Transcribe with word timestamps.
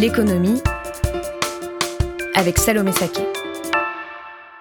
L'économie 0.00 0.62
avec 2.36 2.56
Salomé 2.58 2.92
Saké. 2.92 3.22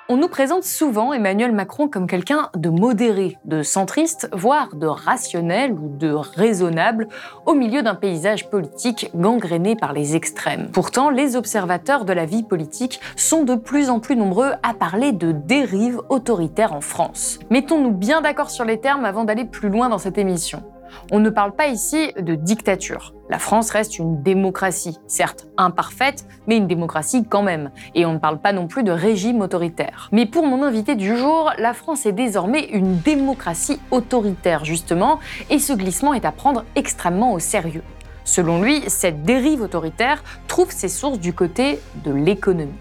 On 0.10 0.18
nous 0.18 0.30
présente 0.30 0.63
souvent 0.63 1.13
Emmanuel 1.13 1.52
Macron 1.52 1.88
comme 1.88 2.08
quelqu'un 2.08 2.50
de 2.55 2.70
modéré, 2.70 3.38
de 3.46 3.62
centriste, 3.62 4.30
voire 4.34 4.76
de 4.76 4.88
rationnel 4.88 5.73
ou 5.73 5.96
de 5.96 6.12
raisonnable 6.12 7.08
au 7.46 7.54
milieu 7.54 7.84
d'un 7.84 7.94
paysage 7.94 8.50
politique 8.50 9.12
gangréné 9.13 9.76
par 9.76 9.94
les 9.94 10.16
extrêmes. 10.16 10.70
Pourtant, 10.73 11.12
les 11.12 11.36
observateurs 11.36 12.05
de 12.05 12.13
la 12.13 12.26
vie 12.26 12.44
politique 12.44 12.99
sont 13.16 13.44
de 13.44 13.54
plus 13.54 13.91
en 13.91 13.99
plus 13.99 14.16
nombreux 14.16 14.54
à 14.63 14.74
parler 14.74 15.12
de 15.12 15.34
dérive 15.34 16.02
autoritaire 16.10 16.74
en 16.74 16.82
France. 16.82 17.38
Mettons-nous 17.52 17.91
bien 17.91 18.22
d'accord 18.22 18.49
sur 18.49 18.66
les 18.66 18.80
termes 18.80 19.05
avant 19.05 19.24
d'aller 19.24 19.46
plus 19.46 19.70
loin 19.70 19.90
dans 19.90 19.99
cette 19.99 20.18
émission. 20.18 20.63
On 21.12 21.20
ne 21.20 21.30
parle 21.30 21.54
pas 21.54 21.68
ici 21.68 22.12
de 22.20 22.36
dictature. 22.36 23.14
La 23.30 23.40
France 23.40 23.72
reste 23.72 24.00
une 24.00 24.22
démocratie, 24.22 24.98
certes 25.07 25.48
imparfaite, 25.57 26.26
mais 26.48 26.57
une 26.57 26.68
démocratie 26.68 27.26
quand 27.27 27.44
même. 27.44 27.71
Et 27.96 28.05
on 28.05 28.13
ne 28.13 28.20
parle 28.20 28.40
pas 28.40 28.54
non 28.54 28.68
plus 28.68 28.84
de 28.84 28.91
régime 28.91 29.41
autoritaire. 29.41 30.10
Mais 30.12 30.26
pour 30.26 30.46
mon 30.46 30.63
invité 30.63 30.96
du 30.96 31.18
jour, 31.18 31.52
la 31.57 31.74
France 31.74 32.05
est 32.05 32.13
désormais 32.13 32.66
une 32.66 32.99
démocratie 32.99 33.79
autoritaire, 33.91 34.63
justement, 34.63 35.20
et 35.49 35.60
ce 35.60 35.74
glissement 35.74 36.13
est 36.13 36.26
à 36.26 36.32
prendre 36.32 36.63
extrêmement 36.76 37.34
au 37.34 37.40
sérieux. 37.40 37.84
Selon 38.24 38.62
lui, 38.62 38.84
cette 38.88 39.24
dérive 39.24 39.62
autoritaire 39.62 40.24
trouve 40.48 40.72
ses 40.72 40.90
sources 40.90 41.20
du 41.20 41.34
côté 41.34 41.79
de 42.04 42.12
l'économie. 42.12 42.74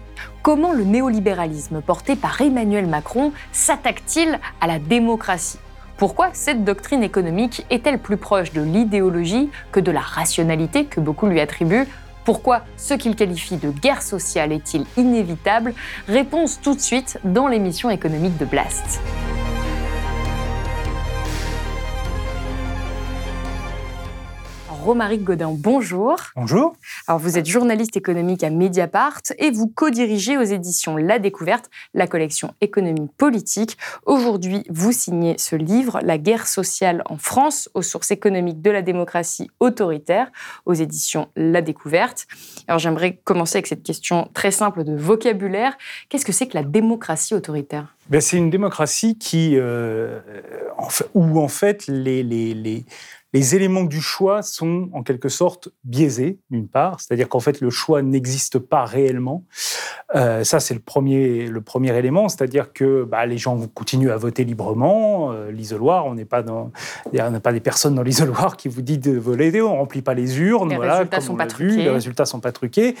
Comment 0.43 0.71
le 0.71 0.83
néolibéralisme 0.83 1.81
porté 1.81 2.15
par 2.15 2.39
Emmanuel 2.41 2.87
Macron 2.87 3.31
s'attaque-t-il 3.51 4.39
à 4.61 4.67
la 4.67 4.79
démocratie? 4.79 5.59
Pourquoi 5.97 6.29
cette 6.33 6.63
doctrine 6.63 7.01
économique 7.01 7.65
est-elle 7.71 7.97
plus 7.97 8.17
proche 8.17 8.53
de 8.53 8.61
l'idéologie 8.61 9.49
que 9.71 9.79
de 9.79 9.91
la 9.91 9.99
rationalité 9.99 10.85
que 10.85 10.99
beaucoup 10.99 11.25
lui 11.25 11.39
attribuent? 11.39 11.87
Pourquoi 12.23 12.61
ce 12.75 12.93
qu'il 12.93 13.15
qualifie 13.15 13.57
de 13.57 13.71
guerre 13.71 14.03
sociale 14.03 14.51
est-il 14.51 14.85
inévitable? 14.95 15.73
Réponse 16.07 16.61
tout 16.61 16.75
de 16.75 16.81
suite 16.81 17.19
dans 17.23 17.47
l'émission 17.47 17.89
économique 17.89 18.37
de 18.37 18.45
Blast. 18.45 19.01
Romaric 24.87 25.25
Godin, 25.25 25.51
bonjour. 25.51 26.15
Bonjour. 26.37 26.73
Alors, 27.07 27.19
vous 27.19 27.37
êtes 27.37 27.45
journaliste 27.45 27.97
économique 27.97 28.41
à 28.45 28.49
Mediapart 28.49 29.19
et 29.37 29.51
vous 29.51 29.67
co-dirigez 29.67 30.37
aux 30.37 30.43
éditions 30.43 30.95
La 30.95 31.19
Découverte 31.19 31.69
la 31.93 32.07
collection 32.07 32.53
Économie 32.61 33.09
politique. 33.17 33.77
Aujourd'hui, 34.05 34.63
vous 34.69 34.93
signez 34.93 35.37
ce 35.39 35.57
livre, 35.57 35.99
La 36.03 36.17
guerre 36.17 36.47
sociale 36.47 37.03
en 37.07 37.17
France, 37.17 37.69
aux 37.73 37.81
sources 37.81 38.11
économiques 38.11 38.61
de 38.61 38.71
la 38.71 38.81
démocratie 38.81 39.51
autoritaire, 39.59 40.31
aux 40.65 40.73
éditions 40.73 41.27
La 41.35 41.61
Découverte. 41.61 42.25
Alors, 42.69 42.79
j'aimerais 42.79 43.19
commencer 43.25 43.57
avec 43.57 43.67
cette 43.67 43.83
question 43.83 44.29
très 44.33 44.51
simple 44.51 44.85
de 44.85 44.95
vocabulaire. 44.95 45.77
Qu'est-ce 46.07 46.23
que 46.23 46.31
c'est 46.31 46.47
que 46.47 46.55
la 46.55 46.63
démocratie 46.63 47.33
autoritaire? 47.33 47.93
Ben, 48.09 48.21
C'est 48.21 48.37
une 48.37 48.49
démocratie 48.49 49.17
qui, 49.17 49.57
euh, 49.57 50.21
en 50.77 50.87
fait, 50.87 51.09
où 51.13 51.41
en 51.41 51.49
fait 51.49 51.87
les, 51.87 52.23
les, 52.23 52.53
les 52.53 52.85
les 53.37 53.55
éléments 53.55 53.83
du 53.83 54.01
choix 54.01 54.41
sont 54.41 54.89
en 54.93 55.03
quelque 55.03 55.29
sorte 55.29 55.69
biaisés, 55.83 56.39
d'une 56.49 56.67
part, 56.67 56.99
c'est-à-dire 56.99 57.29
qu'en 57.29 57.39
fait 57.39 57.61
le 57.61 57.69
choix 57.69 58.01
n'existe 58.01 58.57
pas 58.57 58.83
réellement. 58.83 59.45
Euh, 60.15 60.43
ça, 60.43 60.59
c'est 60.59 60.73
le 60.73 60.79
premier, 60.79 61.45
le 61.45 61.61
premier 61.61 61.95
élément, 61.95 62.29
c'est-à-dire 62.29 62.73
que 62.73 63.03
bah, 63.03 63.27
les 63.27 63.37
gens 63.37 63.55
continuent 63.75 64.09
à 64.09 64.17
voter 64.17 64.43
librement. 64.43 65.31
Euh, 65.31 65.51
l'isoloir, 65.51 66.07
on 66.07 66.15
n'est 66.15 66.25
pas 66.25 66.41
dans, 66.41 66.71
il 67.13 67.15
n'y 67.15 67.19
a 67.19 67.39
pas 67.39 67.53
des 67.53 67.59
personnes 67.59 67.93
dans 67.93 68.01
l'isoloir 68.01 68.57
qui 68.57 68.69
vous 68.69 68.81
disent 68.81 69.01
de 69.01 69.17
voler, 69.17 69.61
on 69.61 69.77
remplit 69.77 70.01
pas 70.01 70.15
les 70.15 70.39
urnes, 70.39 70.69
les 70.69 70.75
voilà, 70.77 70.93
résultats 70.95 71.17
comme 71.17 71.25
sont 71.27 71.33
on 71.33 71.37
pas 71.37 71.45
vu, 71.45 71.49
truqués. 71.67 71.83
les 71.83 71.89
résultats 71.91 72.25
sont 72.25 72.39
pas 72.39 72.51
truqués. 72.51 72.95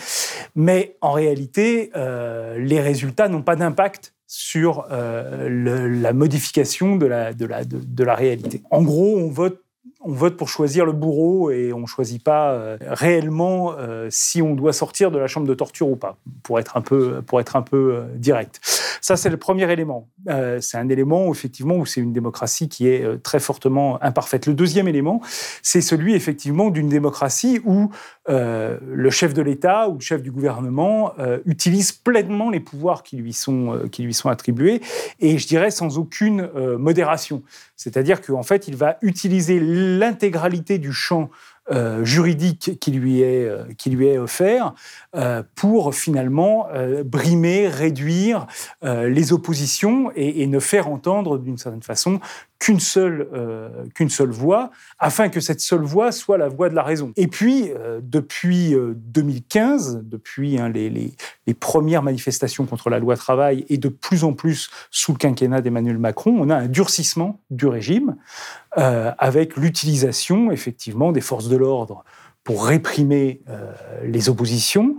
Mais 0.55 0.97
en 1.01 1.13
réalité, 1.13 1.89
euh, 1.95 2.59
les 2.59 2.79
résultats 2.79 3.27
n'ont 3.27 3.41
pas 3.41 3.55
d'impact 3.55 4.13
sur 4.27 4.85
le- 4.91 5.87
la 5.87 6.13
modification 6.13 6.97
de 6.97 7.05
la, 7.07 7.33
de, 7.33 7.45
la, 7.45 7.63
de, 7.63 7.79
de 7.79 8.03
la 8.03 8.13
réalité. 8.13 8.61
En 8.69 8.83
gros, 8.83 9.15
on 9.17 9.29
vote 9.29 9.61
on 10.07 10.13
vote 10.13 10.37
pour 10.37 10.47
choisir 10.47 10.85
le 10.85 10.93
bourreau 10.93 11.51
et 11.51 11.73
on 11.73 11.81
ne 11.81 11.85
choisit 11.85 12.23
pas 12.23 12.51
euh, 12.51 12.77
réellement 12.81 13.73
euh, 13.77 14.07
si 14.09 14.41
on 14.41 14.55
doit 14.55 14.71
sortir 14.71 15.11
de 15.11 15.17
la 15.17 15.27
chambre 15.27 15.45
de 15.45 15.53
torture 15.53 15.89
ou 15.89 15.97
pas, 15.97 16.17
pour 16.43 16.59
être 16.59 16.77
un 16.77 16.81
peu, 16.81 17.21
pour 17.21 17.41
être 17.41 17.57
un 17.57 17.61
peu 17.61 17.95
euh, 17.95 18.05
direct. 18.15 18.61
Ça, 19.01 19.17
c'est 19.17 19.29
le 19.29 19.37
premier 19.37 19.71
élément. 19.71 20.07
C'est 20.59 20.77
un 20.77 20.89
élément, 20.89 21.31
effectivement, 21.31 21.75
où 21.75 21.85
c'est 21.85 22.01
une 22.01 22.11
démocratie 22.11 22.67
qui 22.67 22.89
est 22.89 23.23
très 23.23 23.39
fortement 23.39 24.01
imparfaite. 24.03 24.47
Le 24.47 24.53
deuxième 24.53 24.87
élément, 24.87 25.21
c'est 25.61 25.79
celui, 25.81 26.13
effectivement, 26.15 26.71
d'une 26.71 26.89
démocratie 26.89 27.61
où 27.63 27.89
euh, 28.29 28.77
le 28.85 29.09
chef 29.09 29.33
de 29.33 29.41
l'État 29.41 29.87
ou 29.87 29.93
le 29.95 29.99
chef 30.01 30.21
du 30.21 30.31
gouvernement 30.31 31.13
euh, 31.17 31.39
utilise 31.45 31.93
pleinement 31.93 32.49
les 32.49 32.59
pouvoirs 32.59 33.03
qui 33.03 33.15
lui 33.15 33.31
sont, 33.31 33.73
euh, 33.73 33.87
qui 33.87 34.03
lui 34.03 34.13
sont 34.13 34.27
attribués, 34.29 34.81
et 35.19 35.37
je 35.37 35.47
dirais 35.47 35.71
sans 35.71 35.97
aucune 35.97 36.49
modération. 36.77 37.41
C'est-à-dire 37.75 38.21
qu'en 38.21 38.43
fait, 38.43 38.67
il 38.67 38.75
va 38.75 38.97
utiliser 39.01 39.59
l'intégralité 39.59 40.77
du 40.77 40.91
champ 40.93 41.29
juridique 42.01 42.79
qui 42.79 42.91
lui 42.91 43.21
est, 43.21 43.75
qui 43.77 43.89
lui 43.89 44.07
est 44.07 44.17
offert 44.17 44.73
pour 45.55 45.93
finalement 45.93 46.69
brimer, 47.03 47.67
réduire 47.67 48.47
les 48.83 49.33
oppositions 49.33 50.09
et 50.15 50.47
ne 50.47 50.59
faire 50.59 50.87
entendre 50.87 51.37
d'une 51.37 51.57
certaine 51.57 51.83
façon 51.83 52.21
qu'une 52.59 52.79
seule, 52.79 53.27
euh, 53.33 53.69
seule 54.09 54.31
voix, 54.31 54.71
afin 54.99 55.29
que 55.29 55.39
cette 55.39 55.59
seule 55.59 55.81
voix 55.81 56.11
soit 56.11 56.37
la 56.37 56.47
voix 56.47 56.69
de 56.69 56.75
la 56.75 56.83
raison. 56.83 57.11
Et 57.15 57.27
puis, 57.27 57.71
euh, 57.71 57.99
depuis 58.01 58.73
euh, 58.73 58.93
2015, 58.95 60.01
depuis 60.03 60.59
hein, 60.59 60.69
les, 60.69 60.89
les, 60.89 61.53
premières 61.53 62.03
manifestations 62.03 62.65
contre 62.65 62.89
la 62.89 62.99
loi 62.99 63.15
travail 63.15 63.65
et 63.69 63.77
de 63.77 63.89
plus 63.89 64.23
en 64.23 64.33
plus 64.33 64.69
sous 64.91 65.13
le 65.13 65.17
quinquennat 65.17 65.61
d'Emmanuel 65.61 65.97
Macron, 65.97 66.35
on 66.39 66.49
a 66.49 66.55
un 66.55 66.67
durcissement 66.67 67.39
du 67.49 67.67
régime 67.67 68.15
euh, 68.77 69.11
avec 69.17 69.57
l'utilisation 69.57 70.51
effectivement 70.51 71.11
des 71.11 71.21
forces 71.21 71.47
de 71.47 71.57
l'ordre 71.57 72.03
pour 72.47 72.65
réprimer 72.65 73.41
euh, 73.49 73.73
les 74.03 74.29
oppositions 74.29 74.95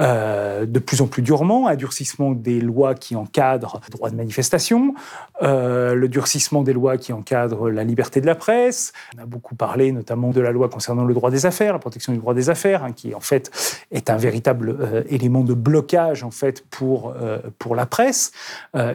euh, 0.00 0.66
de 0.66 0.80
plus 0.80 1.00
en 1.02 1.06
plus 1.06 1.22
durement, 1.22 1.68
un 1.68 1.76
durcissement 1.76 2.32
des 2.32 2.60
lois 2.60 2.96
qui 2.96 3.14
encadrent 3.14 3.80
le 3.86 3.92
droit 3.92 4.10
de 4.10 4.16
manifestation, 4.16 4.96
euh, 5.40 5.94
le 5.94 6.08
durcissement 6.08 6.64
des 6.64 6.72
lois 6.72 6.96
qui 6.98 7.12
encadrent 7.12 7.70
la 7.70 7.84
liberté 7.84 8.20
de 8.20 8.26
la 8.26 8.34
presse. 8.34 8.92
On 9.16 9.22
a 9.22 9.24
beaucoup 9.24 9.54
parlé 9.54 9.92
notamment 9.92 10.30
de 10.30 10.40
la 10.40 10.50
loi 10.50 10.68
concernant 10.68 11.04
le 11.04 11.14
droit 11.14 11.30
des 11.30 11.46
affaires, 11.46 11.74
la 11.74 11.78
protection 11.78 12.12
du 12.12 12.18
droit 12.18 12.34
des 12.34 12.50
affaires, 12.50 12.82
hein, 12.82 12.90
qui 12.90 13.14
en 13.14 13.20
fait 13.20 13.52
est 13.92 14.10
un 14.10 14.16
véritable 14.16 15.04
élément 15.08 15.44
de 15.44 15.54
blocage 15.54 16.24
en 16.24 16.32
fait 16.32 16.66
pour, 16.70 17.14
pour 17.60 17.76
la 17.76 17.86
presse 17.86 18.32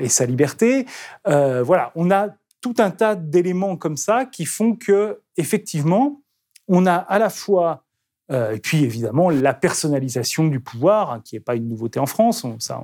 et 0.02 0.10
sa 0.10 0.26
liberté. 0.26 0.86
Voilà, 1.24 1.94
on 1.96 2.12
a 2.12 2.28
tout 2.60 2.76
un 2.80 2.92
tas 2.92 3.16
d'éléments 3.16 3.78
comme 3.78 3.96
ça 3.96 4.26
qui 4.26 4.44
font 4.44 4.76
que 4.76 5.22
effectivement, 5.38 6.20
on 6.68 6.86
a 6.86 6.96
à 6.96 7.20
la 7.20 7.30
fois 7.30 7.85
euh, 8.32 8.54
et 8.56 8.60
puis 8.60 8.84
évidemment 8.84 9.30
la 9.30 9.54
personnalisation 9.54 10.46
du 10.48 10.60
pouvoir, 10.60 11.12
hein, 11.12 11.22
qui 11.24 11.36
n'est 11.36 11.40
pas 11.42 11.56
une 11.56 11.68
nouveauté 11.70 12.00
en 12.00 12.06
France, 12.08 12.44
on, 12.44 12.60
ça, 12.60 12.84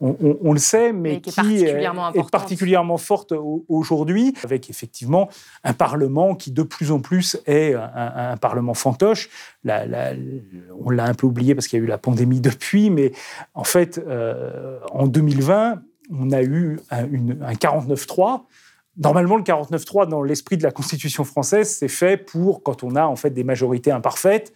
on, 0.00 0.16
on- 0.20 0.38
on 0.42 0.52
le 0.52 0.58
sait, 0.58 0.92
mais, 0.92 1.12
Mais 1.14 1.20
qui 1.20 1.30
est 1.30 1.34
particulièrement 1.34 2.06
est 2.06 2.08
importante. 2.10 2.30
particulièrement 2.30 2.96
forte 2.98 3.32
au- 3.32 3.64
aujourd'hui, 3.68 4.34
avec 4.44 4.68
effectivement 4.70 5.28
un 5.64 5.72
Parlement 5.72 6.34
qui 6.34 6.50
de 6.52 6.62
plus 6.62 6.90
en 6.92 7.00
plus 7.00 7.40
est 7.46 7.74
un, 7.74 7.90
un- 7.94 8.30
un 8.32 8.36
Parlement 8.36 8.74
fantoche. 8.74 9.30
La- 9.64 9.86
la- 9.86 10.12
on 10.84 10.90
l'a 10.90 11.04
un 11.04 11.14
peu 11.14 11.26
oublié 11.26 11.54
parce 11.54 11.66
qu'il 11.66 11.78
y 11.78 11.82
a 11.82 11.84
eu 11.84 11.88
la 11.88 11.98
pandémie 11.98 12.40
depuis, 12.40 12.90
mais 12.90 13.12
en 13.54 13.64
fait, 13.64 13.98
euh, 14.06 14.78
en 14.92 15.06
2020, 15.06 15.82
on 16.10 16.30
a 16.30 16.42
eu 16.42 16.78
un, 16.90 17.06
une- 17.06 17.38
un 17.42 17.54
49-3 17.54 18.46
Normalement, 18.98 19.36
le 19.36 19.42
49-3, 19.42 20.08
dans 20.08 20.22
l'esprit 20.22 20.56
de 20.56 20.62
la 20.62 20.70
Constitution 20.70 21.24
française, 21.24 21.70
c'est 21.70 21.88
fait 21.88 22.16
pour, 22.16 22.62
quand 22.62 22.82
on 22.82 22.96
a 22.96 23.04
en 23.04 23.16
fait 23.16 23.30
des 23.30 23.44
majorités 23.44 23.90
imparfaites, 23.90 24.52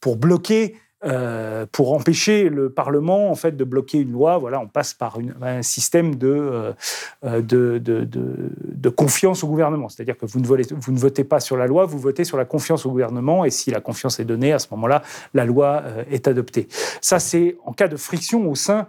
pour 0.00 0.16
bloquer 0.16 0.76
euh, 1.04 1.66
pour 1.70 1.92
empêcher 1.92 2.48
le 2.48 2.70
Parlement 2.70 3.30
en 3.30 3.34
fait 3.34 3.54
de 3.54 3.64
bloquer 3.64 3.98
une 3.98 4.12
loi, 4.12 4.38
voilà, 4.38 4.60
on 4.60 4.66
passe 4.66 4.94
par 4.94 5.18
un 5.42 5.60
système 5.60 6.14
de, 6.14 6.74
euh, 7.22 7.42
de, 7.42 7.78
de, 7.78 8.88
confiance 8.88 9.44
au 9.44 9.46
gouvernement. 9.46 9.90
C'est-à-dire 9.90 10.16
que 10.16 10.24
vous 10.24 10.40
ne, 10.40 10.46
votez, 10.46 10.74
vous 10.74 10.92
ne 10.92 10.98
votez 10.98 11.22
pas 11.22 11.38
sur 11.38 11.58
la 11.58 11.66
loi, 11.66 11.84
vous 11.84 11.98
votez 11.98 12.24
sur 12.24 12.38
la 12.38 12.46
confiance 12.46 12.86
au 12.86 12.90
gouvernement, 12.90 13.44
et 13.44 13.50
si 13.50 13.70
la 13.70 13.80
confiance 13.80 14.18
est 14.20 14.24
donnée, 14.24 14.54
à 14.54 14.58
ce 14.58 14.68
moment-là, 14.70 15.02
la 15.34 15.44
loi 15.44 15.82
euh, 15.84 16.04
est 16.10 16.28
adoptée. 16.28 16.66
Ça, 17.02 17.18
c'est 17.18 17.58
en 17.66 17.74
cas 17.74 17.88
de 17.88 17.96
friction 17.96 18.50
au 18.50 18.54
sein 18.54 18.88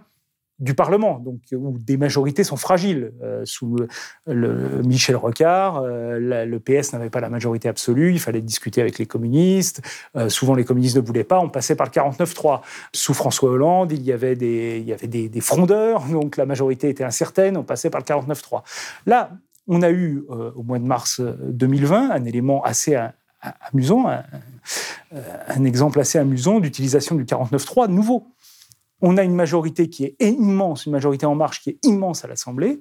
du 0.58 0.74
Parlement, 0.74 1.20
donc 1.20 1.40
où 1.52 1.78
des 1.78 1.96
majorités 1.96 2.42
sont 2.42 2.56
fragiles. 2.56 3.12
Euh, 3.22 3.42
sous 3.44 3.76
Michel 4.26 5.14
Rocard, 5.16 5.82
euh, 5.84 6.18
le 6.18 6.58
PS 6.58 6.92
n'avait 6.92 7.10
pas 7.10 7.20
la 7.20 7.28
majorité 7.28 7.68
absolue, 7.68 8.12
il 8.12 8.18
fallait 8.18 8.40
discuter 8.40 8.80
avec 8.80 8.98
les 8.98 9.06
communistes. 9.06 9.82
Euh, 10.16 10.28
souvent, 10.28 10.54
les 10.54 10.64
communistes 10.64 10.96
ne 10.96 11.00
voulaient 11.00 11.24
pas, 11.24 11.38
on 11.38 11.48
passait 11.48 11.76
par 11.76 11.86
le 11.86 11.92
49-3. 11.92 12.62
Sous 12.92 13.14
François 13.14 13.50
Hollande, 13.50 13.92
il 13.92 14.02
y 14.02 14.12
avait, 14.12 14.34
des, 14.34 14.78
il 14.80 14.88
y 14.88 14.92
avait 14.92 15.06
des, 15.06 15.40
frondeurs, 15.40 16.04
donc 16.06 16.36
la 16.36 16.46
majorité 16.46 16.88
était 16.88 17.04
incertaine, 17.04 17.56
on 17.56 17.62
passait 17.62 17.90
par 17.90 18.00
le 18.00 18.04
49-3. 18.04 18.62
Là, 19.06 19.30
on 19.68 19.82
a 19.82 19.90
eu, 19.90 20.24
au 20.28 20.62
mois 20.62 20.78
de 20.78 20.84
mars 20.84 21.20
2020, 21.20 22.10
un 22.10 22.24
élément 22.24 22.64
assez 22.64 22.98
amusant, 23.70 24.08
un, 24.08 24.24
un 25.46 25.64
exemple 25.64 26.00
assez 26.00 26.18
amusant 26.18 26.58
d'utilisation 26.58 27.14
du 27.14 27.24
49-3 27.24 27.88
nouveau 27.88 28.26
on 29.00 29.16
a 29.16 29.22
une 29.22 29.34
majorité 29.34 29.88
qui 29.88 30.04
est 30.04 30.16
immense, 30.20 30.86
une 30.86 30.92
majorité 30.92 31.26
en 31.26 31.34
marche 31.34 31.62
qui 31.62 31.70
est 31.70 31.78
immense 31.84 32.24
à 32.24 32.28
l'Assemblée. 32.28 32.80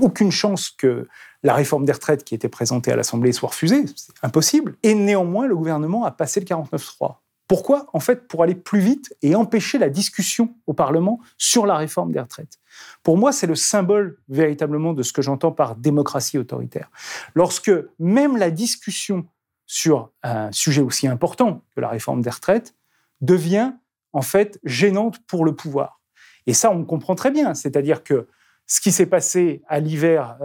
Aucune 0.00 0.32
chance 0.32 0.70
que 0.70 1.06
la 1.42 1.54
réforme 1.54 1.84
des 1.84 1.92
retraites 1.92 2.24
qui 2.24 2.34
était 2.34 2.48
présentée 2.48 2.90
à 2.90 2.96
l'Assemblée 2.96 3.32
soit 3.32 3.50
refusée, 3.50 3.84
c'est 3.94 4.12
impossible. 4.22 4.76
Et 4.82 4.94
néanmoins, 4.94 5.46
le 5.46 5.56
gouvernement 5.56 6.04
a 6.04 6.10
passé 6.10 6.40
le 6.40 6.46
49-3. 6.46 7.16
Pourquoi? 7.48 7.86
En 7.92 8.00
fait, 8.00 8.26
pour 8.26 8.42
aller 8.42 8.56
plus 8.56 8.80
vite 8.80 9.14
et 9.22 9.36
empêcher 9.36 9.78
la 9.78 9.88
discussion 9.88 10.54
au 10.66 10.72
Parlement 10.72 11.20
sur 11.38 11.66
la 11.66 11.76
réforme 11.76 12.10
des 12.10 12.18
retraites. 12.18 12.58
Pour 13.04 13.16
moi, 13.16 13.30
c'est 13.30 13.46
le 13.46 13.54
symbole 13.54 14.18
véritablement 14.28 14.92
de 14.92 15.04
ce 15.04 15.12
que 15.12 15.22
j'entends 15.22 15.52
par 15.52 15.76
démocratie 15.76 16.38
autoritaire. 16.38 16.90
Lorsque 17.34 17.70
même 18.00 18.36
la 18.36 18.50
discussion 18.50 19.26
sur 19.66 20.10
un 20.24 20.50
sujet 20.50 20.82
aussi 20.82 21.06
important 21.06 21.62
que 21.76 21.80
la 21.80 21.88
réforme 21.88 22.22
des 22.22 22.30
retraites 22.30 22.74
devient 23.20 23.72
en 24.16 24.22
fait 24.22 24.58
gênante 24.64 25.18
pour 25.26 25.44
le 25.44 25.54
pouvoir. 25.54 26.00
Et 26.46 26.54
ça, 26.54 26.70
on 26.70 26.84
comprend 26.84 27.14
très 27.14 27.30
bien. 27.30 27.52
C'est-à-dire 27.52 28.02
que 28.02 28.26
ce 28.66 28.80
qui 28.80 28.90
s'est 28.90 29.06
passé 29.06 29.62
à 29.68 29.78
l'hiver 29.78 30.38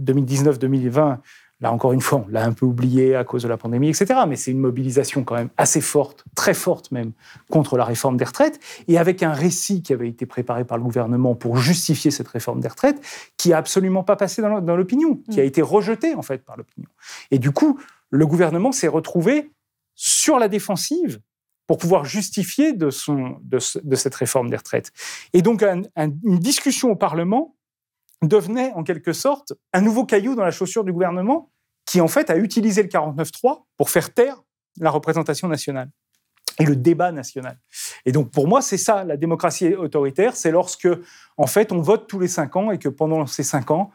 2019-2020, 0.00 0.98
euh, 0.98 1.14
là 1.60 1.72
encore 1.72 1.92
une 1.92 2.00
fois, 2.00 2.24
on 2.26 2.30
l'a 2.30 2.44
un 2.44 2.52
peu 2.52 2.66
oublié 2.66 3.14
à 3.14 3.22
cause 3.22 3.44
de 3.44 3.48
la 3.48 3.56
pandémie, 3.56 3.88
etc. 3.88 4.20
Mais 4.26 4.34
c'est 4.34 4.50
une 4.50 4.58
mobilisation 4.58 5.22
quand 5.22 5.36
même 5.36 5.48
assez 5.56 5.80
forte, 5.80 6.24
très 6.34 6.54
forte 6.54 6.90
même, 6.90 7.12
contre 7.48 7.76
la 7.76 7.84
réforme 7.84 8.16
des 8.16 8.24
retraites, 8.24 8.58
et 8.88 8.98
avec 8.98 9.22
un 9.22 9.32
récit 9.32 9.80
qui 9.80 9.92
avait 9.92 10.08
été 10.08 10.26
préparé 10.26 10.64
par 10.64 10.76
le 10.76 10.82
gouvernement 10.82 11.36
pour 11.36 11.58
justifier 11.58 12.10
cette 12.10 12.28
réforme 12.28 12.58
des 12.58 12.68
retraites, 12.68 13.00
qui 13.36 13.52
a 13.52 13.58
absolument 13.58 14.02
pas 14.02 14.16
passé 14.16 14.42
dans 14.42 14.76
l'opinion, 14.76 15.20
qui 15.30 15.40
a 15.40 15.44
été 15.44 15.62
rejeté 15.62 16.16
en 16.16 16.22
fait 16.22 16.44
par 16.44 16.56
l'opinion. 16.56 16.88
Et 17.30 17.38
du 17.38 17.52
coup, 17.52 17.78
le 18.10 18.26
gouvernement 18.26 18.72
s'est 18.72 18.88
retrouvé 18.88 19.52
sur 19.94 20.40
la 20.40 20.48
défensive 20.48 21.20
pour 21.66 21.78
pouvoir 21.78 22.04
justifier 22.04 22.72
de, 22.72 22.90
son, 22.90 23.38
de, 23.42 23.58
cette 23.58 24.14
réforme 24.14 24.50
des 24.50 24.56
retraites. 24.56 24.92
Et 25.32 25.42
donc, 25.42 25.62
une 25.62 26.38
discussion 26.38 26.90
au 26.90 26.96
Parlement 26.96 27.56
devenait 28.22 28.72
en 28.74 28.82
quelque 28.82 29.12
sorte 29.12 29.52
un 29.72 29.80
nouveau 29.80 30.04
caillou 30.04 30.34
dans 30.34 30.44
la 30.44 30.50
chaussure 30.50 30.84
du 30.84 30.92
gouvernement 30.92 31.50
qui, 31.84 32.00
en 32.00 32.08
fait, 32.08 32.30
a 32.30 32.36
utilisé 32.36 32.82
le 32.82 32.88
49-3 32.88 33.64
pour 33.76 33.90
faire 33.90 34.12
taire 34.12 34.42
la 34.78 34.90
représentation 34.90 35.48
nationale 35.48 35.90
et 36.58 36.64
le 36.64 36.76
débat 36.76 37.12
national. 37.12 37.58
Et 38.04 38.12
donc, 38.12 38.30
pour 38.30 38.48
moi, 38.48 38.62
c'est 38.62 38.78
ça, 38.78 39.04
la 39.04 39.16
démocratie 39.16 39.74
autoritaire, 39.74 40.36
c'est 40.36 40.50
lorsque, 40.50 40.88
en 41.36 41.46
fait, 41.46 41.72
on 41.72 41.80
vote 41.80 42.06
tous 42.06 42.18
les 42.18 42.28
cinq 42.28 42.56
ans 42.56 42.70
et 42.70 42.78
que 42.78 42.88
pendant 42.88 43.26
ces 43.26 43.42
cinq 43.42 43.70
ans, 43.70 43.90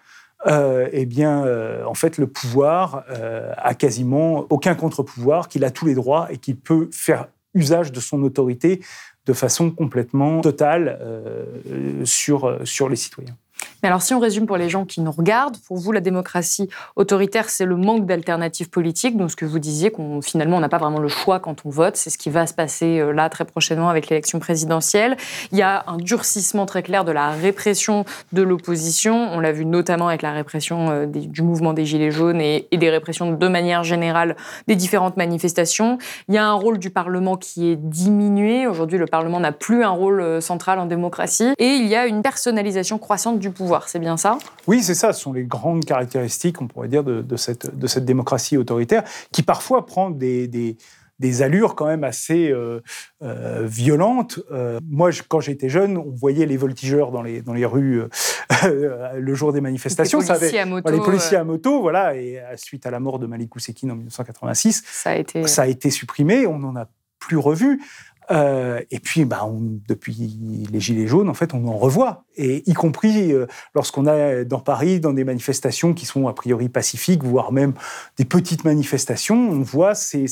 euh, 0.48 0.90
eh 0.92 1.06
bien, 1.06 1.46
euh, 1.46 1.84
en 1.86 1.94
fait, 1.94 2.18
le 2.18 2.28
pouvoir 2.28 3.04
euh, 3.10 3.54
a 3.58 3.76
quasiment 3.76 4.46
aucun 4.50 4.76
contre-pouvoir, 4.76 5.48
qu'il 5.48 5.64
a 5.64 5.72
tous 5.72 5.86
les 5.86 5.94
droits 5.94 6.32
et 6.32 6.38
qu'il 6.38 6.60
peut 6.60 6.90
faire 6.92 7.28
usage 7.54 7.92
de 7.92 8.00
son 8.00 8.24
autorité 8.24 8.82
de 9.26 9.34
façon 9.34 9.72
complètement 9.72 10.42
totale 10.42 10.98
euh, 11.02 12.06
sur, 12.06 12.60
sur 12.66 12.90
les 12.90 12.96
citoyens. 12.96 13.38
Mais 13.84 13.90
alors, 13.90 14.02
si 14.02 14.14
on 14.14 14.20
résume 14.20 14.46
pour 14.46 14.58
les 14.58 14.70
gens 14.70 14.86
qui 14.86 15.02
nous 15.02 15.12
regardent, 15.12 15.58
pour 15.68 15.78
vous, 15.78 15.92
la 15.92 16.02
démocratie 16.02 16.70
autoritaire, 16.96 17.50
c'est 17.50 17.66
le 17.66 17.76
manque 17.76 18.06
d'alternatives 18.06 18.70
politiques. 18.70 19.18
Donc, 19.18 19.32
ce 19.32 19.36
que 19.36 19.46
vous 19.46 19.60
disiez, 19.60 19.92
qu'on 19.92 20.22
finalement, 20.22 20.58
on 20.58 20.60
n'a 20.60 20.70
pas 20.70 20.78
vraiment 20.78 21.00
le 21.00 21.08
choix 21.08 21.40
quand 21.40 21.66
on 21.66 21.70
vote. 21.70 21.96
C'est 21.96 22.10
ce 22.10 22.18
qui 22.18 22.30
va 22.30 22.46
se 22.46 22.54
passer 22.54 23.00
euh, 23.00 23.12
là 23.12 23.30
très 23.30 23.46
prochainement 23.46 23.90
avec 23.90 24.10
l'élection 24.10 24.40
présidentielle. 24.40 25.18
Il 25.52 25.58
y 25.58 25.62
a 25.62 25.84
un 25.88 25.98
durcissement 25.98 26.66
très 26.66 26.84
clair 26.84 27.06
de 27.06 27.12
la 27.12 27.30
répression 27.32 28.06
de 28.34 28.42
l'opposition. 28.42 29.30
On 29.32 29.40
l'a 29.40 29.52
vu 29.52 29.66
notamment 29.66 30.08
avec 30.08 30.22
la 30.22 30.32
répression 30.32 30.90
euh, 30.92 31.06
du 31.08 31.42
mouvement 31.42 31.74
des 31.74 31.86
Gilets 31.86 32.12
jaunes 32.12 32.42
et, 32.42 32.68
des 32.72 32.90
répressions 32.90 33.32
de 33.32 33.48
manière 33.48 33.84
générale 33.84 34.36
des 34.68 34.76
différentes 34.76 35.18
manifestations. 35.18 35.98
Il 36.28 36.36
y 36.36 36.38
a 36.38 36.46
un 36.46 36.54
rôle 36.54 36.78
du 36.80 36.90
Parlement 36.90 37.38
qui 37.38 37.70
est 37.70 37.76
diminué. 37.76 38.66
Aujourd'hui, 38.66 38.98
le 38.98 39.06
Parlement 39.06 39.40
n'a 39.40 39.52
plus 39.52 39.84
un 39.84 39.90
rôle 39.90 40.22
euh, 40.22 40.42
central 40.42 40.80
en 40.80 40.86
démocratie. 40.86 41.54
Et 41.58 41.68
il 41.68 41.88
y 41.88 41.96
a 41.96 42.06
une 42.06 42.22
personnalisation 42.22 42.98
croissante 42.98 43.40
du 43.40 43.50
pouvoir 43.52 43.71
c'est 43.88 44.00
bien 44.00 44.18
ça? 44.18 44.38
Oui, 44.68 44.84
c'est 44.84 44.96
ça. 44.96 45.14
Ce 45.14 45.22
sont 45.22 45.34
les 45.34 45.44
grandes 45.44 45.86
caractéristiques, 45.86 46.62
on 46.62 46.68
pourrait 46.68 46.88
dire, 46.88 47.04
de, 47.04 47.36
cette, 47.36 47.78
de 47.78 47.88
cette 47.88 48.06
démocratie 48.06 48.58
autoritaire, 48.58 49.04
qui 49.32 49.44
parfois 49.44 49.86
prend 49.86 50.10
des, 50.10 50.48
des, 50.48 51.42
allures 51.42 51.76
quand 51.76 51.86
même 51.86 52.04
assez 52.04 52.50
euh, 52.50 52.82
euh, 53.22 53.66
violentes. 53.66 54.40
Euh, 54.52 54.80
moi, 54.90 55.12
quand 55.28 55.40
j'étais 55.40 55.70
jeune, 55.70 55.98
on 55.98 56.10
voyait 56.10 56.46
les 56.46 56.58
voltigeurs 56.58 57.12
dans 57.12 57.22
les, 57.22 57.42
dans 57.42 57.54
les 57.54 57.66
rues 57.66 58.04
le 58.64 59.34
jour 59.36 59.54
des 59.54 59.62
manifestations. 59.62 60.20
Les 60.20 60.28
policiers 60.28 60.60
à 60.60 60.66
moto. 60.66 60.92
Les 60.92 61.00
policiers 61.00 61.38
à 61.38 61.44
moto, 61.44 61.82
voilà. 61.82 62.16
Et 62.16 62.42
suite 62.56 62.86
à 62.86 62.92
la 62.92 63.00
mort 63.00 63.20
de 63.20 63.28
Malik 63.28 63.56
Oussekine 63.56 63.92
en 63.92 63.96
1986, 63.96 64.84
ça 64.86 65.12
a 65.12 65.16
été, 65.16 65.48
ça 65.48 65.64
a 65.64 65.68
été 65.68 65.90
supprimé. 65.90 66.48
On 66.48 66.60
n'en 66.60 66.76
a 66.76 66.88
plus 67.20 67.38
revu. 67.38 67.82
Euh, 68.30 68.82
et 68.92 69.00
puis, 69.00 69.26
bah, 69.26 69.50
depuis 69.88 70.68
les 70.72 70.80
Gilets 70.80 71.08
jaunes, 71.08 71.30
en 71.30 71.34
fait, 71.34 71.54
on 71.54 71.68
en 71.68 71.78
revoit. 71.78 72.26
Et 72.36 72.70
y 72.70 72.74
compris 72.74 73.34
euh, 73.34 73.48
lorsqu'on 73.74 74.06
a 74.06 74.44
dans 74.44 74.60
Paris, 74.60 75.00
dans 75.00 75.14
des 75.14 75.24
manifestations 75.24 75.94
qui 75.94 76.06
sont 76.06 76.28
a 76.28 76.34
priori 76.34 76.70
pacifiques, 76.70 77.24
voire 77.24 77.52
même 77.52 77.74
des 78.18 78.26
petites 78.26 78.64
manifestations, 78.64 79.36
on 79.36 79.62
voit 79.62 79.96
c'est, 79.96 80.26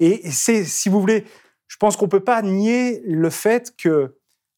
et 0.00 0.30
c'est, 0.30 0.64
si 0.64 0.88
vous 0.88 1.00
voulez, 1.00 1.24
je 1.68 1.76
pense 1.78 1.96
qu'on 1.96 2.08
peut 2.08 2.20
pas 2.20 2.42
nier 2.42 3.02
le 3.06 3.30
fait 3.30 3.74
que 3.76 4.16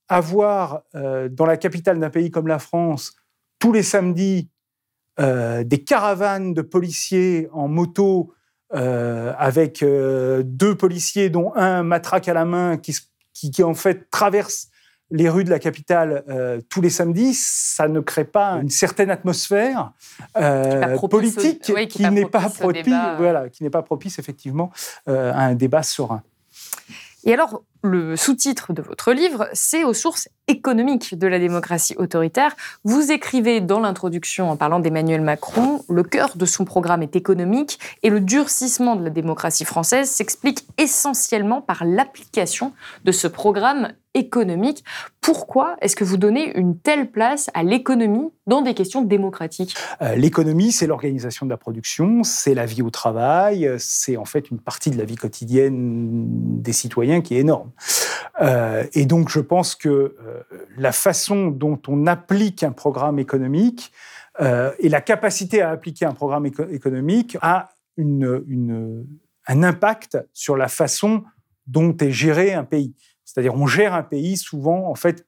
avoir 0.09 0.83
euh, 0.95 1.29
dans 1.29 1.47
la 1.47 1.57
capitale 1.57 1.99
d'un 1.99 2.11
pays 2.11 2.31
comme 2.31 2.49
la 2.49 2.59
France 2.59 3.15
tous 3.59 3.73
les 3.73 3.83
samedis 3.83 4.51
des 5.17 5.85
caravanes 5.87 6.55
de 6.55 6.61
policiers 6.61 7.49
en 7.53 7.69
moto 7.69 8.33
euh, 8.75 9.33
avec 9.39 9.83
euh, 9.83 10.43
deux 10.45 10.75
policiers, 10.75 11.31
dont 11.31 11.53
un 11.55 11.83
matraque 11.83 12.29
à 12.29 12.35
la 12.35 12.45
main, 12.45 12.77
qui, 12.77 12.97
qui, 13.33 13.63
en 13.63 13.75
fait 13.75 14.11
traverse 14.11 14.69
les 15.11 15.29
rues 15.29 15.45
de 15.45 15.51
la 15.51 15.59
capitale 15.59 16.25
euh, 16.29 16.61
tous 16.69 16.81
les 16.81 16.91
samedis, 16.91 17.35
ça 17.35 17.89
ne 17.89 18.01
crée 18.01 18.25
pas 18.25 18.53
une 18.53 18.71
certaine 18.71 19.11
atmosphère 19.11 19.93
politique 21.09 21.61
qui, 21.89 22.11
n'est 22.11 22.25
pas, 22.25 22.49
propice, 22.49 22.95
voilà, 23.19 23.49
qui 23.49 23.63
n'est 23.63 23.71
pas 23.71 23.83
propice 23.83 24.19
effectivement 24.19 24.73
à 25.07 25.45
un 25.45 25.55
débat 25.55 25.83
serein. 25.83 26.23
Et 27.25 27.33
alors, 27.33 27.63
le 27.85 28.17
sous-titre 28.17 28.73
de 28.73 28.81
votre 28.81 29.13
livre, 29.13 29.47
c'est 29.53 29.85
aux 29.85 29.93
sources 29.93 30.29
économiques 30.49 31.19
de 31.19 31.27
la 31.27 31.39
démocratie 31.39 31.95
autoritaire. 31.99 32.57
Vous 32.83 33.13
écrivez 33.13 33.61
dans 33.61 33.81
l'introduction, 33.81 34.51
en 34.51 34.57
parlant 34.57 34.81
d'Emmanuel 34.81 35.21
Macron, 35.21 35.85
le 35.91 36.03
cœur 36.03 36.33
de 36.37 36.47
son 36.47 36.65
programme 36.65 37.03
est 37.03 37.15
économique 37.15 37.79
et 38.03 38.09
le 38.09 38.21
durcissement 38.21 38.97
de 38.97 39.05
la 39.05 39.11
démocratie 39.11 39.67
française 39.67 40.09
s'explique 40.09 40.67
essentiellement 40.79 41.61
par 41.61 41.85
l'application 41.85 42.73
de 43.05 43.13
ce 43.13 43.27
programme 43.27 43.93
économique. 44.15 44.85
Pourquoi 45.21 45.77
est-ce 45.81 45.97
que 45.97 46.05
vous 46.05 46.17
donnez 46.17 46.57
une 46.57 46.79
telle 46.79 47.11
place 47.11 47.51
à 47.53 47.65
l'économie 47.65 48.31
dans 48.47 48.63
des 48.63 48.75
questions 48.75 49.03
démocratiques? 49.03 49.75
Euh, 50.03 50.15
L'économie, 50.15 50.71
c'est 50.71 50.87
l'organisation 50.87 51.47
de 51.47 51.51
la 51.51 51.57
production, 51.57 52.23
c'est 52.23 52.55
la 52.55 52.65
vie 52.65 52.83
au 52.83 52.91
travail, 52.91 53.69
c'est 53.79 54.17
en 54.17 54.25
fait 54.25 54.51
une 54.51 54.61
partie 54.61 54.91
de 54.91 54.99
la 54.99 55.05
vie 55.05 55.17
quotidienne 55.17 56.27
des 56.63 56.73
citoyens 56.73 57.23
qui 57.23 57.35
est 57.35 57.41
énorme. 57.41 57.71
Euh, 58.41 58.85
et 58.95 59.07
donc, 59.07 59.29
je 59.29 59.41
pense 59.41 59.75
que 59.75 59.89
euh, 59.89 60.43
la 60.77 60.93
façon 60.93 61.49
dont 61.49 61.81
on 61.89 62.07
applique 62.07 62.63
un 62.63 62.73
programme 62.73 63.19
économique 63.19 63.93
et 64.81 64.89
la 64.89 65.01
capacité 65.01 65.63
à 65.63 65.71
appliquer 65.71 66.07
un 66.07 66.13
programme 66.13 66.45
économique 66.45 67.39
a 67.41 67.69
un 67.97 69.05
impact 69.47 70.19
sur 70.33 70.57
la 70.57 70.67
façon 70.67 71.23
dont 71.69 71.97
est 71.99 72.11
géré 72.11 72.53
un 72.53 72.65
pays. 72.65 72.97
C'est-à-dire, 73.25 73.55
on 73.55 73.69
gère 73.69 73.95
un 73.95 74.03
pays 74.03 74.37
souvent, 74.37 74.89
en 74.91 74.97
fait, 74.97 75.25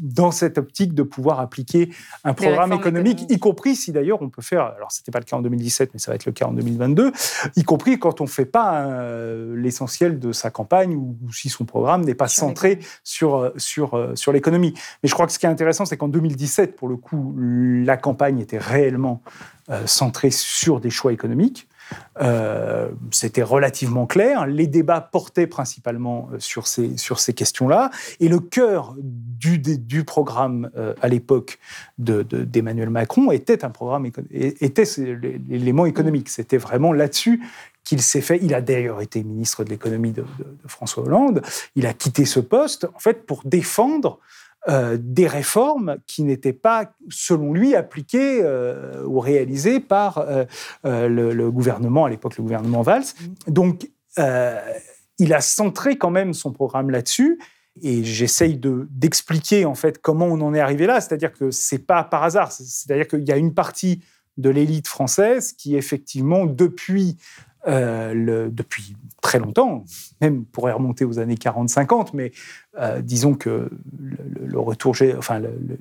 dans 0.00 0.30
cette 0.30 0.58
optique 0.58 0.94
de 0.94 1.02
pouvoir 1.02 1.40
appliquer 1.40 1.90
un 2.24 2.34
programme 2.34 2.72
économique, 2.72 3.26
y 3.28 3.38
compris 3.38 3.76
si 3.76 3.92
d'ailleurs 3.92 4.22
on 4.22 4.28
peut 4.28 4.42
faire, 4.42 4.62
alors 4.62 4.92
c'était 4.92 5.10
pas 5.10 5.18
le 5.18 5.24
cas 5.24 5.36
en 5.36 5.42
2017, 5.42 5.90
mais 5.92 5.98
ça 5.98 6.10
va 6.10 6.14
être 6.14 6.26
le 6.26 6.32
cas 6.32 6.46
en 6.46 6.52
2022, 6.52 7.12
y 7.56 7.64
compris 7.64 7.98
quand 7.98 8.20
on 8.20 8.24
ne 8.24 8.28
fait 8.28 8.44
pas 8.44 8.82
euh, 8.86 9.56
l'essentiel 9.56 10.18
de 10.18 10.32
sa 10.32 10.50
campagne 10.50 10.94
ou, 10.94 11.16
si 11.32 11.48
son 11.48 11.64
programme 11.64 12.04
n'est 12.04 12.14
pas 12.14 12.28
centré 12.28 12.78
sur, 13.02 13.36
euh, 13.36 13.50
sur, 13.56 13.94
euh, 13.94 14.14
sur 14.14 14.32
l'économie. 14.32 14.74
Mais 15.02 15.08
je 15.08 15.14
crois 15.14 15.26
que 15.26 15.32
ce 15.32 15.38
qui 15.38 15.46
est 15.46 15.50
intéressant, 15.50 15.84
c'est 15.84 15.96
qu'en 15.96 16.08
2017, 16.08 16.76
pour 16.76 16.88
le 16.88 16.96
coup, 16.96 17.34
la 17.38 17.96
campagne 17.96 18.40
était 18.40 18.58
réellement 18.58 19.22
centrée 19.84 20.30
sur 20.30 20.80
des 20.80 20.88
choix 20.88 21.12
économiques. 21.12 21.68
Euh, 22.20 22.88
c'était 23.10 23.42
relativement 23.42 24.06
clair. 24.06 24.46
Les 24.46 24.66
débats 24.66 25.00
portaient 25.00 25.46
principalement 25.46 26.28
euh, 26.32 26.38
sur 26.38 26.66
ces, 26.66 26.96
sur 26.96 27.20
ces 27.20 27.32
questions-là. 27.32 27.90
Et 28.20 28.28
le 28.28 28.40
cœur 28.40 28.94
du, 28.98 29.58
du 29.58 30.04
programme 30.04 30.70
euh, 30.76 30.94
à 31.00 31.08
l'époque 31.08 31.58
d'Emmanuel 31.98 32.90
Macron 32.90 33.30
était 33.30 33.64
un 33.64 33.70
programme 33.70 34.06
était 34.30 34.84
l'élément 35.48 35.86
économique. 35.86 36.28
C'était 36.28 36.58
vraiment 36.58 36.92
là-dessus 36.92 37.42
qu'il 37.84 38.02
s'est 38.02 38.20
fait. 38.20 38.38
Il 38.42 38.54
a 38.54 38.60
d'ailleurs 38.60 39.00
été 39.00 39.22
ministre 39.22 39.64
de 39.64 39.70
l'économie 39.70 40.12
de, 40.12 40.22
de, 40.22 40.46
François 40.66 41.04
Hollande. 41.04 41.42
Il 41.74 41.86
a 41.86 41.94
quitté 41.94 42.24
ce 42.24 42.40
poste 42.40 42.86
en 42.94 42.98
fait 42.98 43.26
pour 43.26 43.42
défendre 43.44 44.18
euh, 44.68 44.98
des 45.00 45.28
réformes 45.28 45.98
qui 46.08 46.24
n'étaient 46.24 46.52
pas, 46.52 46.92
selon 47.08 47.52
lui, 47.52 47.76
appliquées 47.76 48.40
euh, 48.42 49.04
ou 49.04 49.20
réalisées 49.20 49.78
par 49.78 50.18
euh, 50.18 50.44
le, 50.84 51.50
gouvernement, 51.50 52.06
à 52.06 52.10
l'époque 52.10 52.36
le 52.36 52.42
gouvernement 52.42 52.82
Valls. 52.82 53.04
Donc, 53.46 53.88
il 55.20 55.32
a 55.32 55.40
centré 55.40 55.96
quand 55.96 56.10
même 56.10 56.34
son 56.34 56.52
programme 56.52 56.90
là-dessus. 56.90 57.38
Et 57.82 58.02
j'essaye 58.02 58.60
d'expliquer 58.60 59.64
en 59.64 59.76
fait 59.76 60.02
comment 60.02 60.26
on 60.26 60.40
en 60.40 60.52
est 60.52 60.60
arrivé 60.60 60.86
là. 60.86 61.00
C'est-à-dire 61.00 61.32
que 61.32 61.52
c'est 61.52 61.86
pas 61.86 62.02
par 62.02 62.24
hasard. 62.24 62.50
C'est-à-dire 62.50 63.06
qu'il 63.06 63.26
y 63.26 63.30
a 63.30 63.36
une 63.36 63.54
partie 63.54 64.02
de 64.38 64.50
l'élite 64.50 64.88
française 64.88 65.52
qui, 65.52 65.76
effectivement, 65.76 66.46
depuis 66.46 67.16
euh, 67.68 68.48
depuis 68.50 68.96
très 69.20 69.38
longtemps, 69.38 69.84
même 70.22 70.46
pourrait 70.46 70.72
remonter 70.72 71.04
aux 71.04 71.18
années 71.18 71.34
40-50, 71.34 72.10
mais 72.14 72.30
euh, 72.78 73.02
disons 73.02 73.34
que 73.34 73.68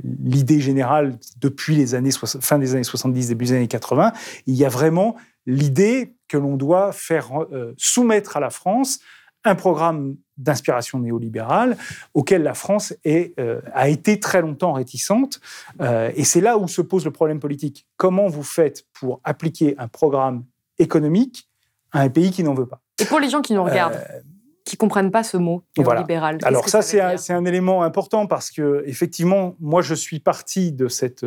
l'idée 0.03 0.59
générale 0.59 1.17
depuis 1.39 1.75
les 1.75 1.95
années 1.95 2.11
fin 2.11 2.59
des 2.59 2.73
années 2.73 2.83
70, 2.83 3.29
début 3.29 3.45
des 3.45 3.53
années 3.53 3.67
80, 3.69 4.11
il 4.47 4.55
y 4.55 4.65
a 4.65 4.69
vraiment 4.69 5.15
l'idée 5.45 6.15
que 6.27 6.35
l'on 6.35 6.57
doit 6.57 6.91
faire 6.91 7.29
euh, 7.53 7.73
soumettre 7.77 8.35
à 8.35 8.41
la 8.41 8.49
France 8.49 8.99
un 9.45 9.55
programme 9.55 10.17
d'inspiration 10.35 10.99
néolibérale 10.99 11.77
auquel 12.13 12.43
la 12.43 12.53
France 12.53 12.93
a 13.73 13.87
été 13.87 14.19
très 14.19 14.41
longtemps 14.41 14.73
réticente. 14.73 15.39
et 15.79 16.23
c'est 16.25 16.41
là 16.41 16.57
où 16.57 16.67
se 16.67 16.81
pose 16.81 17.05
le 17.05 17.11
problème 17.11 17.39
politique. 17.39 17.87
Comment 17.95 18.27
vous 18.27 18.43
faites 18.43 18.85
pour 18.91 19.21
appliquer 19.23 19.75
un 19.77 19.87
programme 19.87 20.43
économique 20.79 21.47
à 21.91 22.01
un 22.01 22.09
pays 22.09 22.31
qui 22.31 22.43
n'en 22.43 22.53
veut 22.53 22.65
pas. 22.65 22.81
Et 22.99 23.05
pour 23.05 23.19
les 23.19 23.29
gens 23.29 23.41
qui 23.41 23.53
nous 23.53 23.63
regardent, 23.63 23.95
euh, 23.95 24.19
qui 24.67 24.75
comprennent 24.75 25.11
pas 25.11 25.23
ce 25.23 25.37
mot 25.37 25.63
néolibéral. 25.77 26.39
Alors 26.43 26.67
ça, 26.67 26.81
c'est 26.81 26.99
un, 26.99 27.45
élément 27.45 27.83
important 27.83 28.27
parce 28.27 28.51
que 28.51 28.83
effectivement, 28.85 29.55
moi, 29.61 29.81
je 29.81 29.93
suis 29.93 30.19
parti 30.19 30.73
de 30.73 30.89
cette 30.89 31.25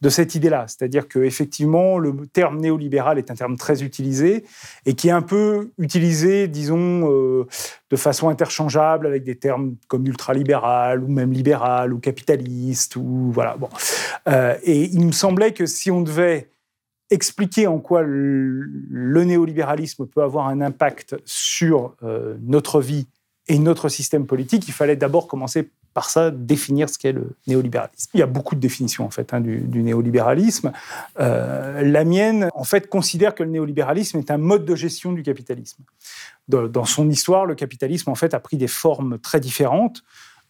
de 0.00 0.08
cette 0.08 0.34
idée-là, 0.34 0.64
c'est-à-dire 0.66 1.06
que 1.06 1.20
effectivement, 1.20 1.96
le 1.96 2.26
terme 2.26 2.58
néolibéral 2.58 3.18
est 3.18 3.30
un 3.30 3.36
terme 3.36 3.56
très 3.56 3.84
utilisé 3.84 4.44
et 4.84 4.94
qui 4.94 5.08
est 5.08 5.12
un 5.12 5.22
peu 5.22 5.70
utilisé, 5.78 6.48
disons, 6.48 7.08
euh, 7.08 7.46
de 7.90 7.96
façon 7.96 8.28
interchangeable 8.28 9.06
avec 9.06 9.22
des 9.22 9.36
termes 9.36 9.76
comme 9.86 10.04
ultralibéral 10.08 11.04
ou 11.04 11.06
même 11.06 11.32
libéral 11.32 11.92
ou 11.92 12.00
capitaliste 12.00 12.96
ou 12.96 13.30
voilà. 13.32 13.56
Bon, 13.56 13.68
euh, 14.28 14.56
et 14.64 14.86
il 14.92 15.06
me 15.06 15.12
semblait 15.12 15.52
que 15.52 15.66
si 15.66 15.92
on 15.92 16.02
devait 16.02 16.50
expliquer 17.12 17.66
en 17.66 17.78
quoi 17.78 18.02
le, 18.02 19.24
néolibéralisme 19.24 20.06
peut 20.06 20.22
avoir 20.22 20.48
un 20.48 20.60
impact 20.60 21.16
sur 21.24 21.94
euh, 22.02 22.36
notre 22.42 22.80
vie 22.80 23.06
et 23.48 23.58
notre 23.58 23.88
système 23.88 24.26
politique, 24.26 24.66
il 24.68 24.72
fallait 24.72 24.96
d'abord 24.96 25.26
commencer 25.26 25.70
par 25.94 26.08
ça, 26.08 26.30
définir 26.30 26.88
ce 26.88 26.96
qu'est 26.96 27.12
le 27.12 27.36
néolibéralisme. 27.46 28.10
Il 28.14 28.20
y 28.20 28.22
a 28.22 28.26
beaucoup 28.26 28.54
de 28.54 28.60
définitions 28.60 29.04
en 29.04 29.10
fait 29.10 29.34
hein, 29.34 29.40
du, 29.40 29.82
néolibéralisme. 29.82 30.72
Euh, 31.20 31.82
la 31.82 32.04
mienne, 32.04 32.48
en 32.54 32.64
fait, 32.64 32.88
considère 32.88 33.34
que 33.34 33.42
le 33.42 33.50
néolibéralisme 33.50 34.18
est 34.18 34.30
un 34.30 34.38
mode 34.38 34.64
de 34.64 34.74
gestion 34.74 35.12
du 35.12 35.22
capitalisme. 35.22 35.82
Dans, 36.48 36.66
dans 36.66 36.86
son 36.86 37.10
histoire, 37.10 37.44
le 37.44 37.54
capitalisme 37.54 38.08
en 38.08 38.14
fait 38.14 38.32
a 38.32 38.40
pris 38.40 38.56
des 38.56 38.68
formes 38.68 39.18
très 39.18 39.40
différentes. 39.40 40.02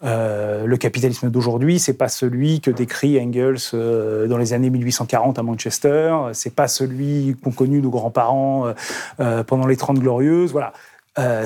Euh, 0.05 0.67
le 0.67 0.77
capitalisme 0.77 1.31
d'aujourd'hui, 1.31 1.79
c'est 1.79 1.95
pas 1.95 2.09
celui 2.09 2.61
que 2.61 2.71
décrit 2.71 3.21
Engels 3.21 3.59
euh, 3.75 4.27
dans 4.27 4.39
les 4.39 4.53
années 4.53 4.71
1840 4.71 5.39
à 5.39 5.43
Manchester, 5.43 6.17
c'est 6.33 6.55
pas 6.55 6.67
celui 6.67 7.37
qu'ont 7.43 7.53
connu 7.53 7.81
nos 7.81 7.91
grands-parents 7.91 8.75
euh, 9.21 9.45
pendant 9.45 9.67
les 9.67 9.77
Trente 9.77 10.01
Glorieuses, 10.01 10.51
voilà. 10.53 10.73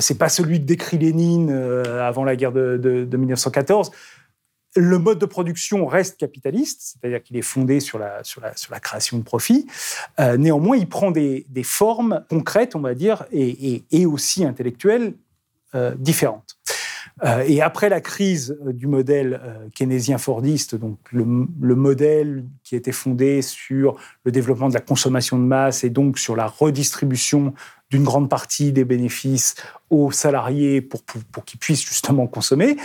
c'est 0.01 0.19
pas 0.19 0.29
celui 0.29 0.61
que 0.61 0.65
décrit 0.65 0.99
Lénine 0.99 1.51
avant 1.51 2.25
la 2.25 2.37
guerre 2.37 2.53
de, 2.53 3.09
1914. 3.13 3.91
Le 4.79 4.99
mode 4.99 5.19
de 5.19 5.27
production 5.27 5.87
reste 5.87 6.19
capitaliste, 6.19 6.99
c'est-à-dire 7.01 7.23
qu'il 7.23 7.37
est 7.37 7.43
fondé 7.43 7.81
sur 7.81 7.99
la, 7.99 8.23
création 8.81 9.19
de 9.19 9.23
profits. 9.23 9.67
néanmoins, 10.39 10.77
il 10.77 10.89
prend 10.89 11.11
des, 11.11 11.47
formes 11.65 12.25
concrètes, 12.29 12.77
on 12.77 12.81
va 12.81 12.95
dire, 12.95 13.25
et 13.33 14.07
aussi 14.07 14.45
intellectuelles 14.45 15.15
différentes. 15.99 16.57
Euh, 17.25 17.43
et 17.47 17.63
après 17.63 17.89
la 17.89 18.03
crise 18.03 18.59
euh, 18.67 18.73
du 18.73 18.87
modèle 18.87 19.41
euh, 19.43 19.69
keynésien-fordiste, 19.75 20.75
donc 20.75 20.99
le, 21.13 21.25
modèle 21.25 22.45
qui 22.63 22.77
était 22.77 22.93
fondé 22.93 23.41
sur 23.41 23.97
le 24.25 24.33
développement 24.33 24.69
de 24.69 24.75
la 24.75 24.81
consommation 24.81 25.39
de 25.39 25.45
masse 25.45 25.83
et 25.83 25.89
donc 25.89 26.19
sur 26.19 26.37
la 26.37 26.47
redistribution 26.47 27.55
d'une 27.91 28.05
grande 28.05 28.29
partie 28.29 28.71
des 28.73 28.85
bénéfices 28.85 29.55
aux 29.89 30.11
salariés 30.11 30.83
pour, 30.83 31.05
qu'ils 31.47 31.61
puissent 31.61 31.87
justement 31.87 32.27
consommer. 32.27 32.77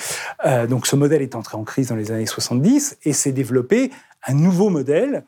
donc 0.69 0.85
ce 0.85 0.95
modèle 0.95 1.23
est 1.23 1.33
entré 1.33 1.57
en 1.57 1.63
crise 1.63 1.87
dans 1.87 1.95
les 1.95 2.11
années 2.11 2.27
70 2.27 2.99
et 3.03 3.11
s'est 3.11 3.31
développé 3.31 3.89
un 4.27 4.35
nouveau 4.35 4.69
modèle 4.69 5.25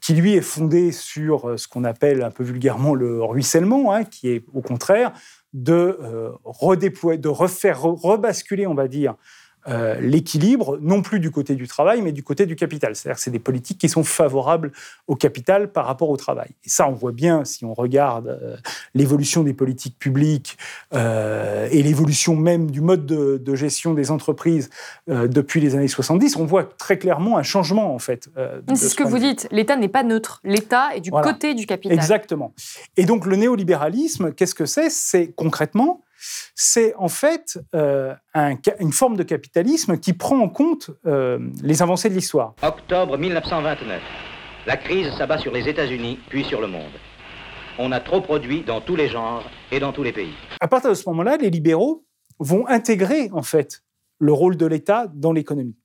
qui 0.00 0.14
lui 0.14 0.34
est 0.34 0.40
fondé 0.40 0.90
sur 0.90 1.56
ce 1.56 1.68
qu'on 1.68 1.84
appelle 1.84 2.22
un 2.22 2.32
peu 2.32 2.42
vulgairement 2.42 2.94
le 2.96 3.22
ruissellement, 3.22 3.92
hein, 3.92 4.02
qui 4.02 4.30
est 4.30 4.44
au 4.52 4.62
contraire 4.62 5.12
de 5.52 5.98
euh, 6.02 6.30
redéployer, 6.44 7.18
de 7.18 7.28
refaire 7.28 7.82
rebasculer, 7.82 8.66
on 8.66 8.74
va 8.74 8.88
dire, 8.88 9.14
euh, 9.68 10.00
l'équilibre, 10.00 10.78
non 10.80 11.02
plus 11.02 11.20
du 11.20 11.30
côté 11.30 11.54
du 11.54 11.68
travail, 11.68 12.00
mais 12.02 12.12
du 12.12 12.22
côté 12.22 12.46
du 12.46 12.56
capital. 12.56 12.94
C'est-à-dire 12.96 13.16
que 13.16 13.22
c'est 13.22 13.30
des 13.30 13.38
politiques 13.38 13.78
qui 13.78 13.88
sont 13.88 14.04
favorables 14.04 14.72
au 15.06 15.16
capital 15.16 15.70
par 15.70 15.86
rapport 15.86 16.08
au 16.08 16.16
travail. 16.16 16.48
Et 16.64 16.68
ça, 16.68 16.88
on 16.88 16.92
voit 16.92 17.12
bien 17.12 17.44
si 17.44 17.64
on 17.64 17.74
regarde 17.74 18.28
euh, 18.28 18.56
l'évolution 18.94 19.42
des 19.42 19.52
politiques 19.52 19.98
publiques 19.98 20.56
euh, 20.94 21.68
et 21.70 21.82
l'évolution 21.82 22.34
même 22.34 22.70
du 22.70 22.80
mode 22.80 23.04
de, 23.06 23.54
gestion 23.54 23.92
des 23.92 24.12
entreprises 24.12 24.70
depuis 25.08 25.60
les 25.60 25.74
années 25.74 25.88
70, 25.88 26.36
on 26.36 26.44
voit 26.44 26.64
très 26.64 26.96
clairement 26.96 27.38
un 27.38 27.42
changement, 27.42 27.92
en 27.92 27.98
fait. 27.98 28.30
c'est 28.68 28.88
ce 28.88 28.94
que 28.94 29.02
vous 29.02 29.18
dites. 29.18 29.48
L'État 29.50 29.76
n'est 29.76 29.88
pas 29.88 30.04
neutre. 30.04 30.40
L'État 30.44 30.94
est 30.94 31.00
du 31.00 31.10
côté 31.10 31.54
du 31.54 31.66
capital. 31.66 31.96
Exactement. 31.96 32.54
Et 32.96 33.04
donc, 33.04 33.26
le 33.26 33.34
néolibéralisme, 33.34 34.32
qu'est-ce 34.32 34.54
que 34.54 34.66
c'est? 34.66 34.90
C'est 34.90 35.32
concrètement 35.34 36.02
c'est 36.54 36.94
en 36.96 37.08
fait 37.08 37.58
euh, 37.74 38.14
une 38.80 38.92
forme 38.92 39.16
de 39.16 39.22
capitalisme 39.22 39.98
qui 39.98 40.12
prend 40.12 40.38
en 40.38 40.48
compte 40.48 40.90
euh, 41.06 41.38
les 41.62 41.82
avancées 41.82 42.08
de 42.08 42.14
l'histoire. 42.14 42.54
Octobre 42.62 43.16
1929. 43.16 44.00
La 44.66 44.76
crise 44.76 45.10
s'abat 45.16 45.38
sur 45.38 45.52
les 45.52 45.68
États-Unis, 45.68 46.18
puis 46.28 46.44
sur 46.44 46.60
le 46.60 46.66
monde. 46.66 46.92
On 47.78 47.92
a 47.92 48.00
trop 48.00 48.20
produit 48.20 48.62
dans 48.62 48.80
tous 48.80 48.96
les 48.96 49.08
genres 49.08 49.48
et 49.70 49.78
dans 49.78 49.92
tous 49.92 50.02
les 50.02 50.12
pays. 50.12 50.34
À 50.60 50.68
partir 50.68 50.90
de 50.90 50.94
ce 50.94 51.08
moment-là, 51.08 51.36
les 51.36 51.48
libéraux 51.48 52.04
vont 52.38 52.66
intégrer 52.66 53.30
en 53.32 53.42
fait 53.42 53.82
le 54.18 54.32
rôle 54.32 54.56
de 54.56 54.66
l'État 54.66 55.06
dans 55.14 55.32
l'économie. 55.32 55.76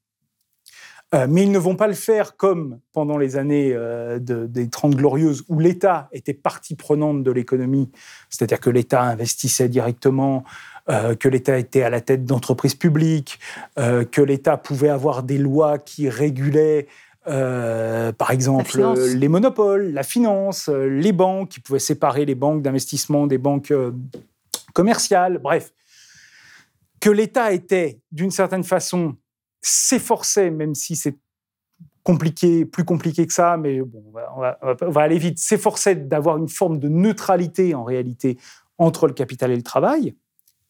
Euh, 1.13 1.27
mais 1.29 1.43
ils 1.43 1.51
ne 1.51 1.59
vont 1.59 1.75
pas 1.75 1.87
le 1.87 1.93
faire 1.93 2.35
comme 2.37 2.79
pendant 2.91 3.17
les 3.17 3.37
années 3.37 3.71
euh, 3.73 4.19
des 4.19 4.69
Trente 4.69 4.95
Glorieuses, 4.95 5.43
où 5.47 5.59
l'État 5.59 6.09
était 6.11 6.33
partie 6.33 6.75
prenante 6.75 7.23
de 7.23 7.31
l'économie, 7.31 7.91
c'est-à-dire 8.29 8.59
que 8.59 8.69
l'État 8.69 9.03
investissait 9.03 9.69
directement, 9.69 10.43
euh, 10.89 11.15
que 11.15 11.29
l'État 11.29 11.57
était 11.57 11.83
à 11.83 11.89
la 11.89 12.01
tête 12.01 12.25
d'entreprises 12.25 12.75
publiques, 12.75 13.39
que 13.75 14.21
l'État 14.21 14.57
pouvait 14.57 14.89
avoir 14.89 15.23
des 15.23 15.37
lois 15.37 15.77
qui 15.77 16.09
régulaient 16.09 16.87
par 17.25 18.31
exemple, 18.31 18.81
les 19.15 19.29
monopoles, 19.29 19.93
la 19.93 20.03
finance, 20.03 20.67
les 20.67 21.13
banques, 21.13 21.49
qui 21.51 21.61
pouvaient 21.61 21.79
séparer 21.79 22.25
les 22.25 22.35
banques 22.35 22.61
d'investissement 22.61 23.27
des 23.27 23.37
banques 23.37 23.73
commerciales, 24.73 25.37
bref. 25.37 25.71
Que 26.99 27.09
l'État 27.09 27.53
était, 27.53 28.01
d'une 28.11 28.31
certaine 28.31 28.65
façon, 28.65 29.15
s'efforçait, 29.63 30.51
même 30.51 30.75
si 30.75 30.95
c'est 30.95 31.17
compliqué, 32.03 32.65
plus 32.65 32.83
compliqué 32.83 33.25
que 33.25 33.33
ça, 33.33 33.57
mais 33.57 33.81
bon, 33.81 34.03
on 34.35 34.91
va, 34.91 35.01
aller 35.01 35.17
vite, 35.17 35.39
s'efforçait 35.39 35.95
d'avoir 35.95 36.37
une 36.37 36.49
forme 36.49 36.77
de 36.77 36.89
neutralité 36.89 37.73
en 37.73 37.83
réalité 37.83 38.37
entre 38.77 39.07
le 39.07 39.13
capital 39.13 39.51
et 39.51 39.55
le 39.55 39.63
travail. 39.63 40.15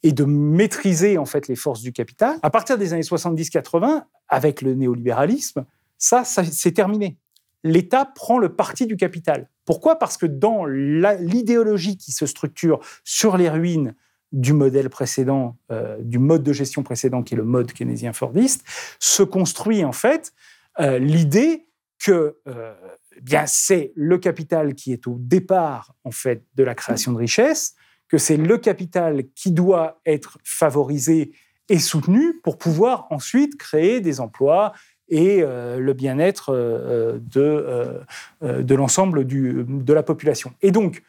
et 0.06 0.12
de 0.12 0.26
maîtriser 0.26 1.18
en 1.18 1.24
fait 1.26 1.48
les 1.48 1.56
forces 1.56 1.82
du 1.82 1.94
capital. 1.94 2.38
À 2.44 2.50
partir 2.50 2.78
des 2.78 2.92
années 2.92 3.04
70-80, 3.04 4.04
avec 4.28 4.62
le 4.62 4.76
néolibéralisme, 4.76 5.66
ça, 5.98 6.26
ça 6.26 6.44
c'est 6.44 6.74
terminé. 6.74 7.18
L'État 7.64 8.04
prend 8.04 8.38
le 8.38 8.54
parti 8.54 8.86
du 8.86 8.98
capital. 8.98 9.50
Pourquoi? 9.64 9.98
Parce 9.98 10.18
que 10.18 10.26
dans 10.26 10.66
l'idéologie 10.66 11.98
qui 11.98 12.12
se 12.12 12.26
structure 12.26 12.82
sur 13.06 13.38
les 13.38 13.50
ruines 13.50 13.96
du 14.34 14.52
modèle 14.52 14.90
précédent, 14.90 15.58
euh, 15.72 15.98
du 16.02 16.18
mode 16.18 16.44
de 16.44 16.52
gestion 16.52 16.82
précédent, 16.82 17.22
qui 17.22 17.36
est 17.36 17.38
le 17.38 17.46
mode 17.46 17.72
keynésien-fordiste, 17.72 18.66
se 19.00 19.22
construit 19.22 19.86
en 19.86 19.92
fait 19.92 20.34
euh, 20.80 20.98
l'idée 20.98 21.68
que 22.00 22.38
euh, 22.48 22.74
bien 23.22 23.46
c'est 23.46 23.94
le 23.96 24.18
capital 24.18 24.74
qui 24.74 24.92
est 24.92 25.08
au 25.08 25.18
départ 25.20 25.96
en 26.04 26.12
fait 26.12 26.44
de 26.56 26.64
la 26.64 26.74
création 26.74 27.14
de 27.14 27.18
richesse, 27.18 27.76
que 28.10 28.18
c'est 28.18 28.38
le 28.38 28.58
capital 28.58 29.24
qui 29.36 29.52
doit 29.52 30.02
être 30.06 30.40
favorisé 30.44 31.32
et 31.70 31.80
soutenu 31.80 32.40
pour 32.44 32.58
pouvoir 32.58 33.08
ensuite 33.12 33.56
créer 33.56 34.02
des 34.02 34.20
emplois 34.20 34.74
et 35.08 35.42
le 35.42 35.94
bien-être 35.94 36.52
de, 36.54 38.04
de 38.42 38.76
l'ensemble 38.76 39.26
de 39.26 39.94
la 39.94 40.04
population. 40.04 40.54
Et 40.62 40.72
donc, 40.72 41.04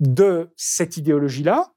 de 0.00 0.50
cette 0.56 0.96
idéologie-là, 0.96 1.72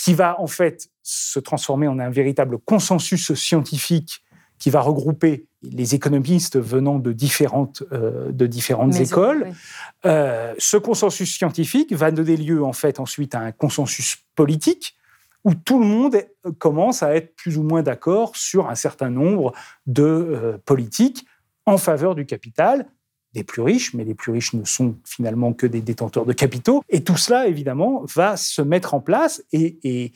qui 0.00 0.14
va 0.14 0.40
en 0.40 0.46
fait 0.46 0.88
se 1.02 1.38
transformer 1.38 1.86
en 1.86 1.98
un 1.98 2.08
véritable 2.08 2.56
consensus 2.56 3.34
scientifique 3.34 4.24
qui 4.58 4.70
va 4.70 4.80
regrouper 4.80 5.46
les 5.62 5.94
économistes 5.94 6.58
venant 6.58 6.98
de 6.98 7.12
différentes, 7.12 7.82
euh, 7.92 8.32
de 8.32 8.46
différentes 8.46 8.96
écoles. 8.96 9.52
Euh, 10.06 10.54
ce 10.56 10.78
consensus 10.78 11.36
scientifique 11.36 11.92
va 11.92 12.10
donner 12.12 12.38
lieu 12.38 12.64
en 12.64 12.72
fait 12.72 12.98
ensuite 12.98 13.34
à 13.34 13.40
un 13.40 13.52
consensus 13.52 14.16
politique 14.36 14.96
où 15.44 15.54
tout 15.54 15.78
le 15.78 15.86
monde 15.86 16.16
commence 16.58 17.02
à 17.02 17.14
être 17.14 17.36
plus 17.36 17.58
ou 17.58 17.62
moins 17.62 17.82
d'accord 17.82 18.36
sur 18.36 18.70
un 18.70 18.74
certain 18.76 19.10
nombre 19.10 19.52
de 19.86 20.02
euh, 20.02 20.58
politiques 20.64 21.26
en 21.66 21.76
faveur 21.76 22.14
du 22.14 22.24
capital, 22.24 22.86
des 23.34 23.44
plus 23.44 23.62
riches, 23.62 23.94
mais 23.94 24.04
les 24.04 24.14
plus 24.14 24.32
riches 24.32 24.54
ne 24.54 24.64
sont 24.64 24.96
finalement 25.04 25.52
que 25.52 25.66
des 25.66 25.80
détenteurs 25.80 26.26
de 26.26 26.32
capitaux. 26.32 26.82
Et 26.88 27.02
tout 27.02 27.16
cela, 27.16 27.46
évidemment, 27.46 28.02
va 28.14 28.36
se 28.36 28.62
mettre 28.62 28.94
en 28.94 29.00
place 29.00 29.42
et, 29.52 30.12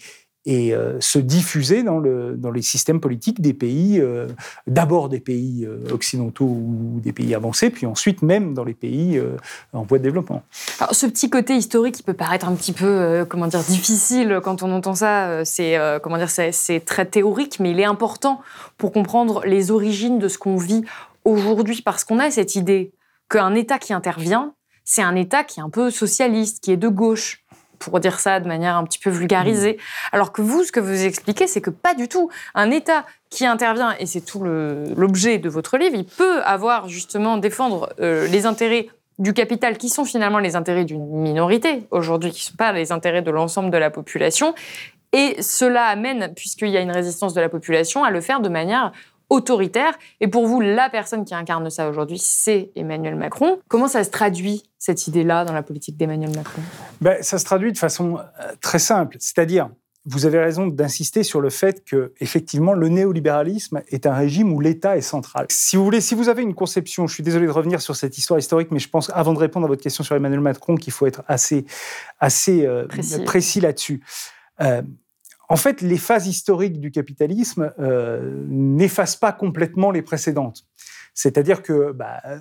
euh, 0.47 0.99
se 1.01 1.19
diffuser 1.19 1.83
dans, 1.83 1.99
le, 1.99 2.35
dans 2.37 2.51
les 2.51 2.61
systèmes 2.61 3.01
politiques 3.01 3.41
des 3.41 3.55
pays, 3.55 3.99
euh, 3.99 4.27
d'abord 4.67 5.09
des 5.09 5.21
pays 5.21 5.65
euh, 5.65 5.79
occidentaux 5.91 6.45
ou 6.45 7.01
des 7.03 7.15
pays 7.15 7.35
avancés, 7.35 7.71
puis 7.71 7.87
ensuite 7.87 8.21
même 8.21 8.53
dans 8.53 8.65
les 8.65 8.75
pays 8.75 9.19
en 9.73 9.85
voie 9.85 9.99
de 9.99 10.03
développement. 10.03 10.43
Alors, 10.81 10.95
ce 10.95 11.07
petit 11.07 11.31
côté 11.31 11.57
historique 11.57 11.95
qui 11.95 12.03
peut 12.03 12.13
paraître 12.13 12.47
un 12.47 12.55
petit 12.55 12.73
peu, 12.73 13.25
comment 13.29 13.47
dire, 13.47 13.63
difficile 13.63 14.41
quand 14.43 14.63
on 14.63 14.71
entend 14.73 14.95
ça, 14.95 15.45
c'est 15.47 15.79
comment 16.03 16.19
c'est 16.27 16.85
très 16.85 17.07
théorique, 17.07 17.59
mais 17.61 17.71
il 17.71 17.81
est 17.81 17.85
important 17.85 18.43
pour 18.77 18.93
comprendre 18.93 19.43
les 19.47 19.71
origines 19.71 20.19
de 20.19 20.29
ce 20.29 20.37
qu'on 20.37 20.57
vit 20.57 20.85
aujourd'hui, 21.25 21.81
parce 21.83 22.05
qu'on 22.05 22.19
a 22.19 22.31
cette 22.31 22.55
idée 22.55 22.93
qu'un 23.29 23.55
État 23.55 23.79
qui 23.79 23.93
intervient, 23.93 24.55
c'est 24.85 25.03
un 25.03 25.17
État 25.17 25.45
qui 25.45 25.61
est 25.61 25.63
un 25.63 25.71
peu 25.71 25.91
socialiste, 25.91 26.63
qui 26.63 26.73
est 26.73 26.77
de 26.77 26.89
gauche 26.89 27.45
pour 27.79 28.01
dire 28.01 28.21
ça 28.21 28.41
de 28.41 28.49
manière 28.49 28.77
un 28.77 28.85
petit 28.85 28.99
peu 28.99 29.11
vulgarisée. 29.11 29.75
Mm. 29.75 30.09
Alors 30.13 30.33
que 30.33 30.43
vous, 30.43 30.65
ce 30.65 30.73
que 30.73 30.81
vous 30.81 31.05
expliquez, 31.05 31.47
c'est 31.47 31.61
que 31.61 31.71
pas 31.71 31.95
du 31.95 32.09
tout. 32.09 32.31
Un 32.55 32.71
État 32.71 33.05
qui 33.31 33.47
intervient, 33.47 33.95
et 33.99 34.07
c'est 34.07 34.21
tout 34.21 34.43
l'objet 34.43 35.39
de 35.39 35.49
votre 35.49 35.77
livre, 35.77 35.97
il 35.97 36.05
peut 36.05 36.43
avoir 36.43 36.89
justement 36.89 37.37
défendre 37.37 37.93
euh, 38.01 38.27
les 38.29 38.47
intérêts 38.47 38.89
du 39.19 39.33
capital 39.33 39.79
qui 39.79 39.89
sont 39.89 40.05
finalement 40.05 40.39
les 40.39 40.57
intérêts 40.57 40.85
d'une 40.85 41.07
minorité 41.07 41.87
aujourd'hui, 41.91 42.33
qui 42.33 42.41
ne 42.41 42.51
sont 42.51 42.57
pas 42.57 42.73
les 42.73 42.91
intérêts 42.91 43.23
de 43.23 43.31
l'ensemble 43.31 43.71
de 43.71 43.79
la 43.79 43.91
population. 43.91 44.55
Et 45.13 45.41
cela 45.41 45.85
amène, 45.85 46.33
puisqu'il 46.35 46.71
y 46.71 46.77
a 46.77 46.81
une 46.81 46.91
résistance 46.91 47.35
de 47.35 47.41
la 47.41 47.49
population, 47.49 48.03
à 48.03 48.11
le 48.11 48.21
faire 48.21 48.41
de 48.41 48.49
manière 48.49 48.91
autoritaire. 49.35 49.99
Et 50.21 50.29
pour 50.29 50.47
vous, 50.47 50.61
la 50.61 50.89
personne 50.89 51.25
qui 51.25 51.35
incarne 51.35 51.69
ça 51.71 51.89
aujourd'hui, 51.89 52.19
c'est 52.19 52.71
Emmanuel 52.77 53.17
Macron. 53.17 53.59
Comment 53.69 53.89
ça 53.89 54.05
se 54.05 54.11
traduit, 54.11 54.63
cette 54.79 55.07
idée-là, 55.07 55.45
dans 55.45 55.53
la 55.53 55.63
politique 55.63 55.97
d'Emmanuel 55.97 56.35
Macron? 56.35 56.63
Ben, 57.01 57.23
Ça 57.23 57.39
se 57.39 57.45
traduit 57.45 57.73
de 57.73 57.79
façon 57.79 58.19
euh, 58.19 58.53
très 58.61 58.79
simple. 58.79 59.17
C'est-à-dire, 59.19 59.69
vous 60.07 60.27
avez 60.27 60.39
raison 60.39 60.67
d'insister 60.67 61.23
sur 61.23 61.41
le 61.41 61.49
fait 61.49 61.83
que, 61.85 62.13
effectivement, 62.21 62.75
le 62.75 62.89
néolibéralisme 62.89 63.83
est 63.89 64.07
un 64.07 64.13
régime 64.13 64.53
où 64.53 64.61
l'État 64.61 64.97
est 64.97 65.03
central. 65.03 65.47
Si 65.49 65.77
vous 65.77 65.85
voulez, 65.85 66.03
si 66.03 66.15
vous 66.15 66.29
avez 66.29 66.43
une 66.43 66.55
conception, 66.55 67.07
je 67.07 67.15
suis 67.15 67.23
désolé 67.23 67.47
de 67.47 67.51
revenir 67.51 67.81
sur 67.81 67.97
cette 67.97 68.19
histoire 68.19 68.39
historique, 68.39 68.71
mais 68.71 68.79
je 68.79 68.89
pense, 68.89 69.11
avant 69.15 69.33
de 69.33 69.39
répondre 69.39 69.65
à 69.65 69.69
votre 69.69 69.83
question 69.83 70.05
sur 70.05 70.15
Emmanuel 70.15 70.41
Macron, 70.41 70.75
qu'il 70.77 70.93
faut 70.93 71.07
être 71.07 71.23
assez, 71.27 71.65
assez 72.21 72.67
euh, 72.67 72.87
précis, 73.25 73.61
là-dessus. 73.61 74.03
Euh, 74.61 74.83
en 75.49 75.57
fait, 75.57 75.81
les 75.81 75.99
phases 75.99 76.27
historiques 76.27 76.81
du 76.81 76.91
capitalisme 76.91 77.73
euh, 77.79 78.45
n'effacent 78.49 79.17
pas 79.17 79.33
complètement 79.33 79.91
les 79.91 80.03
précédentes. 80.03 80.65
C'est-à-dire 81.13 81.63
que 81.63 81.93
bah, 81.93 82.21
euh, 82.27 82.39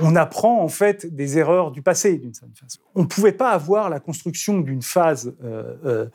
on 0.00 0.16
apprend 0.16 0.62
en 0.62 0.68
fait 0.68 1.06
des 1.14 1.38
erreurs 1.38 1.70
du 1.70 1.82
passé 1.82 2.16
d'une 2.16 2.32
certaine 2.32 2.56
façon. 2.56 2.80
On 2.94 3.02
ne 3.02 3.06
pouvait 3.06 3.32
pas 3.32 3.50
avoir 3.50 3.90
la 3.90 4.00
construction 4.00 4.60
d'une 4.60 4.82
phase 4.82 5.34
euh, 5.44 6.08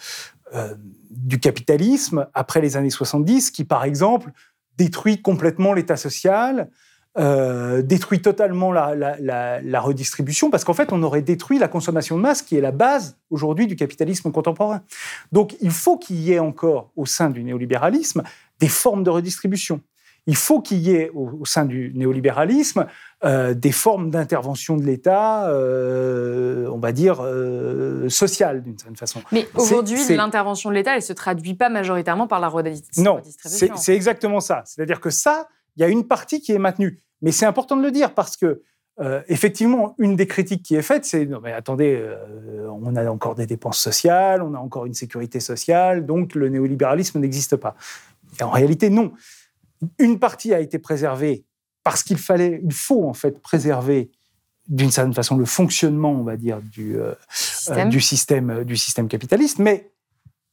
du 1.11 1.39
capitalisme 1.39 2.27
après 2.33 2.61
les 2.61 2.77
années 2.77 2.89
70 2.89 3.51
qui, 3.51 3.65
par 3.65 3.83
exemple, 3.83 4.31
détruit 4.77 5.21
complètement 5.21 5.73
l'État 5.73 5.97
social, 5.97 6.69
euh, 7.17 7.81
détruit 7.81 8.21
totalement 8.21 8.73
la, 8.73 9.79
redistribution, 9.79 10.49
parce 10.49 10.65
qu'en 10.65 10.73
fait, 10.73 10.91
on 10.91 11.01
aurait 11.01 11.21
détruit 11.21 11.59
la 11.59 11.69
consommation 11.69 12.17
de 12.17 12.21
masse, 12.21 12.41
qui 12.41 12.57
est 12.57 12.61
la 12.61 12.71
base 12.71 13.17
aujourd'hui 13.29 13.67
du 13.67 13.77
capitalisme 13.77 14.31
contemporain. 14.31 14.81
Donc, 15.31 15.55
il 15.61 15.71
faut 15.71 15.97
qu'il 15.97 16.17
y 16.17 16.33
ait 16.33 16.39
encore 16.39 16.91
au 16.97 17.05
sein 17.05 17.29
du 17.29 17.45
néolibéralisme 17.45 18.23
des 18.59 18.67
formes 18.67 19.03
de 19.03 19.09
redistribution. 19.09 19.79
Il 20.27 20.35
faut 20.35 20.59
qu'il 20.59 20.79
y 20.79 20.91
ait 20.91 21.09
au, 21.13 21.45
sein 21.45 21.63
du 21.63 21.93
néolibéralisme 21.95 22.85
euh, 23.23 23.53
des 23.53 23.71
formes 23.71 24.09
d'intervention 24.09 24.75
de 24.75 24.83
l'État, 24.83 25.47
euh, 25.47 26.67
on 26.73 26.79
va 26.79 26.91
dire, 26.91 27.23
sociale 28.09 28.61
d'une 28.61 28.77
certaine 28.77 28.97
façon. 28.97 29.21
Mais 29.31 29.47
aujourd'hui, 29.55 29.99
l'intervention 30.09 30.69
de 30.69 30.75
l'État, 30.75 30.91
elle 30.91 30.97
ne 30.97 31.01
se 31.01 31.13
traduit 31.13 31.53
pas 31.53 31.69
majoritairement 31.69 32.27
par 32.27 32.41
la 32.41 32.49
redistribution. 32.49 33.03
Non, 33.03 33.21
c'est 33.45 33.95
exactement 33.95 34.41
ça. 34.41 34.63
C'est-à-dire 34.65 34.99
que 34.99 35.11
ça, 35.11 35.47
il 35.77 35.81
y 35.81 35.83
a 35.83 35.87
une 35.87 36.07
partie 36.07 36.41
qui 36.41 36.51
est 36.51 36.59
maintenue. 36.59 36.99
Mais 37.21 37.31
c'est 37.31 37.45
important 37.45 37.77
de 37.77 37.81
le 37.81 37.91
dire 37.91 38.13
parce 38.13 38.37
que, 38.37 38.61
euh, 38.99 39.21
effectivement, 39.27 39.95
une 39.97 40.15
des 40.15 40.27
critiques 40.27 40.63
qui 40.63 40.75
est 40.75 40.81
faite, 40.81 41.05
c'est 41.05 41.25
non, 41.25 41.39
mais 41.41 41.51
attendez, 41.51 41.95
euh, 41.99 42.69
on 42.69 42.95
a 42.95 43.09
encore 43.09 43.35
des 43.35 43.45
dépenses 43.45 43.79
sociales, 43.79 44.41
on 44.41 44.53
a 44.53 44.57
encore 44.57 44.85
une 44.85 44.93
sécurité 44.93 45.39
sociale, 45.39 46.05
donc 46.05 46.35
le 46.35 46.49
néolibéralisme 46.49 47.19
n'existe 47.19 47.55
pas. 47.55 47.75
Et 48.39 48.43
en 48.43 48.51
réalité, 48.51 48.89
non. 48.89 49.13
Une 49.99 50.19
partie 50.19 50.53
a 50.53 50.59
été 50.59 50.79
préservée 50.79 51.45
parce 51.83 52.03
qu'il 52.03 52.17
fallait, 52.17 52.61
il 52.63 52.73
faut 52.73 53.07
en 53.07 53.13
fait 53.13 53.41
préserver 53.41 54.11
d'une 54.67 54.89
certaine 54.91 55.13
façon 55.13 55.37
le 55.37 55.45
fonctionnement, 55.45 56.11
on 56.11 56.23
va 56.23 56.37
dire, 56.37 56.59
du, 56.61 56.97
euh, 56.97 57.13
système. 57.29 57.89
du, 57.89 58.01
système, 58.01 58.63
du 58.63 58.77
système 58.77 59.07
capitaliste. 59.07 59.59
Mais 59.59 59.91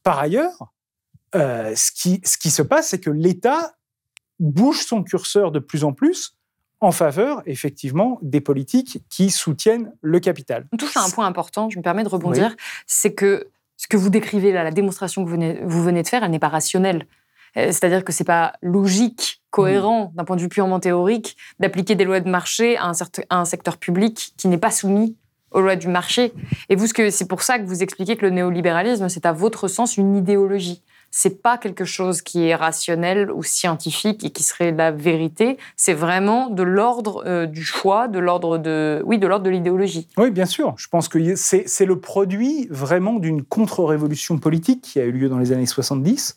par 0.03 0.19
ailleurs, 0.19 0.73
ce, 1.33 1.91
qui, 1.91 2.21
ce 2.23 2.37
qui 2.37 2.51
se 2.51 2.61
passe, 2.61 2.89
c'est 2.89 2.99
que 2.99 3.09
l'État 3.09 3.73
bouge 4.39 4.85
son 4.85 5.01
curseur 5.03 5.51
de 5.51 5.59
plus 5.59 5.83
en 5.83 5.93
plus 5.93 6.37
en 6.83 6.91
faveur, 6.91 7.41
effectivement, 7.45 8.19
des 8.21 8.41
politiques 8.41 9.03
qui 9.09 9.31
soutiennent 9.31 9.93
le 10.01 10.19
capital. 10.19 10.67
On 10.73 10.77
touche 10.77 10.97
à 10.97 11.03
un 11.03 11.09
point 11.09 11.25
important, 11.25 11.69
je 11.69 11.77
me 11.77 11.83
permets 11.83 12.03
de 12.03 12.09
rebondir, 12.09 12.55
c'est 12.87 13.13
que 13.13 13.47
ce 13.77 13.87
que 13.87 13.97
vous 13.97 14.09
décrivez 14.09 14.51
là, 14.51 14.63
la 14.63 14.71
démonstration 14.71 15.23
que 15.23 15.29
vous 15.29 15.35
venez, 15.35 15.59
vous 15.63 15.81
venez 15.81 16.03
de 16.03 16.07
faire, 16.07 16.23
elle 16.23 16.31
n'est 16.31 16.39
pas 16.39 16.49
rationnelle. 16.49 17.07
Euh, 17.57 17.67
c'est-à-dire 17.67 18.03
que 18.03 18.11
c'est 18.11 18.23
pas 18.23 18.53
logique, 18.61 19.41
cohérent, 19.49 20.11
mm. 20.11 20.15
d'un 20.15 20.23
point 20.25 20.35
de 20.35 20.41
vue 20.41 20.49
purement 20.49 20.79
théorique, 20.79 21.37
d'appliquer 21.59 21.95
des 21.95 22.03
lois 22.03 22.19
de 22.19 22.29
marché 22.29 22.77
à 22.77 22.85
un, 22.85 22.93
à 23.29 23.39
un 23.39 23.45
secteur 23.45 23.77
public 23.77 24.33
qui 24.37 24.47
n'est 24.47 24.57
pas 24.57 24.71
soumis 24.71 25.15
aux 25.51 25.61
lois 25.61 25.75
du 25.75 25.87
marché. 25.87 26.33
Et 26.69 26.75
vous, 26.75 26.87
c'est 26.87 27.27
pour 27.27 27.43
ça 27.43 27.59
que 27.59 27.65
vous 27.65 27.83
expliquez 27.83 28.17
que 28.17 28.25
le 28.25 28.31
néolibéralisme, 28.31 29.07
c'est 29.07 29.25
à 29.25 29.31
votre 29.31 29.67
sens 29.67 29.97
une 29.97 30.15
idéologie 30.15 30.81
c'est 31.15 31.43
pas 31.43 31.59
quelque 31.59 31.85
chose 31.85 32.23
qui 32.23 32.47
est 32.47 32.55
rationnel 32.55 33.31
ou 33.31 33.43
scientifique 33.43 34.25
et 34.25 34.31
qui 34.31 34.41
serait 34.41 34.71
la 34.71 34.89
vérité. 34.89 35.59
C'est 35.77 35.93
vraiment 35.93 36.49
de 36.49 36.63
l'ordre 36.63 37.23
euh, 37.27 37.45
du 37.45 37.63
choix, 37.63 38.07
de 38.07 38.17
l'ordre 38.17 38.57
de, 38.57 38.99
oui, 39.05 39.19
de 39.19 39.27
l'ordre 39.27 39.45
de 39.45 39.51
l'idéologie. 39.51 40.07
Oui, 40.17 40.31
bien 40.31 40.47
sûr. 40.47 40.73
Je 40.75 40.87
pense 40.87 41.07
que 41.07 41.35
c'est 41.35 41.85
le 41.85 41.99
produit 41.99 42.67
vraiment 42.71 43.19
d'une 43.19 43.43
contre-révolution 43.43 44.39
politique 44.39 44.81
qui 44.81 44.99
a 44.99 45.03
eu 45.03 45.11
lieu 45.11 45.29
dans 45.29 45.37
les 45.37 45.51
années 45.51 45.67
70. 45.67 46.35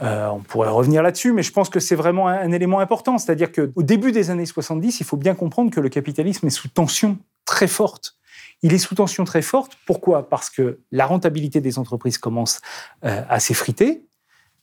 Euh, 0.00 0.28
on 0.28 0.40
pourrait 0.40 0.70
revenir 0.70 1.02
là-dessus, 1.02 1.34
mais 1.34 1.42
je 1.42 1.52
pense 1.52 1.68
que 1.68 1.78
c'est 1.78 1.94
vraiment 1.94 2.28
un, 2.28 2.38
un, 2.38 2.52
élément 2.52 2.80
important. 2.80 3.18
C'est-à-dire 3.18 3.52
qu'au 3.52 3.82
début 3.82 4.12
des 4.12 4.30
années 4.30 4.46
70, 4.46 5.00
il 5.00 5.04
faut 5.04 5.18
bien 5.18 5.34
comprendre 5.34 5.70
que 5.70 5.80
le 5.80 5.90
capitalisme 5.90 6.46
est 6.46 6.50
sous 6.50 6.68
tension 6.68 7.18
très 7.44 7.66
forte 7.66 8.16
il 8.64 8.72
est 8.72 8.78
sous 8.78 8.94
tension 8.94 9.24
très 9.24 9.42
forte. 9.42 9.76
Pourquoi? 9.86 10.30
Parce 10.30 10.48
que 10.48 10.80
la 10.90 11.04
rentabilité 11.04 11.60
des 11.60 11.78
entreprises 11.78 12.16
commence 12.16 12.62
euh, 13.04 13.22
à 13.28 13.38
s'effriter, 13.38 14.06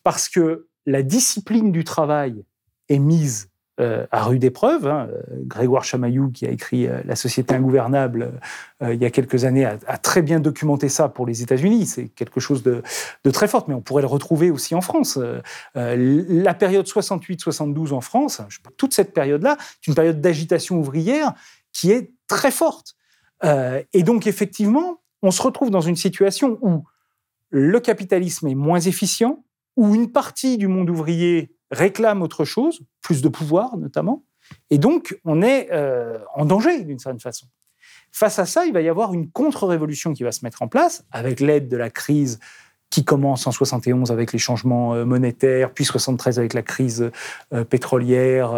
parce 0.04 0.28
que 0.28 0.68
la 0.88 1.04
discipline 1.04 1.72
du 1.72 1.84
travail 1.84 2.44
est 2.90 2.98
mise 2.98 3.50
euh, 3.80 4.08
à 4.10 4.24
rude 4.24 4.44
épreuve. 4.44 4.88
Hein. 4.88 5.08
Grégoire 5.44 5.84
Chamaillou, 5.84 6.32
qui 6.32 6.48
a 6.48 6.50
écrit 6.50 6.90
La 7.06 7.16
société 7.16 7.54
ingouvernable 7.54 8.34
il 8.82 9.00
y 9.00 9.06
a 9.06 9.12
quelques 9.12 9.46
années, 9.46 9.66
a, 9.66 9.78
très 10.00 10.24
bien 10.24 10.40
documenté 10.40 10.90
ça 10.90 11.08
pour 11.08 11.28
les 11.28 11.44
États-Unis. 11.44 11.86
C'est 11.86 12.08
quelque 12.08 12.40
chose 12.40 12.64
de, 12.64 12.82
très 13.32 13.48
fort, 13.48 13.66
mais 13.68 13.76
on 13.76 13.82
pourrait 13.82 14.02
le 14.02 14.08
retrouver 14.08 14.50
aussi 14.50 14.74
en 14.74 14.82
France. 14.82 15.20
la 15.76 16.54
période 16.56 16.88
68-72 16.88 17.94
en 17.94 18.02
France, 18.02 18.42
toute 18.78 18.96
cette 18.96 19.14
période-là, 19.14 19.58
c'est 19.60 19.88
une 19.88 19.96
période 19.96 20.20
d'agitation 20.20 20.80
ouvrière 20.80 21.34
qui 21.72 21.92
est 21.92 22.12
très 22.28 22.50
forte. 22.50 22.96
Et 23.44 24.04
donc, 24.04 24.28
effectivement, 24.28 25.02
on 25.22 25.32
se 25.32 25.42
retrouve 25.42 25.70
dans 25.70 25.82
une 25.82 25.96
situation 25.96 26.58
où 26.62 26.84
le 27.50 27.80
capitalisme 27.80 28.48
est 28.48 28.56
moins 28.56 28.80
efficient, 28.80 29.44
où 29.76 29.94
une 29.94 30.12
partie 30.12 30.58
du 30.58 30.68
monde 30.68 30.90
ouvrier 30.90 31.54
réclame 31.70 32.22
autre 32.22 32.46
chose, 32.46 32.82
plus 33.02 33.22
de 33.22 33.30
pouvoir 33.30 33.78
notamment, 33.78 34.24
et 34.70 34.78
donc 34.78 35.18
on 35.24 35.42
est 35.42 35.70
euh, 35.72 36.20
en 36.34 36.46
danger 36.46 36.84
d'une 36.84 37.00
certaine 37.00 37.20
façon. 37.20 37.48
Face 38.12 38.40
à 38.40 38.46
ça, 38.46 38.66
il 38.66 38.74
va 38.74 38.82
y 38.82 38.90
avoir 38.90 39.14
une 39.14 39.30
contre-révolution 39.30 40.14
qui 40.14 40.24
va 40.24 40.34
se 40.34 40.44
mettre 40.44 40.62
en 40.62 40.68
place 40.68 41.06
avec 41.12 41.40
l'aide 41.40 41.70
de 41.70 41.78
la 41.78 41.90
crise 41.90 42.40
qui 42.90 43.06
commence 43.06 43.48
en 43.48 43.54
71 43.54 44.12
avec 44.12 44.34
les 44.34 44.40
changements 44.40 44.94
euh, 44.94 45.06
monétaires, 45.06 45.74
puis 45.74 45.86
73 45.86 46.40
avec 46.40 46.54
la 46.54 46.62
crise 46.62 47.10
euh, 47.54 47.64
pétrolière, 47.64 48.52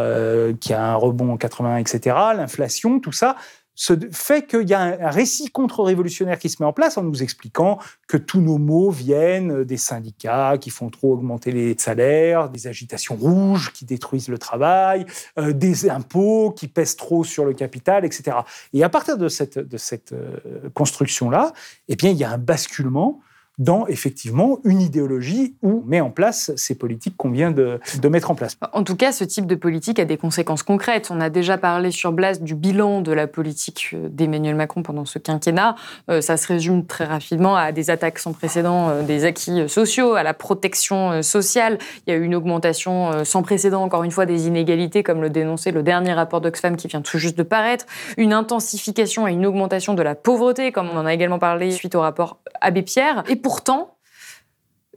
qui 0.59 0.73
a 0.73 0.83
un 0.83 0.95
rebond 0.95 1.33
en 1.33 1.37
80, 1.37 1.77
etc., 1.77 2.15
l'inflation, 2.35 2.99
tout 2.99 3.11
ça 3.11 3.35
ce 3.75 3.93
fait 4.11 4.45
qu'il 4.45 4.69
y 4.69 4.73
a 4.73 4.81
un 4.81 5.09
récit 5.09 5.49
contre-révolutionnaire 5.49 6.37
qui 6.37 6.49
se 6.49 6.61
met 6.61 6.67
en 6.67 6.73
place 6.73 6.97
en 6.97 7.03
nous 7.03 7.23
expliquant 7.23 7.79
que 8.07 8.17
tous 8.17 8.41
nos 8.41 8.57
maux 8.57 8.91
viennent 8.91 9.63
des 9.63 9.77
syndicats 9.77 10.57
qui 10.59 10.69
font 10.69 10.89
trop 10.89 11.13
augmenter 11.13 11.51
les 11.51 11.75
salaires, 11.77 12.49
des 12.49 12.67
agitations 12.67 13.15
rouges 13.15 13.71
qui 13.73 13.85
détruisent 13.85 14.29
le 14.29 14.37
travail, 14.37 15.05
euh, 15.39 15.53
des 15.53 15.89
impôts 15.89 16.51
qui 16.51 16.67
pèsent 16.67 16.95
trop 16.95 17.23
sur 17.23 17.45
le 17.45 17.53
capital, 17.53 18.05
etc. 18.05 18.37
Et 18.73 18.83
à 18.83 18.89
partir 18.89 19.17
de 19.17 19.27
cette, 19.27 19.57
euh, 19.57 20.69
construction-là, 20.73 21.53
eh 21.87 21.95
bien, 21.95 22.11
il 22.11 22.17
y 22.17 22.23
a 22.23 22.31
un 22.31 22.37
basculement 22.37 23.21
dans 23.59 23.85
effectivement 23.87 24.59
une 24.63 24.81
idéologie 24.81 25.55
où 25.61 25.83
met 25.85 26.01
en 26.01 26.09
place 26.09 26.51
ces 26.55 26.75
politiques 26.75 27.15
qu'on 27.17 27.29
vient 27.29 27.51
de, 27.51 27.79
mettre 28.09 28.31
en 28.31 28.35
place. 28.35 28.57
En 28.73 28.83
tout 28.83 28.95
cas, 28.95 29.11
ce 29.11 29.23
type 29.23 29.45
de 29.45 29.55
politique 29.55 29.99
a 29.99 30.05
des 30.05 30.17
conséquences 30.17 30.63
concrètes. 30.63 31.09
On 31.11 31.21
a 31.21 31.29
déjà 31.29 31.57
parlé 31.57 31.91
sur 31.91 32.11
Blas 32.11 32.39
du 32.39 32.55
bilan 32.55 33.01
de 33.01 33.11
la 33.11 33.27
politique 33.27 33.91
euh, 33.93 34.09
d'Emmanuel 34.09 34.55
Macron 34.55 34.83
pendant 34.83 35.05
ce 35.05 35.19
quinquennat. 35.19 35.75
Euh, 36.09 36.21
ça 36.21 36.37
se 36.37 36.47
résume 36.47 36.85
très 36.85 37.05
rapidement 37.05 37.55
à 37.55 37.71
des 37.71 37.89
attaques 37.89 38.19
sans 38.19 38.33
précédent 38.33 38.89
euh, 38.89 39.03
des 39.03 39.25
acquis 39.25 39.67
sociaux, 39.69 40.13
à 40.13 40.23
la 40.23 40.33
protection 40.33 41.21
sociale. 41.21 41.77
Il 42.05 42.13
y 42.13 42.13
a 42.13 42.19
eu 42.19 42.23
une 42.23 42.35
augmentation 42.35 43.23
sans 43.23 43.41
précédent, 43.41 43.83
encore 43.83 44.03
une 44.03 44.11
fois, 44.11 44.25
des 44.25 44.47
inégalités, 44.47 45.03
comme 45.03 45.21
le 45.21 45.29
dénonçait 45.29 45.71
le 45.71 45.83
dernier 45.83 46.13
rapport 46.13 46.41
d'Oxfam 46.41 46.75
qui 46.75 46.87
vient 46.87 47.01
tout 47.01 47.17
juste 47.17 47.37
de 47.37 47.43
paraître. 47.43 47.85
Une 48.17 48.33
intensification 48.33 49.27
et 49.27 49.31
une 49.31 49.45
augmentation 49.45 49.93
de 49.93 50.01
la 50.01 50.15
pauvreté, 50.15 50.71
comme 50.71 50.89
on 50.93 50.97
en 50.97 51.05
a 51.05 51.13
également 51.13 51.39
parlé 51.39 51.71
suite 51.71 51.95
au 51.95 52.01
rapport 52.01 52.39
Abbé 52.61 52.81
Pierre. 52.81 53.23
Pourtant, 53.43 53.97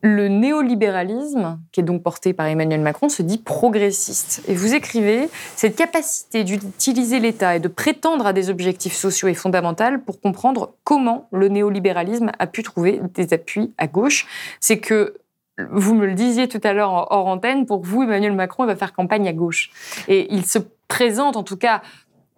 le 0.03 0.29
néolibéralisme, 0.29 1.59
qui 1.73 1.81
est 1.81 1.83
donc 1.83 2.03
porté 2.03 2.33
par 2.33 2.47
Emmanuel 2.47 2.81
Macron, 2.81 3.09
se 3.09 3.23
dit 3.23 3.39
progressiste. 3.39 4.43
Et 4.47 4.55
vous 4.55 4.75
écrivez, 4.75 5.29
cette 5.57 5.75
capacité 5.75 6.45
d'utiliser 6.45 7.19
l'État 7.19 7.57
et 7.57 7.61
de 7.61 7.69
prétendre 7.69 8.27
à 8.27 8.33
des 8.33 8.49
objectifs 8.51 8.95
sociaux 8.95 9.29
est 9.29 9.35
fondamentale 9.35 10.03
pour 10.03 10.21
comprendre 10.21 10.75
comment 10.85 11.29
le 11.33 11.49
néolibéralisme 11.49 12.31
a 12.39 12.47
pu 12.47 12.63
trouver 12.63 13.01
des 13.15 13.33
appuis 13.33 13.75
à 13.79 13.87
gauche. 13.87 14.27
C'est 14.61 14.79
que 14.79 15.15
vous 15.71 15.95
me 15.95 16.07
le 16.07 16.15
disiez 16.15 16.49
tout 16.49 16.61
à 16.63 16.73
l'heure 16.75 17.09
hors 17.11 17.27
antenne, 17.27 17.65
pour 17.65 17.83
vous, 17.83 18.03
Emmanuel 18.03 18.33
Macron 18.33 18.65
il 18.65 18.67
va 18.67 18.77
faire 18.77 18.93
campagne 18.93 19.27
à 19.27 19.33
gauche. 19.33 19.71
Et 20.09 20.33
il 20.33 20.47
se 20.47 20.59
présente, 20.89 21.37
en 21.37 21.43
tout 21.43 21.57
cas, 21.57 21.83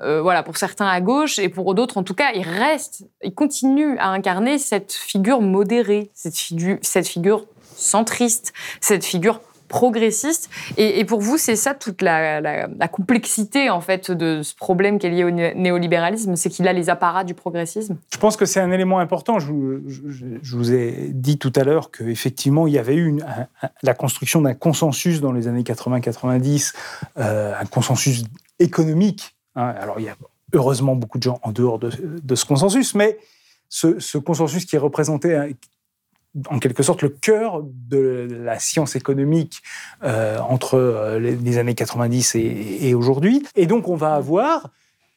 euh, 0.00 0.22
voilà, 0.22 0.42
pour 0.42 0.56
certains 0.56 0.86
à 0.86 1.00
gauche 1.00 1.38
et 1.38 1.48
pour 1.48 1.74
d'autres, 1.74 1.98
en 1.98 2.04
tout 2.04 2.14
cas, 2.14 2.30
il 2.34 2.42
reste, 2.42 3.04
il 3.22 3.34
continue 3.34 3.98
à 3.98 4.08
incarner 4.08 4.58
cette 4.58 4.92
figure 4.92 5.40
modérée, 5.40 6.10
cette 6.14 6.36
figure, 6.36 7.46
centriste, 7.76 8.52
cette 8.80 9.04
figure 9.04 9.40
progressiste. 9.68 10.48
Et, 10.78 11.04
pour 11.04 11.20
vous, 11.20 11.36
c'est 11.36 11.54
ça 11.54 11.74
toute 11.74 12.00
la, 12.00 12.68
complexité 12.90 13.68
en 13.68 13.80
fait 13.80 14.10
de 14.10 14.40
ce 14.42 14.54
problème 14.54 14.98
qui 14.98 15.06
est 15.06 15.10
lié 15.10 15.24
au 15.24 15.30
néolibéralisme, 15.30 16.36
c'est 16.36 16.48
qu'il 16.48 16.66
a 16.66 16.72
les 16.72 16.88
apparats 16.88 17.24
du 17.24 17.34
progressisme? 17.34 17.96
Je 18.10 18.18
pense 18.18 18.36
que 18.36 18.46
c'est 18.46 18.60
un 18.60 18.70
élément 18.70 18.98
important. 18.98 19.38
Je, 19.38 19.52
vous 19.52 20.72
ai 20.72 21.10
dit 21.12 21.38
tout 21.38 21.52
à 21.54 21.64
l'heure 21.64 21.90
qu'effectivement, 21.90 22.66
il 22.66 22.72
y 22.72 22.78
avait 22.78 22.96
eu 22.96 23.18
la 23.82 23.94
construction 23.94 24.40
d'un 24.40 24.54
consensus 24.54 25.20
dans 25.20 25.32
les 25.32 25.48
années 25.48 25.62
80-90, 25.62 26.72
euh, 27.18 27.52
un 27.60 27.66
consensus 27.66 28.24
économique 28.58 29.37
alors, 29.58 29.98
il 30.00 30.06
y 30.06 30.08
a 30.08 30.16
heureusement 30.52 30.94
beaucoup 30.94 31.18
de 31.18 31.22
gens 31.22 31.40
en 31.42 31.52
dehors 31.52 31.78
de, 31.78 31.90
ce 32.34 32.44
consensus, 32.44 32.94
mais 32.94 33.18
ce, 33.68 34.18
consensus 34.18 34.64
qui 34.64 34.76
est 34.76 34.78
représenté 34.78 35.34
hein, 35.34 35.48
en 36.48 36.58
quelque 36.58 36.82
sorte 36.82 37.02
le 37.02 37.08
cœur 37.08 37.62
de 37.64 38.28
la 38.30 38.58
science 38.58 38.96
économique 38.96 39.62
euh, 40.02 40.38
entre 40.38 40.74
euh, 40.74 41.18
les, 41.18 41.58
années 41.58 41.74
90 41.74 42.36
et, 42.36 42.94
aujourd'hui. 42.94 43.44
Et 43.56 43.66
donc, 43.66 43.88
on 43.88 43.96
va 43.96 44.14
avoir 44.14 44.70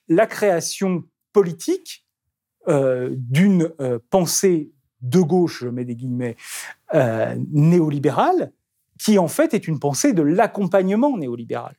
la 0.07 0.25
création 0.25 1.03
politique 1.33 2.05
euh, 2.67 3.09
d'une 3.11 3.71
pensée 4.09 4.71
de 5.01 5.19
gauche, 5.19 5.61
je 5.61 5.69
mets 5.69 5.85
des 5.85 5.95
guillemets, 5.95 6.35
néolibérale, 7.51 8.51
qui 8.99 9.17
en 9.17 9.27
fait 9.27 9.53
est 9.55 9.67
une 9.67 9.79
pensée 9.79 10.13
de 10.13 10.21
l'accompagnement 10.21 11.17
néolibéral. 11.17 11.75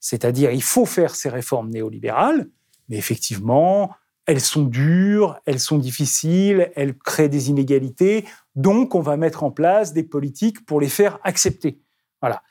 C'est-à-dire, 0.00 0.50
il 0.50 0.62
faut 0.62 0.86
faire 0.86 1.14
ces 1.14 1.28
réformes 1.28 1.70
néolibérales, 1.70 2.48
mais 2.88 2.96
effectivement, 2.96 3.94
elles 4.26 4.40
sont 4.40 4.64
dures, 4.64 5.38
elles 5.46 5.60
sont 5.60 5.78
difficiles, 5.78 6.70
elles 6.76 6.96
créent 6.96 7.28
des 7.28 7.50
inégalités, 7.50 8.24
donc 8.54 8.94
on 8.94 9.00
va 9.00 9.16
mettre 9.16 9.44
en 9.44 9.50
place 9.50 9.92
des 9.92 10.02
politiques 10.02 10.64
pour 10.66 10.80
les 10.80 10.88
faire 10.88 11.18
accepter. 11.24 11.80
Voilà. 12.20 12.42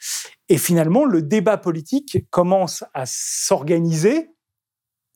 Et 0.49 0.57
finalement, 0.57 1.05
le 1.05 1.21
débat 1.21 1.57
politique 1.57 2.25
commence 2.31 2.83
à 2.93 3.03
s'organiser 3.05 4.29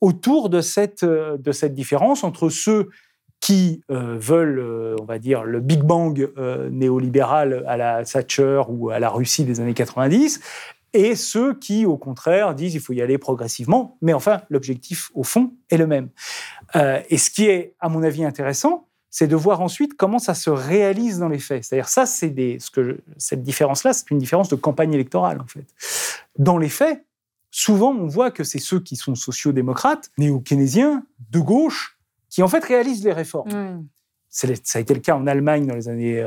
autour 0.00 0.48
de 0.48 0.60
cette, 0.60 1.04
différence 1.74 2.24
entre 2.24 2.48
ceux 2.48 2.90
qui 3.40 3.82
euh, 3.90 4.16
veulent, 4.18 4.58
euh, 4.58 4.96
on 5.00 5.04
va 5.04 5.18
dire, 5.18 5.44
le 5.44 5.60
Big 5.60 5.82
Bang 5.82 6.30
euh, 6.38 6.70
néolibéral 6.70 7.64
à 7.66 7.76
la 7.76 8.04
Thatcher 8.04 8.62
ou 8.68 8.90
à 8.90 8.98
la 8.98 9.10
Russie 9.10 9.44
des 9.44 9.60
années 9.60 9.74
90, 9.74 10.40
et 10.94 11.16
ceux 11.16 11.54
qui, 11.54 11.84
au 11.84 11.98
contraire, 11.98 12.54
disent 12.54 12.72
qu'il 12.72 12.80
faut 12.80 12.92
y 12.92 13.02
aller 13.02 13.18
progressivement. 13.18 13.98
Mais 14.00 14.14
enfin, 14.14 14.42
l'objectif, 14.48 15.10
au 15.14 15.24
fond, 15.24 15.52
est 15.68 15.76
le 15.76 15.86
même. 15.86 16.08
Euh, 16.76 17.00
et 17.10 17.18
ce 17.18 17.30
qui 17.30 17.46
est, 17.46 17.74
à 17.80 17.88
mon 17.88 18.02
avis, 18.02 18.24
intéressant, 18.24 18.86
c'est 19.10 19.26
de 19.26 19.36
voir 19.36 19.60
ensuite 19.60 19.96
comment 19.96 20.18
ça 20.18 20.34
se 20.34 20.50
réalise 20.50 21.18
dans 21.18 21.28
les 21.28 21.38
faits. 21.38 21.64
C'est-à-dire, 21.64 21.88
ça, 21.88 22.06
c'est 22.06 22.32
ce 22.58 22.70
que 22.70 23.00
cette 23.18 23.42
différence-là, 23.42 23.92
c'est 23.92 24.10
une 24.10 24.18
différence 24.18 24.48
de 24.48 24.56
campagne 24.56 24.94
électorale, 24.94 25.40
en 25.40 25.46
fait. 25.46 25.66
Dans 26.38 26.58
les 26.58 26.68
faits, 26.68 27.04
souvent, 27.50 27.92
on 27.92 28.06
voit 28.06 28.30
que 28.30 28.44
c'est 28.44 28.58
ceux 28.58 28.80
qui 28.80 28.96
sont 28.96 29.14
sociaux-démocrates, 29.14 30.10
néo-keynésiens, 30.18 31.04
de 31.30 31.40
gauche, 31.40 31.98
qui 32.30 32.42
en 32.42 32.48
fait 32.48 32.64
réalisent 32.64 33.04
les 33.04 33.12
réformes. 33.12 33.86
Ça 34.34 34.48
a 34.48 34.80
été 34.80 34.94
le 34.94 35.00
cas 35.00 35.14
en 35.14 35.28
Allemagne 35.28 35.64
dans 35.64 35.76
les 35.76 35.88
années 35.88 36.24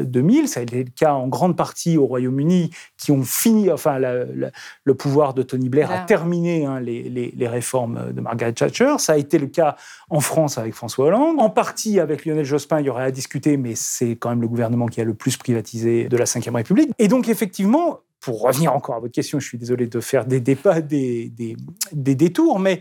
2000, 0.00 0.44
euh, 0.44 0.46
ça 0.46 0.60
a 0.60 0.62
été 0.62 0.82
le 0.82 0.90
cas 0.90 1.12
en 1.12 1.28
grande 1.28 1.58
partie 1.58 1.98
au 1.98 2.06
Royaume-Uni, 2.06 2.70
qui 2.96 3.12
ont 3.12 3.22
fini, 3.22 3.70
enfin, 3.70 3.98
le 3.98 4.94
pouvoir 4.94 5.34
de 5.34 5.42
Tony 5.42 5.68
Blair 5.68 5.90
a 5.90 5.98
terminé 5.98 6.64
hein, 6.64 6.80
les, 6.80 7.46
réformes 7.46 8.14
de 8.14 8.20
Margaret 8.22 8.54
Thatcher. 8.54 8.94
Ça 8.96 9.12
a 9.12 9.16
été 9.18 9.38
le 9.38 9.48
cas 9.48 9.76
en 10.08 10.20
France 10.20 10.56
avec 10.56 10.72
François 10.72 11.04
Hollande. 11.04 11.38
En 11.38 11.50
partie 11.50 12.00
avec 12.00 12.24
Lionel 12.24 12.46
Jospin, 12.46 12.80
il 12.80 12.86
y 12.86 12.88
aurait 12.88 13.04
à 13.04 13.10
discuter, 13.10 13.58
mais 13.58 13.74
c'est 13.74 14.16
quand 14.16 14.30
même 14.30 14.40
le 14.40 14.48
gouvernement 14.48 14.86
qui 14.86 15.02
a 15.02 15.04
le 15.04 15.12
plus 15.12 15.36
privatisé 15.36 16.08
de 16.08 16.16
la 16.16 16.24
Ve 16.24 16.54
République. 16.54 16.92
Et 16.98 17.08
donc, 17.08 17.28
effectivement, 17.28 18.00
pour 18.20 18.40
revenir 18.40 18.74
encore 18.74 18.94
à 18.94 19.00
votre 19.00 19.12
question, 19.12 19.38
je 19.38 19.46
suis 19.46 19.58
désolé 19.58 19.86
de 19.86 20.00
faire 20.00 20.24
des, 20.24 20.40
débats, 20.40 20.80
des, 20.80 21.28
des, 21.28 22.14
détours, 22.14 22.58
mais 22.58 22.80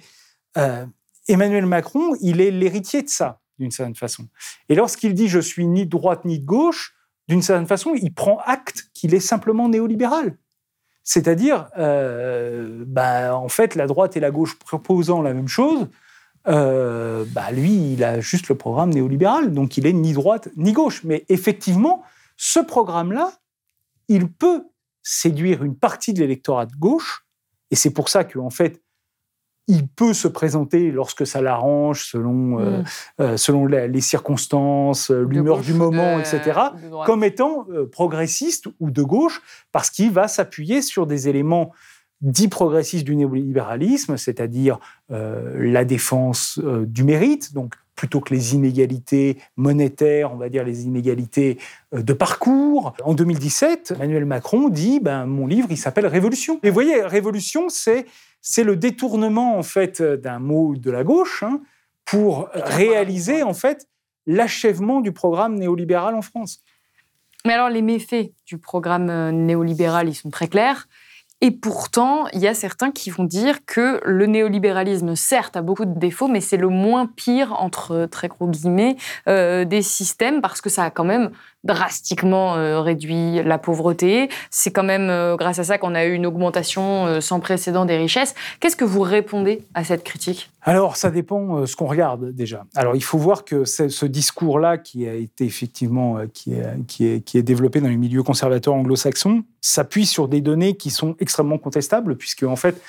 euh, 0.58 0.86
Emmanuel 1.28 1.66
Macron, 1.66 2.16
il 2.22 2.40
est 2.40 2.50
l'héritier 2.50 3.02
de 3.02 3.10
ça 3.10 3.42
d'une 3.60 3.72
certaine 3.72 3.96
façon. 3.96 4.28
Et 4.70 4.76
lorsqu'il 4.76 5.14
dit 5.14 5.28
je 5.28 5.40
suis 5.40 5.66
ni 5.68 5.86
de 5.86 5.90
droite 5.90 6.26
ni 6.26 6.40
de 6.40 6.46
gauche, 6.46 6.96
d'une 7.28 7.42
certaine 7.42 7.68
façon, 7.68 7.94
il 7.96 8.14
prend 8.14 8.40
acte 8.46 8.90
qu'il 8.94 9.14
est 9.14 9.20
simplement 9.20 9.70
néolibéral. 9.70 10.38
C'est-à-dire, 11.04 11.70
euh, 11.78 12.84
bah, 12.88 13.36
en 13.36 13.50
fait, 13.50 13.76
la 13.76 13.88
droite 13.88 14.16
et 14.18 14.20
la 14.20 14.32
gauche 14.32 14.58
proposant 14.58 15.22
la 15.22 15.34
même 15.34 15.48
chose, 15.48 15.88
euh, 16.48 17.26
bah, 17.30 17.52
lui, 17.52 17.94
il 17.94 18.04
a 18.04 18.20
juste 18.20 18.50
le 18.50 18.56
programme 18.56 18.90
néolibéral, 18.90 19.54
donc 19.54 19.78
il 19.78 19.86
est 19.86 19.94
ni 19.94 20.14
droite 20.14 20.50
ni 20.56 20.74
gauche. 20.74 21.04
Mais 21.04 21.26
effectivement, 21.30 22.04
ce 22.38 22.60
programme-là, 22.60 23.32
il 24.08 24.32
peut 24.32 24.66
séduire 25.02 25.64
une 25.64 25.76
partie 25.76 26.14
de 26.14 26.20
l'électorat 26.20 26.66
de 26.66 26.76
gauche, 26.76 27.26
et 27.72 27.76
c'est 27.76 27.92
pour 27.92 28.10
ça 28.10 28.24
qu'en 28.24 28.50
fait, 28.50 28.82
il 29.68 29.88
peut 29.88 30.14
se 30.14 30.28
présenter 30.28 30.92
lorsque 30.92 31.26
ça 31.26 31.42
l'arrange, 31.42 32.06
selon, 32.06 32.60
euh, 32.60 32.80
mm. 32.80 32.86
euh, 33.22 33.38
selon 33.38 33.66
les 33.66 34.02
circonstances, 34.02 35.12
euh, 35.12 35.26
l'humeur 35.30 35.60
du 35.60 35.74
moment, 35.74 36.20
etc., 36.20 36.60
comme 37.06 37.24
étant 37.24 37.66
progressiste 37.92 38.68
ou 38.80 38.92
de 38.92 39.04
gauche, 39.04 39.42
parce 39.72 39.90
qu'il 39.90 40.12
va 40.12 40.28
s'appuyer 40.28 40.82
sur 40.82 41.08
des 41.08 41.30
éléments 41.30 41.72
dits 42.24 42.48
progressistes 42.48 43.04
du 43.04 43.16
néolibéralisme, 43.16 44.18
c'est-à-dire 44.18 44.80
euh, 45.12 45.54
la 45.60 45.86
défense 45.86 46.60
euh, 46.64 46.86
du 46.86 47.04
mérite, 47.04 47.54
donc 47.54 47.76
plutôt 47.96 48.22
que 48.22 48.34
les 48.34 48.56
inégalités 48.56 49.38
monétaires, 49.58 50.34
on 50.34 50.38
va 50.38 50.50
dire 50.50 50.64
les 50.64 50.86
inégalités 50.86 51.60
euh, 51.94 52.02
de 52.02 52.14
parcours. 52.14 52.94
En 53.04 53.14
2017, 53.14 53.94
Emmanuel 53.98 54.26
Macron 54.26 54.70
dit 54.70 55.00
ben, 55.02 55.26
mon 55.26 55.46
livre, 55.46 55.68
il 55.70 55.78
s'appelle 55.78 56.08
Révolution. 56.08 56.60
Et 56.64 56.70
vous 56.70 56.74
voyez, 56.74 57.02
Révolution, 57.02 57.68
c'est 57.68 58.06
c'est 58.44 58.64
le 58.64 58.76
détournement 58.76 59.58
en 59.58 59.64
fait 59.64 60.04
d'un 60.04 60.38
mot 60.38 60.76
de 60.76 60.92
la 60.92 61.04
gauche 61.04 61.42
hein, 61.42 61.62
pour 62.06 62.50
réaliser 62.54 63.42
en 63.42 63.54
fait 63.56 63.88
l'achèvement 64.28 65.02
du 65.02 65.12
programme 65.12 65.56
néolibéral 65.56 66.14
en 66.14 66.22
France. 66.22 66.60
Mais 67.46 67.54
alors 67.54 67.70
les 67.70 67.82
méfaits 67.82 68.32
du 68.46 68.58
programme 68.58 69.32
néolibéral, 69.32 70.08
ils 70.08 70.16
sont 70.16 70.30
très 70.30 70.48
clairs. 70.48 70.88
Et 71.42 71.52
pourtant, 71.52 72.28
il 72.32 72.40
y 72.40 72.48
a 72.48 72.54
certains 72.54 72.92
qui 72.92 73.10
vont 73.10 73.26
dire 73.26 73.66
que 73.66 74.00
le 74.06 74.28
néolibéralisme, 74.28 75.14
certes, 75.18 75.58
a 75.58 75.62
beaucoup 75.62 75.84
de 75.84 76.00
défauts, 76.00 76.30
mais 76.30 76.40
c'est 76.40 76.56
le 76.56 76.70
moins 76.70 77.06
pire, 77.06 77.60
entre 77.60 78.06
très 78.10 78.30
gros 78.30 78.48
guillemets, 78.48 78.96
euh, 79.28 79.66
des 79.66 79.82
systèmes, 79.82 80.40
parce 80.40 80.62
que 80.62 80.70
ça 80.70 80.86
a 80.86 80.90
quand 80.90 81.04
même 81.04 81.32
drastiquement 81.64 82.56
euh, 82.56 82.82
réduit 82.82 83.42
la 83.44 83.58
pauvreté. 83.58 84.30
C'est 84.50 84.72
quand 84.72 84.84
même 84.84 85.10
euh, 85.10 85.36
grâce 85.36 85.60
à 85.60 85.64
ça 85.64 85.78
qu'on 85.78 85.96
a 85.96 86.06
eu 86.06 86.14
une 86.14 86.26
augmentation 86.26 87.06
euh, 87.06 87.22
sans 87.22 87.40
précédent 87.40 87.86
des 87.86 87.98
richesses. 87.98 88.36
Qu'est-ce 88.60 88.76
que 88.76 88.86
vous 88.86 89.02
répondez 89.02 89.66
à 89.74 89.84
cette 89.84 90.04
critique? 90.04 90.52
Alors, 90.62 90.96
ça 90.96 91.12
dépend 91.12 91.66
ce 91.66 91.76
qu'on 91.76 91.88
regarde 91.88 92.32
déjà. 92.32 92.66
Alors, 92.76 92.96
il 92.96 93.04
faut 93.04 93.18
voir 93.18 93.44
que 93.44 93.66
ce 93.66 94.06
discours-là, 94.06 94.78
qui 94.78 95.08
a 95.08 95.14
été 95.14 95.44
effectivement 95.44 96.20
qui 96.34 96.54
est, 96.54 96.86
qui, 96.88 97.06
est, 97.06 97.22
qui 97.22 97.38
est 97.38 97.44
développé 97.44 97.82
dans 97.82 97.90
les 97.90 97.98
milieux 97.98 98.24
conservateurs 98.24 98.74
anglo-saxons, 98.74 99.44
s'appuie 99.60 100.06
sur 100.06 100.30
des 100.30 100.40
données 100.40 100.78
qui 100.78 100.90
sont 100.90 101.16
extrêmement 101.20 101.58
contestables, 101.58 102.16
puisque 102.16 102.44
en 102.44 102.56
fait, 102.56 102.82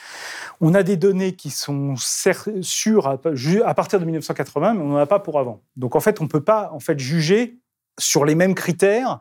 on 0.61 0.75
a 0.75 0.83
des 0.83 0.97
données 0.97 1.35
qui 1.35 1.51
sont 1.51 1.95
sûres 1.97 3.09
à, 3.09 3.75
partir 3.75 4.01
de 4.01 4.05
1980, 4.05 4.75
mais 4.75 4.83
on 4.83 4.89
n'en 4.89 4.97
a 4.97 5.07
pas 5.07 5.19
pour 5.19 5.39
avant. 5.39 5.61
Donc 5.77 5.97
en 5.97 6.01
fait, 6.01 6.21
on 6.21 6.25
ne 6.25 6.29
peut 6.29 6.43
pas 6.43 6.71
en 6.73 6.81
fait 6.81 6.99
juger 6.99 7.59
sur 7.99 8.25
les 8.25 8.35
mêmes 8.35 8.55
critères 8.55 9.21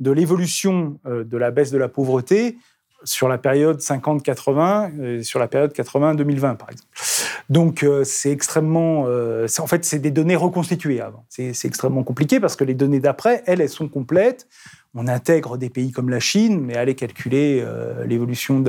de 0.00 0.10
l'évolution 0.10 0.98
euh, 1.06 1.24
de 1.24 1.36
la 1.36 1.50
baisse 1.50 1.70
de 1.70 1.78
la 1.78 1.88
pauvreté 1.88 2.58
sur 3.04 3.28
la 3.28 3.36
période 3.36 3.80
50-80, 3.80 4.92
euh, 5.00 5.22
sur 5.24 5.40
la 5.40 5.48
période 5.48 5.72
80-2020, 5.72 6.56
par 6.56 6.70
exemple. 6.70 6.88
Donc, 7.48 7.82
euh, 7.82 8.04
c'est 8.04 8.30
extrêmement. 8.30 9.02
en 9.02 9.66
fait, 9.66 9.84
c'est 9.84 9.98
des 9.98 10.12
données 10.12 10.36
reconstituées 10.36 11.00
avant. 11.00 11.24
C'est 11.28 11.64
extrêmement 11.64 12.04
compliqué 12.04 12.38
parce 12.38 12.54
que 12.54 12.64
les 12.64 12.74
données 12.74 13.00
d'après, 13.00 13.42
elles, 13.46 13.60
elles 13.60 13.68
sont 13.68 13.88
complètes. 13.88 14.46
On 14.94 15.08
intègre 15.08 15.56
des 15.56 15.70
pays 15.70 15.90
comme 15.90 16.10
la 16.10 16.20
Chine, 16.20 16.60
mais 16.60 16.76
aller 16.76 16.94
calculer 16.94 17.66
l'évolution 18.04 18.62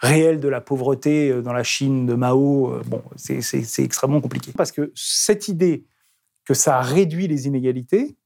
réelle 0.00 0.40
de 0.40 0.48
la 0.48 0.60
pauvreté 0.60 1.40
dans 1.40 1.52
la 1.52 1.62
Chine 1.62 2.04
de 2.04 2.14
Mao, 2.14 2.80
bon, 2.84 3.00
c'est 3.16 3.78
extrêmement 3.78 4.20
compliqué. 4.20 4.50
Parce 4.56 4.72
que 4.72 4.90
cette 4.96 5.46
idée 5.46 5.84
que 6.44 6.52
ça 6.52 6.80
réduit 6.80 7.28
les 7.28 7.46
inégalités, 7.46 8.16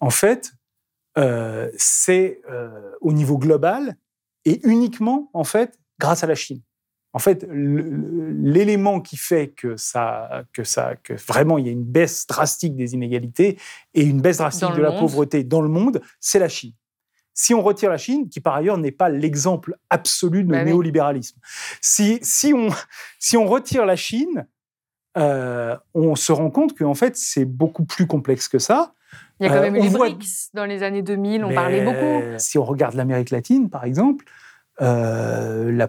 en 0.00 0.10
fait, 0.10 0.52
euh, 1.16 1.70
c'est 1.76 2.40
euh, 2.50 2.92
au 3.00 3.12
niveau 3.12 3.38
global 3.38 3.96
et 4.44 4.60
uniquement, 4.66 5.30
en 5.32 5.44
fait, 5.44 5.78
grâce 5.98 6.22
à 6.22 6.26
la 6.26 6.34
Chine. 6.34 6.62
En 7.12 7.18
fait, 7.18 7.46
l'élément 7.50 9.00
qui 9.00 9.16
fait 9.16 9.48
que 9.48 9.76
ça, 9.76 10.44
que 10.52 10.62
ça, 10.62 10.94
que 10.96 11.14
vraiment 11.14 11.58
il 11.58 11.66
y 11.66 11.68
a 11.68 11.72
une 11.72 11.84
baisse 11.84 12.26
drastique 12.26 12.76
des 12.76 12.94
inégalités 12.94 13.58
et 13.94 14.02
une 14.02 14.20
baisse 14.20 14.36
drastique 14.38 14.74
de 14.76 14.82
la 14.82 14.92
pauvreté 14.92 15.42
dans 15.42 15.62
le 15.62 15.68
monde, 15.68 16.02
c'est 16.20 16.38
la 16.38 16.48
Chine. 16.48 16.74
Si 17.32 17.54
on 17.54 17.62
retire 17.62 17.90
la 17.90 17.98
Chine, 17.98 18.28
qui 18.28 18.40
par 18.40 18.54
ailleurs 18.54 18.78
n'est 18.78 18.92
pas 18.92 19.08
l'exemple 19.08 19.76
absolu 19.90 20.44
de 20.44 20.50
bah 20.50 20.64
néolibéralisme, 20.64 21.40
si, 21.80 22.18
si, 22.22 22.52
on, 22.52 22.68
si 23.18 23.36
on 23.36 23.46
retire 23.46 23.86
la 23.86 23.96
Chine, 23.96 24.46
euh, 25.18 25.76
on 25.94 26.14
se 26.14 26.32
rend 26.32 26.50
compte 26.50 26.76
qu'en 26.76 26.94
fait 26.94 27.16
c'est 27.16 27.44
beaucoup 27.44 27.84
plus 27.84 28.06
complexe 28.06 28.48
que 28.48 28.58
ça. 28.58 28.92
Il 29.40 29.46
y 29.46 29.48
a 29.48 29.52
quand 29.52 29.62
même 29.62 29.76
eu 29.76 29.82
les 29.82 29.90
BRICS 29.90 30.50
dans 30.52 30.64
les 30.64 30.82
années 30.82 31.02
2000, 31.02 31.44
on 31.44 31.54
parlait 31.54 31.84
beaucoup. 31.84 32.38
Si 32.38 32.58
on 32.58 32.64
regarde 32.64 32.94
l'Amérique 32.94 33.30
latine, 33.30 33.70
par 33.70 33.84
exemple, 33.84 34.24
euh, 34.80 35.72
la, 35.72 35.88